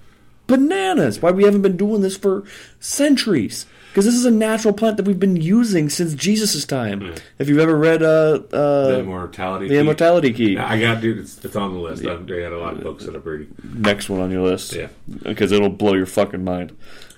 bananas. 0.47 1.21
Why 1.21 1.33
we 1.33 1.45
haven't 1.45 1.63
been 1.63 1.77
doing 1.77 2.01
this 2.01 2.17
for 2.17 2.45
centuries? 2.79 3.67
Because 3.97 4.05
this 4.05 4.15
is 4.15 4.27
a 4.27 4.31
natural 4.31 4.75
plant 4.75 4.99
that 4.99 5.07
we've 5.07 5.19
been 5.19 5.37
using 5.37 5.89
since 5.89 6.13
Jesus' 6.15 6.67
time. 6.67 7.15
If 7.39 7.49
you've 7.49 7.61
ever 7.61 7.75
read 7.75 8.03
uh, 8.03 8.41
The 8.51 8.97
uh, 8.97 8.99
immortality. 9.01 9.69
the 9.69 9.75
key. 9.75 9.79
Immortality 9.79 10.33
Key, 10.35 10.53
Yeah, 10.53 10.69
I 10.71 10.79
got 10.79 11.01
dude. 11.01 11.17
It's, 11.17 11.43
it's 11.43 11.57
on 11.57 11.73
the 11.73 11.81
list. 11.81 12.05
I've, 12.05 12.25
I 12.31 12.41
got 12.41 12.53
a 12.53 12.59
lot 12.59 12.75
of 12.75 12.83
books 12.83 13.07
that 13.07 13.17
I'm 13.17 13.23
reading. 13.23 13.55
next 13.65 14.11
one 14.11 14.21
on 14.21 14.31
your 14.31 14.43
list, 14.43 14.75
Yeah. 14.75 14.89
because 15.23 15.51
it'll 15.51 15.71
blow 15.71 15.95
your 15.95 16.05
fucking 16.05 16.45
mind. 16.45 16.77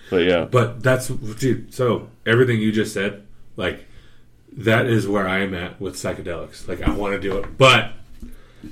But 0.08 0.18
yeah, 0.22 0.44
But 0.44 0.80
that's 0.80 1.08
dude. 1.08 1.74
So 1.74 2.10
everything 2.24 2.60
you 2.60 2.70
just 2.70 2.94
said, 2.94 3.26
like 3.56 3.84
that 4.58 4.86
is 4.86 5.08
where 5.08 5.26
I 5.26 5.40
am 5.40 5.54
at 5.54 5.80
with 5.80 5.96
psychedelics. 5.96 6.68
Like 6.68 6.80
I 6.82 6.92
want 6.92 7.14
to 7.14 7.20
do 7.20 7.38
it, 7.38 7.58
but 7.58 7.90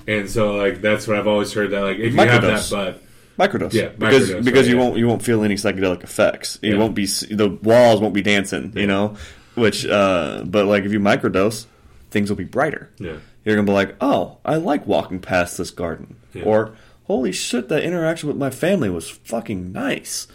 and 0.07 0.31
so 0.31 0.55
like 0.55 0.81
that's 0.81 1.09
what 1.09 1.19
I've 1.19 1.27
always 1.27 1.53
heard 1.53 1.73
that 1.73 1.81
like 1.81 1.99
if 1.99 2.15
you 2.15 2.21
have 2.21 2.43
that, 2.43 2.61
Microdose. 2.61 2.71
but 2.71 3.03
microdose. 3.39 3.73
Yeah, 3.73 3.89
because 3.89 4.31
microdose, 4.31 4.45
because 4.45 4.61
right, 4.63 4.71
you 4.71 4.77
yeah. 4.77 4.83
won't 4.83 4.99
you 4.99 5.07
won't 5.09 5.23
feel 5.23 5.43
any 5.45 5.55
psychedelic 5.57 6.03
effects. 6.05 6.59
You 6.63 6.73
Yeah. 6.75 6.79
won't 6.79 6.95
be 6.95 7.07
the 7.07 7.59
walls 7.63 8.01
won't 8.01 8.15
be 8.15 8.23
dancing. 8.23 8.73
You 8.77 8.87
know, 8.87 9.17
which 9.55 9.87
uh, 9.87 10.43
but 10.47 10.67
like 10.67 10.85
if 10.85 10.93
you 10.93 11.01
microdose, 11.01 11.67
things 12.11 12.29
will 12.31 12.37
be 12.37 12.45
brighter. 12.45 12.91
yeah, 12.99 13.17
You're 13.45 13.57
gonna 13.57 13.67
be 13.67 13.73
like, 13.73 13.97
oh, 14.01 14.39
I 14.45 14.57
like 14.57 14.87
walking 14.87 15.21
past 15.21 15.59
this 15.59 15.71
garden, 15.71 16.17
or 16.45 16.75
holy 17.05 17.33
shit, 17.33 17.69
that 17.69 17.83
interaction 17.83 18.29
with 18.29 18.37
my 18.37 18.51
family 18.51 18.91
was 18.91 19.09
fucking 19.09 19.73
nice. 19.73 20.27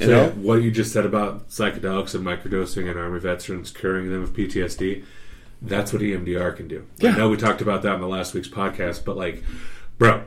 You 0.00 0.06
So, 0.06 0.12
know, 0.12 0.28
what 0.30 0.56
you 0.62 0.70
just 0.72 0.92
said 0.92 1.06
about 1.06 1.48
psychedelics 1.50 2.14
and 2.14 2.24
microdosing 2.26 2.90
and 2.90 2.98
army 2.98 3.20
veterans 3.20 3.70
curing 3.70 4.10
them 4.10 4.22
of 4.24 4.32
PTSD, 4.32 5.04
that's 5.62 5.92
what 5.92 6.02
EMDR 6.02 6.56
can 6.56 6.66
do. 6.66 6.84
Yeah. 6.98 7.10
I 7.12 7.16
know 7.16 7.28
we 7.28 7.36
talked 7.36 7.60
about 7.62 7.82
that 7.82 7.94
in 7.94 8.00
the 8.00 8.08
last 8.08 8.34
week's 8.34 8.48
podcast, 8.48 9.04
but 9.04 9.16
like, 9.16 9.44
bro, 9.96 10.24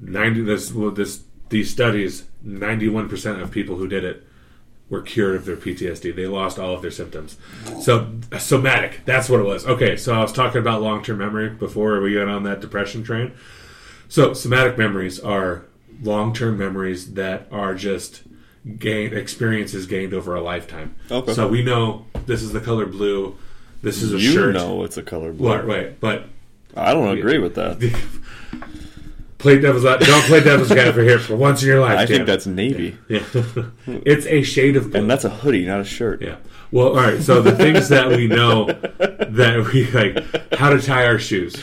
ninety 0.00 0.40
this 0.42 0.72
well, 0.72 0.90
this 0.90 1.20
these 1.52 1.70
studies, 1.70 2.24
ninety 2.42 2.88
one 2.88 3.08
percent 3.08 3.40
of 3.40 3.52
people 3.52 3.76
who 3.76 3.86
did 3.86 4.02
it 4.04 4.26
were 4.90 5.00
cured 5.00 5.36
of 5.36 5.44
their 5.46 5.56
PTSD. 5.56 6.14
They 6.14 6.26
lost 6.26 6.58
all 6.58 6.74
of 6.74 6.82
their 6.82 6.90
symptoms. 6.90 7.36
So 7.80 8.12
uh, 8.32 8.38
somatic, 8.38 9.02
that's 9.04 9.28
what 9.28 9.40
it 9.40 9.44
was. 9.44 9.64
Okay, 9.64 9.96
so 9.96 10.12
I 10.14 10.20
was 10.20 10.32
talking 10.32 10.60
about 10.60 10.82
long 10.82 11.04
term 11.04 11.18
memory 11.18 11.48
before 11.50 12.00
we 12.00 12.14
got 12.14 12.28
on 12.28 12.42
that 12.42 12.60
depression 12.60 13.04
train. 13.04 13.32
So 14.08 14.34
somatic 14.34 14.76
memories 14.76 15.20
are 15.20 15.64
long 16.02 16.34
term 16.34 16.58
memories 16.58 17.14
that 17.14 17.46
are 17.52 17.74
just 17.74 18.22
gain 18.78 19.16
experiences 19.16 19.86
gained 19.86 20.12
over 20.12 20.34
a 20.34 20.40
lifetime. 20.40 20.94
Okay. 21.10 21.32
So 21.32 21.48
we 21.48 21.62
know 21.62 22.06
this 22.26 22.42
is 22.42 22.52
the 22.52 22.60
color 22.60 22.86
blue. 22.86 23.36
This 23.82 24.02
is 24.02 24.12
a 24.12 24.18
you 24.18 24.32
shirt. 24.32 24.54
know 24.54 24.84
it's 24.84 24.96
a 24.96 25.02
color 25.02 25.32
blue. 25.32 25.48
Well, 25.48 25.66
wait, 25.66 26.00
but 26.00 26.26
I 26.76 26.92
don't 26.92 27.16
agree 27.16 27.38
with 27.38 27.54
that. 27.56 27.78
play 29.42 29.58
devil's 29.58 29.82
don't 29.82 30.24
play 30.24 30.40
devil's 30.42 30.70
advocate 30.70 31.08
here 31.08 31.18
for 31.18 31.36
once 31.36 31.62
in 31.62 31.68
your 31.68 31.80
life. 31.80 31.98
I 31.98 32.06
think 32.06 32.26
that's 32.26 32.46
navy, 32.46 32.96
yeah. 33.08 33.24
it's 33.86 34.24
a 34.26 34.42
shade 34.42 34.76
of 34.76 34.90
blue. 34.90 35.00
and 35.00 35.10
that's 35.10 35.24
a 35.24 35.30
hoodie, 35.30 35.66
not 35.66 35.80
a 35.80 35.84
shirt. 35.84 36.22
Yeah. 36.22 36.36
Well, 36.70 36.88
all 36.88 36.94
right. 36.94 37.20
So 37.20 37.42
the 37.42 37.54
things 37.54 37.88
that 37.90 38.08
we 38.08 38.28
know 38.28 38.66
that 38.66 39.70
we 39.72 39.90
like, 39.90 40.54
how 40.54 40.70
to 40.70 40.80
tie 40.80 41.06
our 41.06 41.18
shoes. 41.18 41.54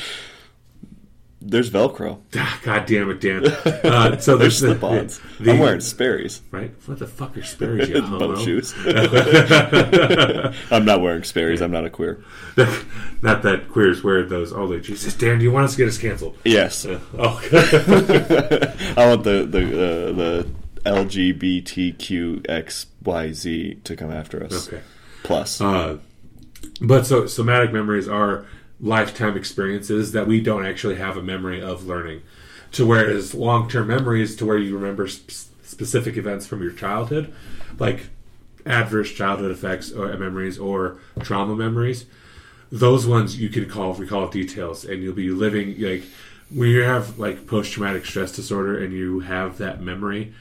There's 1.42 1.70
Velcro. 1.70 2.20
God 2.64 2.86
damn 2.86 3.10
it, 3.12 3.22
Dan. 3.22 3.46
Uh, 3.90 4.18
so 4.18 4.36
There's 4.38 4.60
the, 4.60 4.68
slip-ons. 4.68 5.20
the- 5.40 5.52
I'm 5.52 5.60
wearing 5.60 5.80
Sperry's 5.80 6.42
right. 6.52 6.70
What 6.86 7.00
the 7.00 7.08
fuck 7.08 7.36
are 7.38 7.44
Sperry's? 7.44 7.88
You 7.90 8.02
homo? 8.06 8.36
shoes. 8.36 8.74
I'm 10.72 10.84
not 10.86 11.02
wearing 11.02 11.24
Sperry's. 11.24 11.62
I'm 11.62 11.72
not 11.72 11.86
a 11.86 11.90
queer. 11.90 12.22
Not 13.22 13.42
that 13.44 13.70
queers 13.72 14.04
wear 14.04 14.24
those. 14.26 14.52
Oh, 14.52 14.78
Jesus, 14.80 15.14
Dan, 15.16 15.38
do 15.40 15.44
you 15.46 15.52
want 15.52 15.64
us 15.66 15.72
to 15.72 15.78
get 15.78 15.88
us 15.88 15.98
canceled? 15.98 16.38
Yes, 16.44 16.86
Oh, 16.86 17.40
I 17.48 19.08
want 19.08 19.24
the 19.24 19.46
the 19.50 19.64
uh, 19.64 20.12
the 20.14 20.46
LGBTQXYZ 20.86 23.84
to 23.84 23.96
come 23.96 24.12
after 24.12 24.44
us. 24.44 24.68
okay. 24.68 24.82
Plus, 25.24 25.62
Uh, 25.62 25.98
but 26.82 27.06
so 27.06 27.26
somatic 27.28 27.72
memories 27.74 28.08
are 28.08 28.46
lifetime 28.80 29.36
experiences 29.36 30.12
that 30.14 30.28
we 30.28 30.42
don't 30.42 30.66
actually 30.66 30.96
have 30.96 31.18
a 31.18 31.22
memory 31.22 31.62
of 31.62 31.86
learning. 31.86 32.22
To 32.74 32.86
whereas 32.86 33.34
long-term 33.34 33.88
memories, 33.88 34.36
to 34.38 34.46
where 34.46 34.58
you 34.58 34.78
remember 34.78 35.08
sp- 35.10 35.50
specific 35.64 36.18
events 36.18 36.46
from 36.48 36.62
your 36.62 36.72
childhood, 36.72 37.34
like 37.78 38.10
adverse 38.66 39.12
childhood 39.12 39.52
effects 39.52 39.92
or 39.92 40.12
uh, 40.12 40.18
memories 40.18 40.58
or 40.58 41.00
trauma 41.22 41.56
memories. 41.56 42.06
those 42.72 43.08
ones 43.08 43.40
you 43.40 43.50
can 43.50 43.68
call 43.68 43.94
recall 43.96 44.28
details, 44.28 44.86
and 44.86 45.02
you'll 45.02 45.14
be 45.16 45.30
living 45.30 45.80
like 45.82 46.04
when 46.54 46.70
you 46.70 46.82
have 46.82 47.18
like 47.18 47.48
post 47.48 47.72
traumatic 47.72 48.06
stress 48.06 48.32
disorder, 48.32 48.78
and 48.78 48.94
you 48.94 49.22
have 49.22 49.58
that 49.58 49.82
memory 49.82 50.34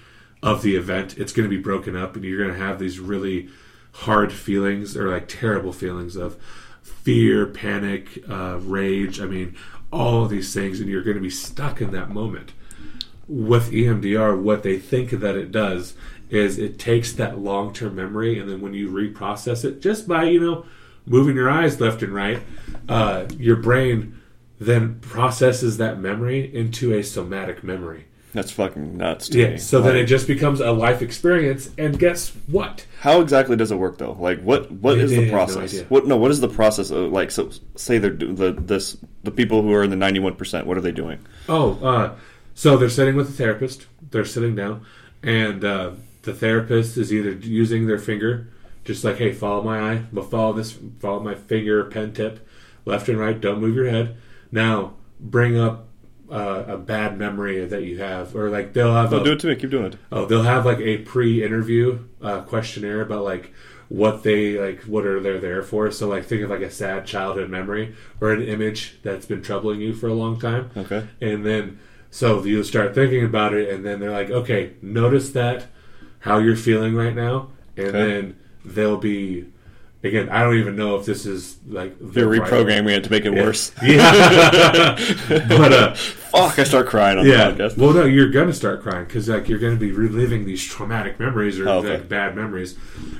of 0.42 0.62
the 0.62 0.76
event. 0.76 1.16
It's 1.18 1.32
going 1.32 1.48
to 1.48 1.56
be 1.56 1.62
broken 1.62 1.96
up, 1.96 2.16
and 2.16 2.24
you're 2.24 2.38
going 2.38 2.52
to 2.52 2.64
have 2.64 2.78
these 2.78 2.98
really 2.98 3.48
hard 3.92 4.32
feelings 4.32 4.96
or 4.96 5.10
like 5.10 5.28
terrible 5.28 5.72
feelings 5.72 6.16
of 6.16 6.36
fear, 7.08 7.46
panic, 7.46 8.22
uh, 8.28 8.58
rage. 8.60 9.18
I 9.18 9.24
mean, 9.24 9.56
all 9.90 10.24
of 10.24 10.28
these 10.28 10.52
things, 10.52 10.78
and 10.78 10.90
you're 10.90 11.02
going 11.02 11.16
to 11.16 11.22
be 11.22 11.30
stuck 11.30 11.80
in 11.80 11.90
that 11.92 12.10
moment. 12.10 12.52
With 13.26 13.72
EMDR, 13.72 14.38
what 14.38 14.62
they 14.62 14.78
think 14.78 15.12
that 15.12 15.34
it 15.34 15.50
does 15.50 15.94
is 16.28 16.58
it 16.58 16.78
takes 16.78 17.12
that 17.12 17.38
long 17.38 17.72
term 17.72 17.94
memory, 17.94 18.38
and 18.38 18.46
then 18.46 18.60
when 18.60 18.74
you 18.74 18.90
reprocess 18.90 19.64
it, 19.64 19.80
just 19.80 20.06
by, 20.06 20.24
you 20.24 20.38
know, 20.38 20.66
moving 21.06 21.34
your 21.34 21.48
eyes 21.48 21.80
left 21.80 22.02
and 22.02 22.14
right, 22.14 22.42
uh, 22.90 23.24
your 23.38 23.56
brain 23.56 24.20
then 24.60 25.00
processes 25.00 25.78
that 25.78 25.98
memory 25.98 26.54
into 26.54 26.92
a 26.92 27.02
somatic 27.02 27.64
memory. 27.64 28.04
That's 28.34 28.50
fucking 28.50 28.98
nuts. 28.98 29.30
To 29.30 29.38
Yeah, 29.38 29.50
me. 29.50 29.56
so 29.56 29.80
then 29.80 29.96
it 29.96 30.04
just 30.04 30.26
becomes 30.26 30.60
a 30.60 30.70
life 30.70 31.00
experience, 31.02 31.70
and 31.78 31.98
guess 31.98 32.28
what? 32.46 32.86
how 33.00 33.20
exactly 33.20 33.56
does 33.56 33.70
it 33.72 33.76
work 33.76 33.96
though? 33.98 34.12
Like, 34.12 34.40
what 34.42 34.70
what 34.70 34.98
is 34.98 35.10
the 35.10 35.16
have 35.16 35.24
no 35.26 35.30
process? 35.32 35.80
what 35.88 36.06
no? 36.06 36.16
What 36.16 36.30
is 36.30 36.40
the 36.40 36.48
process 36.48 36.90
of 36.90 37.10
like? 37.10 37.30
So 37.30 37.50
say 37.76 37.98
they're 37.98 38.10
the 38.10 38.52
this 38.52 38.98
the 39.24 39.30
people 39.30 39.62
who 39.62 39.72
are 39.72 39.82
in 39.82 39.90
the 39.90 39.96
ninety 39.96 40.20
one 40.20 40.34
percent. 40.34 40.66
What 40.66 40.76
are 40.76 40.82
they 40.82 40.92
doing? 40.92 41.18
Oh, 41.48 41.78
uh, 41.82 42.16
so 42.54 42.76
they're 42.76 42.90
sitting 42.90 43.16
with 43.16 43.30
a 43.30 43.32
therapist. 43.32 43.86
They're 44.10 44.24
sitting 44.26 44.54
down, 44.54 44.84
and 45.22 45.64
uh, 45.64 45.92
the 46.22 46.34
therapist 46.34 46.96
is 46.98 47.12
either 47.12 47.30
using 47.32 47.86
their 47.86 47.98
finger, 47.98 48.48
just 48.84 49.04
like, 49.04 49.16
"Hey, 49.16 49.32
follow 49.32 49.62
my 49.62 49.80
eye. 49.92 50.02
Well, 50.12 50.24
follow 50.26 50.52
this. 50.52 50.78
Follow 51.00 51.20
my 51.20 51.34
finger, 51.34 51.84
pen 51.84 52.12
tip, 52.12 52.46
left 52.84 53.08
and 53.08 53.18
right. 53.18 53.40
Don't 53.40 53.60
move 53.60 53.74
your 53.74 53.88
head. 53.88 54.16
Now, 54.52 54.94
bring 55.18 55.58
up 55.58 55.87
uh, 56.30 56.64
a 56.66 56.76
bad 56.76 57.18
memory 57.18 57.64
that 57.64 57.82
you 57.84 57.98
have, 57.98 58.34
or 58.36 58.50
like 58.50 58.72
they'll 58.72 58.94
have 58.94 59.10
No, 59.12 59.20
a, 59.20 59.24
do 59.24 59.32
it 59.32 59.40
to 59.40 59.46
me. 59.48 59.56
Keep 59.56 59.70
doing 59.70 59.84
it. 59.86 59.96
Oh, 60.12 60.26
they'll 60.26 60.42
have 60.42 60.66
like 60.66 60.78
a 60.80 60.98
pre-interview 60.98 62.04
uh, 62.22 62.42
questionnaire 62.42 63.00
about 63.00 63.24
like 63.24 63.52
what 63.88 64.22
they 64.22 64.58
like, 64.58 64.82
what 64.82 65.06
are 65.06 65.18
they 65.20 65.38
there 65.38 65.62
for. 65.62 65.90
So 65.90 66.08
like, 66.08 66.24
think 66.26 66.42
of 66.42 66.50
like 66.50 66.60
a 66.60 66.70
sad 66.70 67.06
childhood 67.06 67.48
memory 67.50 67.94
or 68.20 68.32
an 68.32 68.42
image 68.42 68.98
that's 69.02 69.24
been 69.26 69.40
troubling 69.42 69.80
you 69.80 69.94
for 69.94 70.08
a 70.08 70.14
long 70.14 70.38
time. 70.38 70.70
Okay. 70.76 71.06
And 71.20 71.46
then, 71.46 71.78
so 72.10 72.42
you 72.44 72.62
start 72.64 72.94
thinking 72.94 73.24
about 73.24 73.54
it, 73.54 73.68
and 73.70 73.84
then 73.86 74.00
they're 74.00 74.10
like, 74.10 74.30
okay, 74.30 74.74
notice 74.82 75.30
that 75.30 75.66
how 76.20 76.38
you're 76.38 76.56
feeling 76.56 76.94
right 76.94 77.14
now, 77.14 77.48
and 77.76 77.86
Okay. 77.88 77.98
then 77.98 78.36
they'll 78.64 78.96
be. 78.98 79.46
Again, 80.08 80.28
I 80.30 80.42
don't 80.42 80.56
even 80.58 80.74
know 80.76 80.96
if 80.96 81.06
this 81.06 81.26
is 81.26 81.58
like 81.68 81.96
the 81.98 82.20
You're 82.20 82.28
right- 82.28 82.40
reprogramming 82.42 82.96
it 82.96 83.04
to 83.04 83.10
make 83.10 83.24
it 83.24 83.32
worse. 83.34 83.72
Yeah, 83.82 84.96
but 85.48 85.72
uh, 85.72 85.94
Fuck! 85.94 86.58
I 86.58 86.64
start 86.64 86.86
crying 86.88 87.18
on 87.18 87.26
yeah. 87.26 87.50
the 87.50 87.64
podcast. 87.64 87.76
Well, 87.78 87.92
no, 87.92 88.04
you're 88.04 88.30
gonna 88.30 88.52
start 88.52 88.82
crying 88.82 89.04
because 89.04 89.28
like 89.28 89.48
you're 89.48 89.58
gonna 89.58 89.76
be 89.76 89.92
reliving 89.92 90.44
these 90.44 90.64
traumatic 90.64 91.18
memories 91.20 91.58
or 91.58 91.68
Oh, 91.68 91.78
okay. 91.78 91.92
like 91.98 92.08
bad 92.08 92.34
memories. 92.36 92.76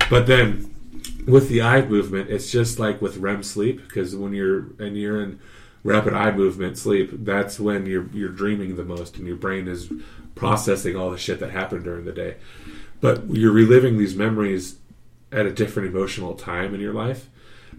But 0.09 0.27
then 0.27 0.73
with 1.27 1.49
the 1.49 1.61
eye 1.61 1.81
movement, 1.85 2.29
it's 2.29 2.51
just 2.51 2.79
like 2.79 3.01
with 3.01 3.17
REM 3.17 3.43
sleep 3.43 3.81
because 3.87 4.15
when 4.15 4.33
you're 4.33 4.67
and 4.79 4.97
you're 4.97 5.21
in 5.21 5.39
rapid 5.83 6.13
eye 6.13 6.31
movement 6.31 6.77
sleep, 6.77 7.09
that's 7.23 7.59
when 7.59 7.85
you're 7.85 8.07
you're 8.13 8.29
dreaming 8.29 8.75
the 8.75 8.83
most 8.83 9.17
and 9.17 9.27
your 9.27 9.37
brain 9.37 9.67
is 9.67 9.91
processing 10.35 10.95
all 10.95 11.11
the 11.11 11.17
shit 11.17 11.39
that 11.39 11.51
happened 11.51 11.83
during 11.83 12.05
the 12.05 12.11
day. 12.13 12.35
But 13.01 13.29
you're 13.29 13.53
reliving 13.53 13.97
these 13.97 14.15
memories 14.15 14.75
at 15.31 15.45
a 15.45 15.51
different 15.51 15.89
emotional 15.89 16.33
time 16.33 16.73
in 16.73 16.81
your 16.81 16.93
life. 16.93 17.29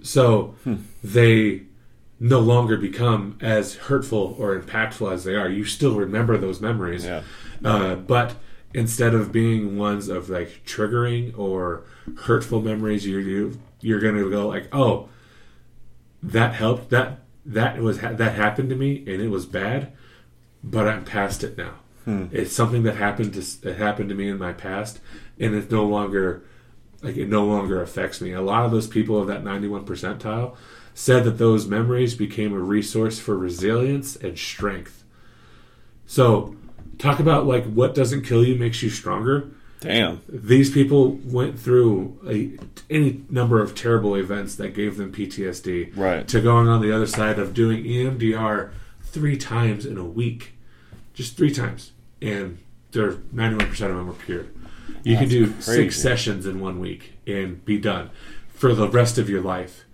So 0.02 0.54
Hmm. 0.64 0.74
they 1.02 1.62
no 2.18 2.38
longer 2.38 2.76
become 2.76 3.36
as 3.40 3.74
hurtful 3.76 4.36
or 4.38 4.58
impactful 4.58 5.10
as 5.12 5.24
they 5.24 5.34
are. 5.34 5.48
You 5.48 5.64
still 5.64 5.94
remember 5.96 6.36
those 6.36 6.60
memories, 6.60 7.04
Yeah. 7.04 7.22
uh, 7.64 7.94
but 7.96 8.36
instead 8.74 9.14
of 9.14 9.32
being 9.32 9.76
ones 9.78 10.08
of 10.08 10.28
like 10.30 10.60
triggering 10.66 11.36
or 11.36 11.82
hurtful 12.18 12.60
memories, 12.62 13.06
you 13.06 13.18
you 13.18 13.58
you're 13.80 14.00
gonna 14.00 14.28
go 14.28 14.46
like, 14.48 14.68
oh, 14.72 15.08
that 16.22 16.54
helped. 16.54 16.90
That 16.90 17.20
that 17.46 17.78
was 17.80 17.98
that 18.00 18.34
happened 18.34 18.68
to 18.70 18.76
me, 18.76 18.98
and 19.06 19.20
it 19.22 19.28
was 19.28 19.46
bad, 19.46 19.92
but 20.62 20.86
I'm 20.86 21.04
past 21.04 21.42
it 21.44 21.56
now. 21.58 21.74
It's 22.32 22.52
something 22.52 22.82
that 22.82 22.96
happened 22.96 23.34
to 23.34 23.60
that 23.62 23.76
happened 23.76 24.08
to 24.08 24.16
me 24.16 24.28
in 24.28 24.36
my 24.38 24.52
past, 24.52 24.98
and 25.38 25.54
it's 25.54 25.70
no 25.70 25.84
longer 25.86 26.42
like 27.02 27.16
it 27.16 27.28
no 27.28 27.44
longer 27.44 27.80
affects 27.82 28.20
me. 28.20 28.32
A 28.32 28.42
lot 28.42 28.64
of 28.64 28.70
those 28.70 28.86
people 28.86 29.18
of 29.20 29.26
that 29.28 29.44
91 29.44 29.84
percentile 29.84 30.56
said 30.94 31.24
that 31.24 31.38
those 31.38 31.66
memories 31.66 32.14
became 32.14 32.52
a 32.52 32.58
resource 32.58 33.18
for 33.18 33.36
resilience 33.36 34.16
and 34.16 34.38
strength. 34.38 35.04
So, 36.06 36.56
talk 36.98 37.20
about 37.20 37.46
like 37.46 37.64
what 37.64 37.94
doesn't 37.94 38.22
kill 38.22 38.44
you 38.44 38.54
makes 38.54 38.82
you 38.82 38.90
stronger. 38.90 39.50
Damn. 39.80 40.20
These 40.28 40.70
people 40.70 41.12
went 41.24 41.58
through 41.58 42.18
a, 42.28 42.58
any 42.92 43.22
number 43.30 43.62
of 43.62 43.74
terrible 43.74 44.14
events 44.14 44.54
that 44.56 44.74
gave 44.74 44.98
them 44.98 45.10
PTSD. 45.10 45.96
Right. 45.96 46.28
To 46.28 46.40
going 46.40 46.68
on 46.68 46.82
the 46.82 46.94
other 46.94 47.06
side 47.06 47.38
of 47.38 47.54
doing 47.54 47.84
EMDR 47.84 48.72
three 49.02 49.38
times 49.38 49.86
in 49.86 49.96
a 49.96 50.04
week, 50.04 50.52
just 51.14 51.36
three 51.36 51.52
times, 51.52 51.92
and 52.20 52.58
they're 52.92 53.12
91% 53.12 53.70
of 53.70 53.78
them 53.78 54.10
are 54.10 54.24
cured. 54.24 54.54
You 55.02 55.16
can 55.16 55.28
do 55.28 55.46
crazy. 55.46 55.62
six 55.62 56.00
sessions 56.00 56.46
in 56.46 56.60
one 56.60 56.80
week 56.80 57.14
and 57.26 57.64
be 57.64 57.78
done 57.78 58.10
for 58.48 58.74
the 58.74 58.88
rest 58.88 59.18
of 59.18 59.28
your 59.30 59.40
life. 59.40 59.84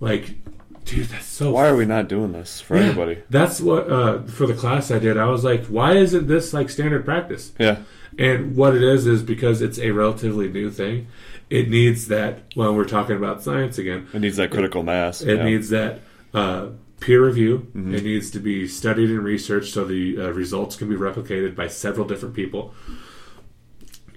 Like, 0.00 0.36
dude, 0.84 1.06
that's 1.06 1.26
so 1.26 1.52
Why 1.52 1.68
are 1.68 1.76
we 1.76 1.84
not 1.84 2.08
doing 2.08 2.32
this 2.32 2.60
for 2.60 2.76
yeah, 2.76 2.84
everybody? 2.84 3.22
That's 3.30 3.60
what 3.60 3.90
uh, 3.90 4.22
for 4.22 4.46
the 4.46 4.54
class 4.54 4.90
I 4.90 4.98
did. 4.98 5.16
I 5.16 5.26
was 5.26 5.44
like, 5.44 5.66
why 5.66 5.92
isn't 5.96 6.26
this 6.26 6.52
like 6.52 6.70
standard 6.70 7.04
practice? 7.04 7.52
Yeah. 7.58 7.78
And 8.18 8.56
what 8.56 8.74
it 8.74 8.82
is 8.82 9.06
is 9.06 9.22
because 9.22 9.62
it's 9.62 9.78
a 9.78 9.90
relatively 9.90 10.48
new 10.48 10.70
thing. 10.70 11.08
It 11.48 11.68
needs 11.68 12.08
that. 12.08 12.40
Well, 12.56 12.74
we're 12.74 12.84
talking 12.84 13.16
about 13.16 13.42
science 13.42 13.78
again. 13.78 14.08
It 14.12 14.20
needs 14.20 14.36
that 14.36 14.50
critical 14.50 14.82
mass. 14.82 15.22
It 15.22 15.36
yeah. 15.36 15.44
needs 15.44 15.68
that 15.70 16.00
uh, 16.34 16.68
peer 17.00 17.24
review. 17.24 17.70
It 17.74 18.04
needs 18.04 18.30
to 18.30 18.38
be 18.38 18.66
studied 18.68 19.10
and 19.10 19.20
researched 19.20 19.74
so 19.74 19.84
the 19.84 20.18
uh, 20.18 20.28
results 20.30 20.76
can 20.76 20.88
be 20.88 20.94
replicated 20.94 21.54
by 21.54 21.68
several 21.68 22.06
different 22.06 22.34
people. 22.34 22.74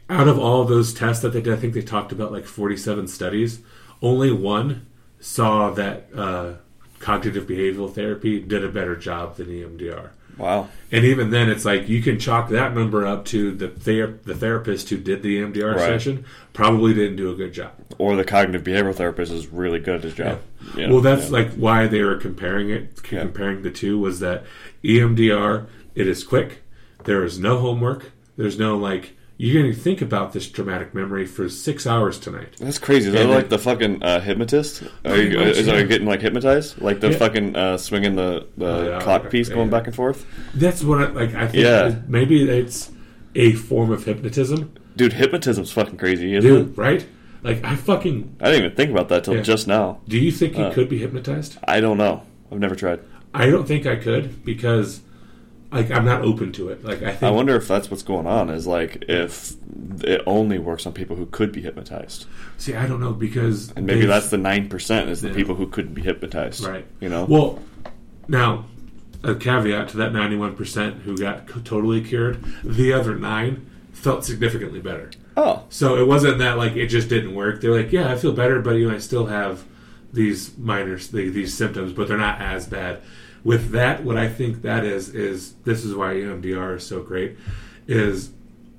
Out 0.10 0.28
of 0.28 0.38
all 0.38 0.66
those 0.66 0.94
tests 0.94 1.22
that 1.24 1.30
they 1.30 1.42
did, 1.42 1.54
I 1.54 1.58
think 1.58 1.74
they 1.74 1.82
talked 1.82 2.12
about 2.12 2.32
like 2.32 2.46
47 2.46 3.08
studies. 3.08 3.60
Only 4.02 4.32
one 4.32 4.86
saw 5.20 5.72
that 5.72 6.08
uh, 6.16 6.54
cognitive 7.00 7.48
behavioral 7.48 7.92
therapy 7.92 8.40
did 8.40 8.64
a 8.64 8.70
better 8.70 8.96
job 8.96 9.38
than 9.38 9.48
EMDR. 9.48 10.10
Wow. 10.38 10.68
And 10.92 11.06
even 11.06 11.30
then, 11.30 11.50
it's 11.50 11.64
like 11.64 11.88
you 11.88 12.02
can 12.04 12.20
chalk 12.20 12.50
that 12.50 12.76
number 12.76 13.08
up 13.08 13.24
to 13.26 13.52
the 13.52 13.70
ther- 13.70 14.20
the 14.26 14.36
therapist 14.36 14.90
who 14.90 14.98
did 14.98 15.24
the 15.24 15.38
EMDR 15.40 15.76
Right. 15.76 15.80
session 15.80 16.26
probably 16.52 16.94
didn't 16.94 17.16
do 17.16 17.32
a 17.32 17.36
good 17.36 17.54
job. 17.54 17.72
Or 17.98 18.18
the 18.18 18.26
cognitive 18.26 18.64
behavioral 18.64 18.94
therapist 18.94 19.32
is 19.32 19.48
really 19.48 19.80
good 19.80 19.96
at 19.96 20.04
his 20.04 20.14
job. 20.14 20.42
You 20.76 20.88
know, 20.88 20.94
well, 20.96 21.02
that's 21.02 21.28
yeah. 21.28 21.32
like 21.32 21.54
why 21.54 21.88
they 21.88 22.02
were 22.04 22.18
comparing 22.18 22.70
it, 22.70 23.00
c- 23.00 23.16
Yeah. 23.16 23.22
comparing 23.22 23.62
the 23.62 23.72
two 23.72 23.98
was 23.98 24.20
that 24.20 24.44
EMDR 24.84 25.68
it 25.96 26.08
is 26.08 26.24
quick. 26.26 26.62
There 27.06 27.24
is 27.24 27.40
no 27.40 27.60
homework. 27.60 28.12
There's 28.36 28.60
no 28.60 28.76
like 28.78 29.15
you're 29.38 29.62
going 29.62 29.74
to 29.74 29.80
think 29.80 30.02
about 30.02 30.34
this 30.34 30.50
traumatic 30.50 30.94
memory 30.94 31.26
for 31.26 31.50
six 31.50 31.86
hours 31.86 32.18
tonight. 32.20 32.56
That's 32.60 32.78
crazy. 32.80 33.08
Is 33.10 33.14
that 33.14 33.28
like 33.28 33.50
the 33.50 33.60
fucking 33.60 34.02
uh, 34.04 34.20
hypnotist? 34.22 34.84
Are 35.04 35.18
you, 35.18 35.38
much, 35.38 35.48
is 35.58 35.68
yeah. 35.68 35.78
you 35.78 35.86
getting 35.88 36.08
like 36.08 36.22
hypnotized? 36.22 36.82
Like 36.82 37.00
the 37.02 37.12
Yeah. 37.12 37.18
fucking 37.18 37.56
uh, 37.56 37.78
swinging 37.78 38.16
the, 38.16 38.48
the 38.58 38.66
Oh, 38.66 38.90
yeah, 38.90 39.00
clock 39.02 39.30
piece 39.30 39.50
going 39.50 39.70
back 39.70 39.88
and 39.88 39.96
forth? 39.96 40.26
That's 40.54 40.84
what 40.84 41.02
I, 41.02 41.06
like 41.12 41.34
I 41.36 41.48
think 41.48 41.64
Yeah. 41.64 41.96
maybe 42.08 42.50
it's 42.50 42.92
a 43.36 43.54
form 43.54 43.92
of 43.92 44.06
hypnotism, 44.06 44.72
Dude, 44.96 45.12
hypnotism's 45.14 45.72
fucking 45.74 45.98
crazy, 45.98 46.34
isn't 46.36 46.70
it? 46.72 46.78
Right? 46.78 47.06
Like 47.44 47.62
I 47.66 47.76
fucking. 47.76 48.38
I 48.40 48.46
didn't 48.46 48.64
even 48.66 48.76
think 48.78 48.92
about 48.92 49.10
that 49.10 49.26
till 49.26 49.42
just 49.44 49.68
now. 49.68 50.00
Do 50.08 50.18
you 50.18 50.32
think 50.32 50.58
you 50.58 50.64
Uh. 50.64 50.74
could 50.74 50.88
be 50.88 51.00
hypnotized? 51.00 51.58
I 51.68 51.82
don't 51.82 51.98
know. 51.98 52.24
I've 52.52 52.60
never 52.60 52.76
tried. 52.76 53.02
I 53.34 53.48
don't 53.48 53.68
think 53.68 53.86
I 53.86 53.98
could 53.98 54.46
because 54.46 55.02
like 55.72 55.92
I'm 55.92 56.06
not 56.06 56.22
open 56.22 56.52
to 56.54 56.70
it. 56.70 56.84
Like 56.84 57.02
I 57.04 57.12
think 57.12 57.24
I 57.24 57.32
wonder 57.32 57.56
if 57.56 57.68
that's 57.68 57.90
what's 57.92 58.04
going 58.04 58.28
on. 58.28 58.50
Is 58.50 58.66
like 58.68 59.04
if 59.08 59.54
it 60.04 60.22
only 60.26 60.58
works 60.60 60.86
on 60.86 60.94
people 60.94 61.16
who 61.16 61.26
could 61.28 61.52
be 61.52 61.62
hypnotized, 61.62 62.26
see 62.58 62.76
I 62.76 62.86
don't 62.88 63.00
know 63.00 63.14
because 63.14 63.72
and 63.76 63.86
maybe 63.86 64.06
that's 64.06 64.30
the 64.30 64.38
nine 64.38 64.70
percent 64.70 65.10
is 65.10 65.22
the 65.22 65.30
Yeah. 65.30 65.36
people 65.36 65.56
who 65.56 65.68
couldn't 65.68 65.94
be 65.94 66.02
hypnotized. 66.02 66.64
right. 66.66 66.86
You 67.00 67.10
know. 67.10 67.26
Well, 67.26 67.60
now 68.28 68.66
a 69.24 69.34
caveat 69.34 69.88
to 69.90 69.98
that 69.98 70.12
91% 70.14 71.02
who 71.02 71.18
got 71.18 71.48
totally 71.66 72.00
cured, 72.02 72.44
the 72.64 72.94
other 72.94 73.16
9 73.16 73.66
felt 73.92 74.24
significantly 74.24 74.80
better. 74.80 75.10
oh, 75.36 75.64
So 75.70 75.96
it 75.98 76.06
wasn't 76.08 76.38
that 76.38 76.58
like 76.60 76.76
it 76.76 76.88
just 76.88 77.10
didn't 77.10 77.34
work. 77.34 77.60
They're 77.60 77.76
like, 77.76 77.92
yeah, 77.92 78.12
I 78.12 78.18
feel 78.18 78.34
better, 78.34 78.60
but 78.62 78.72
you 78.76 78.88
know, 78.88 78.94
I 78.94 79.00
still 79.00 79.26
have 79.26 79.64
these 80.14 80.56
minor 80.60 80.98
the- 80.98 81.30
these 81.30 81.56
symptoms, 81.56 81.92
but 81.92 82.08
they're 82.08 82.18
not 82.20 82.40
as 82.40 82.68
bad. 82.68 83.00
With 83.46 83.70
that, 83.72 84.04
what 84.04 84.18
I 84.18 84.28
think 84.28 84.64
that 84.64 84.84
is 84.84 85.10
is 85.16 85.54
this 85.64 85.86
is 85.86 85.94
why 85.96 86.16
EMDR 86.16 86.76
is 86.78 86.86
so 86.86 87.02
great. 87.04 87.38
Is 87.88 88.32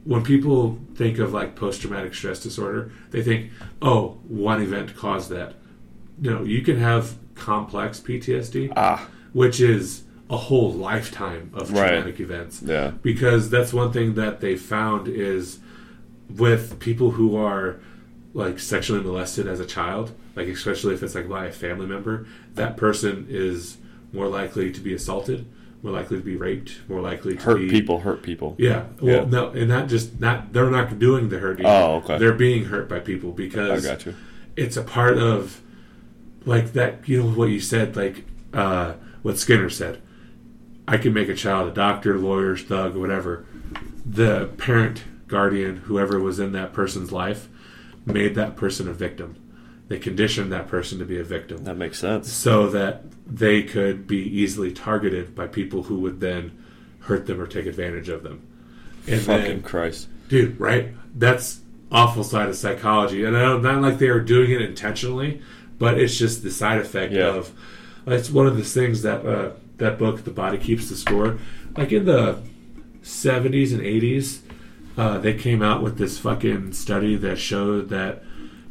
when 0.04 0.22
people 0.24 0.78
think 0.96 1.18
of 1.18 1.32
like 1.32 1.54
post 1.54 1.80
traumatic 1.80 2.14
stress 2.14 2.40
disorder, 2.40 2.90
they 3.12 3.22
think, 3.22 3.50
oh, 3.80 4.18
one 4.28 4.60
event 4.60 4.96
caused 4.96 5.30
that. 5.30 5.54
No, 6.18 6.42
you 6.42 6.62
can 6.62 6.78
have 6.78 7.14
complex 7.36 8.00
PTSD, 8.00 8.72
Ah, 8.76 9.08
which 9.32 9.60
is 9.60 10.02
a 10.28 10.36
whole 10.36 10.72
lifetime 10.72 11.50
of 11.54 11.72
Right. 11.72 11.88
traumatic 11.90 12.18
events. 12.18 12.60
yeah. 12.64 12.90
Because 13.02 13.48
that's 13.50 13.72
one 13.72 13.92
thing 13.92 14.14
that 14.14 14.40
they 14.40 14.56
found 14.56 15.06
is 15.06 15.60
with 16.28 16.80
people 16.80 17.12
who 17.12 17.36
are 17.36 17.76
like 18.34 18.58
sexually 18.58 19.00
molested 19.02 19.46
as 19.46 19.60
a 19.60 19.64
child, 19.64 20.10
like 20.34 20.48
especially 20.48 20.94
if 20.94 21.02
it's 21.04 21.14
like 21.14 21.28
by 21.28 21.46
a 21.46 21.52
family 21.52 21.86
member, 21.86 22.26
that 22.56 22.76
person 22.76 23.26
is 23.30 23.76
more 24.12 24.28
likely 24.28 24.70
to 24.72 24.80
be 24.80 24.94
assaulted, 24.94 25.46
more 25.82 25.92
likely 25.92 26.18
to 26.18 26.22
be 26.24 26.36
raped, 26.36 26.80
more 26.88 27.00
likely 27.00 27.36
to 27.36 27.42
Hurt 27.42 27.58
be 27.58 27.68
people, 27.70 28.00
hurt 28.00 28.22
people. 28.22 28.54
Yeah, 28.58 28.84
well, 29.00 29.14
Yeah. 29.14 29.24
no, 29.28 29.50
and 29.50 29.68
not 29.68 29.88
just 29.88 30.20
not 30.20 30.52
they're 30.52 30.70
not 30.70 30.98
doing 30.98 31.28
the 31.28 31.38
hurting. 31.38 31.66
Oh, 31.66 31.96
okay. 31.96 32.18
They're 32.18 32.32
being 32.32 32.66
hurt 32.66 32.88
by 32.88 33.00
people 33.00 33.30
I 33.30 33.34
because 33.34 33.84
got 33.86 34.06
you. 34.06 34.14
it's 34.56 34.76
a 34.76 34.82
part 34.82 35.18
of 35.18 35.60
like 36.44 36.72
that 36.74 37.06
you 37.08 37.22
know 37.22 37.28
what 37.30 37.48
you 37.50 37.58
said 37.60 37.96
like 37.96 38.24
uh 38.54 38.92
what 39.22 39.36
skinner 39.36 39.68
said 39.68 40.00
i 40.86 40.96
can 40.96 41.12
make 41.12 41.28
a 41.28 41.34
child 41.34 41.68
a 41.68 41.74
doctor 41.74 42.16
lawyer 42.16 42.56
thug 42.56 42.94
whatever 42.94 43.44
the 44.08 44.48
parent 44.56 45.02
guardian 45.26 45.78
whoever 45.78 46.20
was 46.20 46.38
in 46.38 46.52
that 46.52 46.72
person's 46.72 47.10
life 47.10 47.48
made 48.04 48.36
that 48.36 48.54
person 48.54 48.86
a 48.88 48.92
victim 48.92 49.34
they 49.88 49.98
conditioned 49.98 50.50
that 50.52 50.66
person 50.68 50.98
to 50.98 51.04
be 51.04 51.18
a 51.18 51.24
victim 51.24 51.64
That 51.64 51.76
makes 51.76 51.98
sense. 51.98 52.32
so 52.32 52.68
that 52.70 53.04
they 53.26 53.62
could 53.62 54.06
be 54.06 54.18
easily 54.18 54.72
targeted 54.72 55.34
by 55.34 55.46
people 55.46 55.84
who 55.84 56.00
would 56.00 56.20
then 56.20 56.56
hurt 57.00 57.26
them 57.26 57.40
or 57.40 57.46
take 57.46 57.66
advantage 57.66 58.08
of 58.08 58.22
them 58.22 58.42
and 59.06 59.20
Fucking 59.20 59.44
then 59.44 59.62
Christ. 59.62 60.08
dude 60.28 60.58
right 60.60 60.88
that's 61.14 61.60
awful 61.92 62.24
side 62.24 62.48
of 62.48 62.56
psychology 62.56 63.24
and 63.24 63.36
I 63.36 63.42
don't, 63.42 63.62
not 63.62 63.80
like 63.80 63.98
they 63.98 64.08
are 64.08 64.20
doing 64.20 64.50
it 64.50 64.60
intentionally 64.60 65.40
but 65.78 66.00
it's 66.00 66.16
just 66.18 66.42
the 66.42 66.50
side 66.50 66.80
effect 66.80 67.12
Yeah. 67.12 67.28
of 67.28 67.52
it's 68.08 68.30
one 68.30 68.46
of 68.46 68.56
the 68.56 68.64
things 68.64 69.02
that 69.02 69.24
uh, 69.26 69.50
that 69.78 69.98
book 69.98 70.24
the 70.24 70.30
body 70.32 70.58
keeps 70.58 70.88
the 70.88 70.96
score 70.96 71.38
like 71.76 71.92
in 71.92 72.04
the 72.06 72.40
70s 73.02 73.72
and 73.72 73.80
80s 73.82 74.40
uh, 74.96 75.18
they 75.18 75.34
came 75.34 75.62
out 75.62 75.82
with 75.82 75.98
this 75.98 76.18
fucking 76.18 76.72
study 76.72 77.16
that 77.16 77.38
showed 77.38 77.88
that 77.90 78.22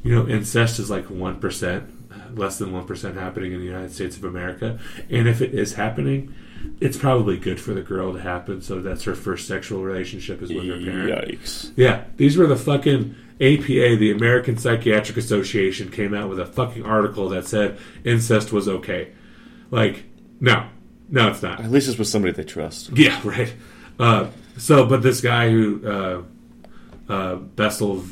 you 0.05 0.15
know 0.15 0.27
incest 0.27 0.79
is 0.79 0.89
like 0.89 1.07
1% 1.07 2.37
less 2.37 2.57
than 2.57 2.71
1% 2.71 3.13
happening 3.15 3.51
in 3.51 3.59
the 3.59 3.65
united 3.65 3.91
states 3.91 4.15
of 4.15 4.23
america 4.23 4.79
and 5.09 5.27
if 5.27 5.41
it 5.41 5.53
is 5.53 5.73
happening 5.73 6.33
it's 6.79 6.97
probably 6.97 7.37
good 7.37 7.59
for 7.59 7.73
the 7.73 7.81
girl 7.81 8.13
to 8.13 8.19
happen 8.19 8.61
so 8.61 8.81
that's 8.81 9.03
her 9.03 9.15
first 9.15 9.47
sexual 9.47 9.83
relationship 9.83 10.41
is 10.41 10.53
with 10.53 10.65
her 10.65 10.79
parent 10.79 11.29
Yikes. 11.29 11.71
yeah, 11.75 12.05
these 12.17 12.37
were 12.37 12.47
the 12.47 12.55
fucking 12.55 13.15
APA, 13.41 13.97
the 13.97 14.11
American 14.11 14.57
Psychiatric 14.57 15.17
Association, 15.17 15.91
came 15.91 16.13
out 16.13 16.29
with 16.29 16.39
a 16.39 16.45
fucking 16.45 16.85
article 16.85 17.27
that 17.29 17.45
said 17.45 17.77
incest 18.05 18.53
was 18.53 18.69
okay. 18.69 19.11
Like, 19.71 20.05
no, 20.39 20.69
no, 21.09 21.27
it's 21.27 21.41
not. 21.41 21.59
At 21.59 21.69
least 21.69 21.89
it's 21.89 21.97
with 21.97 22.07
somebody 22.07 22.31
they 22.31 22.43
trust. 22.43 22.91
Yeah, 22.97 23.19
right. 23.25 23.53
Uh, 23.99 24.27
so, 24.57 24.85
but 24.85 25.03
this 25.03 25.19
guy 25.19 25.49
who 25.49 25.85
uh, 25.85 26.21
uh, 27.11 27.35
Bessel 27.35 28.03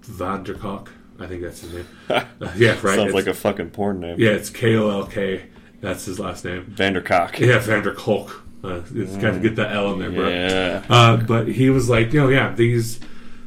van 0.00 0.42
der 0.42 0.54
Kolk, 0.54 0.90
I 1.22 1.26
think 1.26 1.42
that's 1.42 1.60
his 1.60 1.72
name. 1.72 1.86
Uh, 2.10 2.24
yeah, 2.56 2.70
right. 2.70 2.80
Sounds 2.80 2.98
It's- 2.98 3.14
like 3.14 3.26
a 3.26 3.34
fucking 3.34 3.70
porn 3.70 4.00
name. 4.00 4.16
yeah, 4.18 4.30
it's 4.30 4.50
K 4.50 4.76
O 4.76 4.90
L 4.90 5.06
K. 5.06 5.46
That's 5.80 6.04
his 6.04 6.20
last 6.20 6.44
name. 6.44 6.64
Vandercock. 6.66 7.38
Yeah, 7.40 7.58
van 7.58 7.82
der 7.82 7.94
Kolk. 7.94 8.44
Uh, 8.62 8.82
it's 8.94 9.16
got 9.16 9.32
to 9.32 9.40
get 9.40 9.56
the 9.56 9.68
L 9.68 9.92
in 9.94 9.98
there, 9.98 10.10
bro. 10.12 10.28
Yeah. 10.28 10.84
Uh, 10.88 11.16
but 11.16 11.48
he 11.48 11.68
was 11.70 11.88
like, 11.90 12.12
you 12.12 12.20
know, 12.20 12.28
yeah, 12.28 12.54
these. 12.54 13.00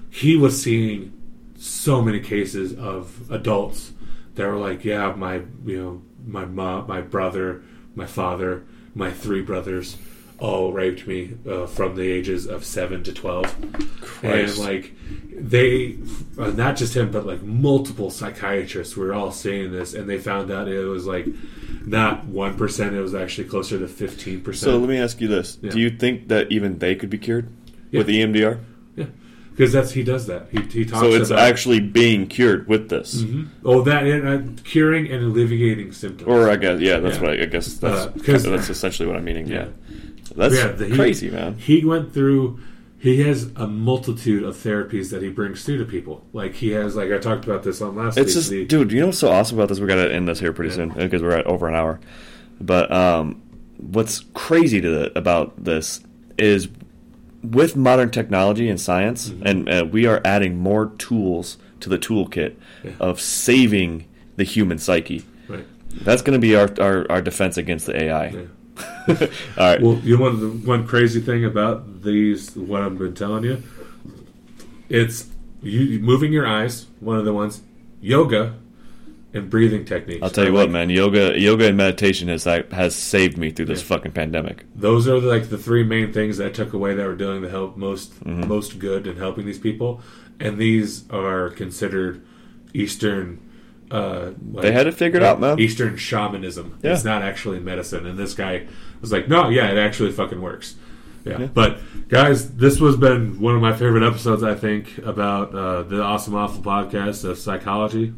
He 0.10 0.36
was 0.36 0.62
seeing 0.62 1.14
so 1.58 2.02
many 2.02 2.20
cases 2.20 2.74
of 2.74 3.30
adults 3.32 3.92
that 4.36 4.46
were 4.46 4.58
like, 4.58 4.84
yeah, 4.84 5.14
my, 5.16 5.42
you 5.66 5.82
know, 5.82 6.02
my 6.26 6.44
mom, 6.46 6.88
my 6.88 7.00
brother, 7.02 7.64
my 7.96 8.06
father, 8.06 8.66
my 8.94 9.12
three 9.12 9.42
brothers, 9.42 9.96
all 10.40 10.74
raped 10.74 11.08
me 11.08 11.32
uh, 11.50 11.66
from 11.66 11.96
the 11.96 12.10
ages 12.12 12.46
of 12.48 12.64
seven 12.66 13.04
to 13.04 13.14
twelve, 13.14 13.46
Christ. 14.02 14.58
and 14.58 14.66
like 14.66 14.94
they, 15.38 15.98
uh, 16.38 16.52
not 16.52 16.76
just 16.78 16.96
him, 16.96 17.12
but 17.12 17.26
like 17.26 17.42
multiple 17.44 18.10
psychiatrists 18.10 18.96
were 18.96 19.14
all 19.14 19.32
saying 19.32 19.72
this, 19.72 19.94
and 19.94 20.10
they 20.10 20.18
found 20.18 20.52
out 20.52 20.68
it 20.68 20.80
was 20.86 21.06
like 21.06 21.28
not 21.86 22.26
one 22.26 22.56
percent; 22.56 22.96
it 22.96 23.02
was 23.02 23.16
actually 23.16 23.48
closer 23.48 23.78
to 23.80 23.88
fifteen 23.88 24.42
percent. 24.42 24.72
So 24.72 24.78
let 24.78 24.90
me 24.90 24.98
ask 24.98 25.22
you 25.22 25.28
this: 25.28 25.58
Yeah. 25.62 25.72
Do 25.72 25.80
you 25.80 25.90
think 25.90 26.28
that 26.30 26.52
even 26.52 26.80
they 26.80 26.96
could 26.96 27.10
be 27.10 27.18
cured 27.18 27.48
Yeah. 27.92 28.00
with 28.00 28.08
EMDR? 28.08 28.60
Yeah, 28.96 29.06
because 29.52 29.72
that's 29.74 29.92
he 29.92 30.04
does 30.04 30.28
that. 30.28 30.48
He 30.52 30.60
he 30.62 30.86
talks 30.86 31.02
So 31.02 31.12
it's 31.14 31.30
about 31.30 31.48
actually 31.48 31.80
being 31.82 32.28
cured 32.28 32.68
with 32.68 32.90
this, 32.90 33.22
Mhm. 33.24 33.48
oh 33.64 33.82
that 33.84 34.06
and, 34.06 34.28
uh, 34.28 34.62
curing 34.64 35.10
and 35.12 35.24
alleviating 35.24 35.92
symptoms. 35.92 36.28
or 36.28 36.50
I 36.50 36.56
guess 36.56 36.80
yeah, 36.80 37.00
that's 37.00 37.18
Yeah. 37.18 37.22
what 37.24 37.32
I, 37.40 37.44
I 37.44 37.46
guess 37.46 37.74
that's 37.78 38.06
Uh, 38.06 38.50
that's 38.50 38.70
essentially 38.70 39.08
what 39.08 39.16
I'm 39.18 39.24
meaning. 39.26 39.48
Yeah. 39.48 39.68
That's 40.36 40.56
Yeah, 40.56 40.68
the- 40.70 40.88
he- 40.88 40.96
crazy, 40.96 41.30
man. 41.30 41.56
He 41.58 41.84
went 41.86 42.14
through. 42.14 42.60
He 42.98 43.22
has 43.22 43.52
a 43.56 43.68
multitude 43.68 44.42
of 44.44 44.56
therapies 44.56 45.12
that 45.12 45.22
he 45.22 45.30
brings 45.30 45.64
through 45.64 45.78
to 45.78 45.86
people. 45.86 46.26
Like 46.34 46.56
he 46.56 46.72
has, 46.72 46.96
like 46.96 47.12
I 47.12 47.20
talked 47.20 47.46
about 47.46 47.62
this 47.62 47.80
on 47.82 47.96
last 47.96 48.18
It's 48.18 48.28
week. 48.30 48.36
just, 48.36 48.50
the- 48.50 48.66
dude. 48.66 48.92
You 48.92 49.02
know 49.02 49.06
what's 49.08 49.20
so 49.20 49.30
awesome 49.30 49.60
about 49.60 49.70
this? 49.70 49.80
We 49.80 49.86
got 49.88 49.96
to 49.96 50.12
end 50.12 50.28
this 50.28 50.40
here 50.40 50.52
pretty 50.54 50.70
Yeah. 50.72 50.76
soon 50.76 50.90
because 50.90 51.22
we're 51.22 51.38
at 51.38 51.46
over 51.46 51.68
an 51.68 51.76
hour. 51.76 52.00
But 52.60 52.92
um, 52.92 53.42
what's 53.78 54.24
crazy 54.34 54.82
to 54.82 54.90
the, 54.90 55.18
about 55.20 55.64
this 55.64 56.02
is 56.40 56.68
with 57.44 57.76
modern 57.76 58.10
technology 58.10 58.70
and 58.70 58.82
science, 58.82 59.30
Mm-hmm. 59.30 59.46
and 59.48 59.70
uh, 59.70 59.86
we 59.92 60.08
are 60.08 60.20
adding 60.26 60.58
more 60.58 60.88
tools 60.98 61.58
to 61.82 61.90
the 61.90 62.00
toolkit 62.00 62.56
Yeah. 62.84 62.92
of 63.00 63.22
saving 63.22 64.06
the 64.38 64.44
human 64.46 64.80
psyche. 64.80 65.24
right. 65.48 65.66
That's 66.02 66.24
going 66.24 66.34
to 66.34 66.40
be 66.42 66.56
our, 66.56 66.70
our, 66.82 67.06
our 67.12 67.22
defense 67.22 67.58
against 67.58 67.86
the 67.86 68.04
AI. 68.06 68.28
Yeah. 68.30 68.40
All 69.08 69.16
right. 69.58 69.82
Well, 69.82 70.00
you 70.04 70.18
know 70.18 70.36
the 70.36 70.68
one 70.68 70.86
crazy 70.88 71.22
thing 71.22 71.46
about 71.46 72.04
these, 72.04 72.56
what 72.56 72.82
I've 72.82 72.98
been 72.98 73.14
telling 73.16 73.44
you, 73.44 73.64
it's 74.90 75.28
you 75.62 76.00
moving 76.00 76.32
your 76.34 76.48
eyes. 76.48 76.88
One 77.00 77.18
of 77.18 77.26
the 77.26 77.34
ones, 77.34 77.62
yoga, 78.02 78.56
and 79.34 79.50
breathing 79.50 79.86
techniques. 79.86 80.22
I'll 80.24 80.30
tell 80.30 80.46
you 80.46 80.54
what, 80.54 80.64
like- 80.64 80.72
man. 80.72 80.90
Yoga, 80.90 81.40
yoga, 81.40 81.68
and 81.68 81.78
meditation 81.78 82.28
has 82.30 82.44
has 82.44 82.96
saved 82.96 83.38
me 83.38 83.52
through 83.52 83.66
this 83.66 83.82
Yeah. 83.82 83.88
fucking 83.88 84.12
pandemic. 84.12 84.66
those 84.76 85.08
are 85.08 85.20
like 85.20 85.50
the 85.50 85.58
three 85.58 85.84
main 85.84 86.12
things 86.14 86.38
that 86.38 86.48
I 86.48 86.50
took 86.52 86.74
away 86.74 86.94
that 86.96 87.06
were 87.06 87.16
doing 87.16 87.42
the 87.42 87.50
help 87.50 87.78
most 87.78 88.14
Mm-hmm. 88.24 88.48
most 88.48 88.80
good 88.80 89.08
in 89.08 89.18
helping 89.18 89.46
these 89.46 89.60
people, 89.60 90.02
and 90.40 90.58
these 90.58 91.10
are 91.10 91.50
considered 91.52 92.22
Eastern. 92.74 93.40
Uh, 93.92 94.32
like- 94.52 94.64
They 94.64 94.72
had 94.72 94.88
it 94.88 94.94
figured 94.96 95.24
out, 95.24 95.40
man. 95.40 95.60
Eastern 95.60 95.96
shamanism. 95.98 96.78
Yeah. 96.82 96.94
It's 96.94 97.04
not 97.04 97.22
actually 97.22 97.60
medicine, 97.60 98.06
and 98.06 98.18
this 98.18 98.34
guy 98.34 98.66
was 99.02 99.12
like, 99.12 99.28
"No, 99.28 99.50
yeah, 99.50 99.70
it 99.72 99.78
actually 99.78 100.12
fucking 100.12 100.42
works." 100.42 100.76
Yeah. 101.24 101.40
Yeah. 101.40 101.48
But 101.54 101.80
guys, 102.08 102.52
this 102.56 102.80
was 102.80 102.98
been 102.98 103.40
one 103.40 103.56
of 103.56 103.62
my 103.62 103.74
favorite 103.74 104.04
episodes. 104.06 104.44
I 104.44 104.54
think 104.54 104.98
about 105.00 105.56
uh, 105.56 105.82
the 105.84 106.02
awesome 106.04 106.36
awful 106.36 106.62
podcast 106.64 107.24
of 107.24 107.38
psychology. 107.40 108.14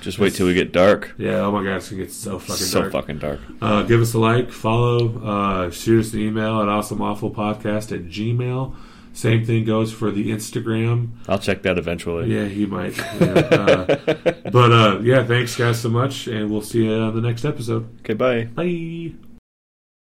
Just 0.00 0.18
wait 0.20 0.34
till 0.34 0.46
we 0.46 0.54
get 0.54 0.72
dark. 0.72 1.12
Yeah. 1.18 1.40
Oh 1.40 1.50
my 1.52 1.64
god, 1.64 1.76
it's 1.76 1.90
gonna 1.90 2.02
get 2.02 2.12
so 2.12 2.38
fucking 2.38 2.54
so 2.56 2.80
dark. 2.82 2.92
fucking 2.92 3.18
dark. 3.18 3.40
Uh, 3.60 3.82
give 3.82 4.00
us 4.00 4.14
a 4.14 4.18
like, 4.18 4.50
follow, 4.52 5.18
uh, 5.24 5.70
shoot 5.70 6.00
us 6.00 6.12
an 6.14 6.20
email 6.20 6.60
at 6.62 6.68
awesomeawfulpodcast 6.68 7.92
at 7.96 8.04
gmail. 8.06 8.74
Same 9.12 9.44
thing 9.44 9.64
goes 9.64 9.92
for 9.92 10.10
the 10.10 10.30
Instagram. 10.30 11.10
I'll 11.28 11.38
check 11.38 11.62
that 11.62 11.78
eventually. 11.78 12.34
Yeah, 12.34 12.46
he 12.46 12.66
might. 12.66 12.96
Yeah, 12.96 13.32
uh, 13.34 13.84
but 14.50 14.72
uh, 14.72 15.00
yeah, 15.02 15.24
thanks 15.24 15.56
guys 15.56 15.80
so 15.80 15.90
much, 15.90 16.26
and 16.28 16.50
we'll 16.50 16.62
see 16.62 16.84
you 16.84 16.94
on 16.94 17.14
the 17.14 17.20
next 17.20 17.44
episode. 17.44 17.88
Okay, 18.00 18.14
bye. 18.14 18.44
Bye. 18.44 19.31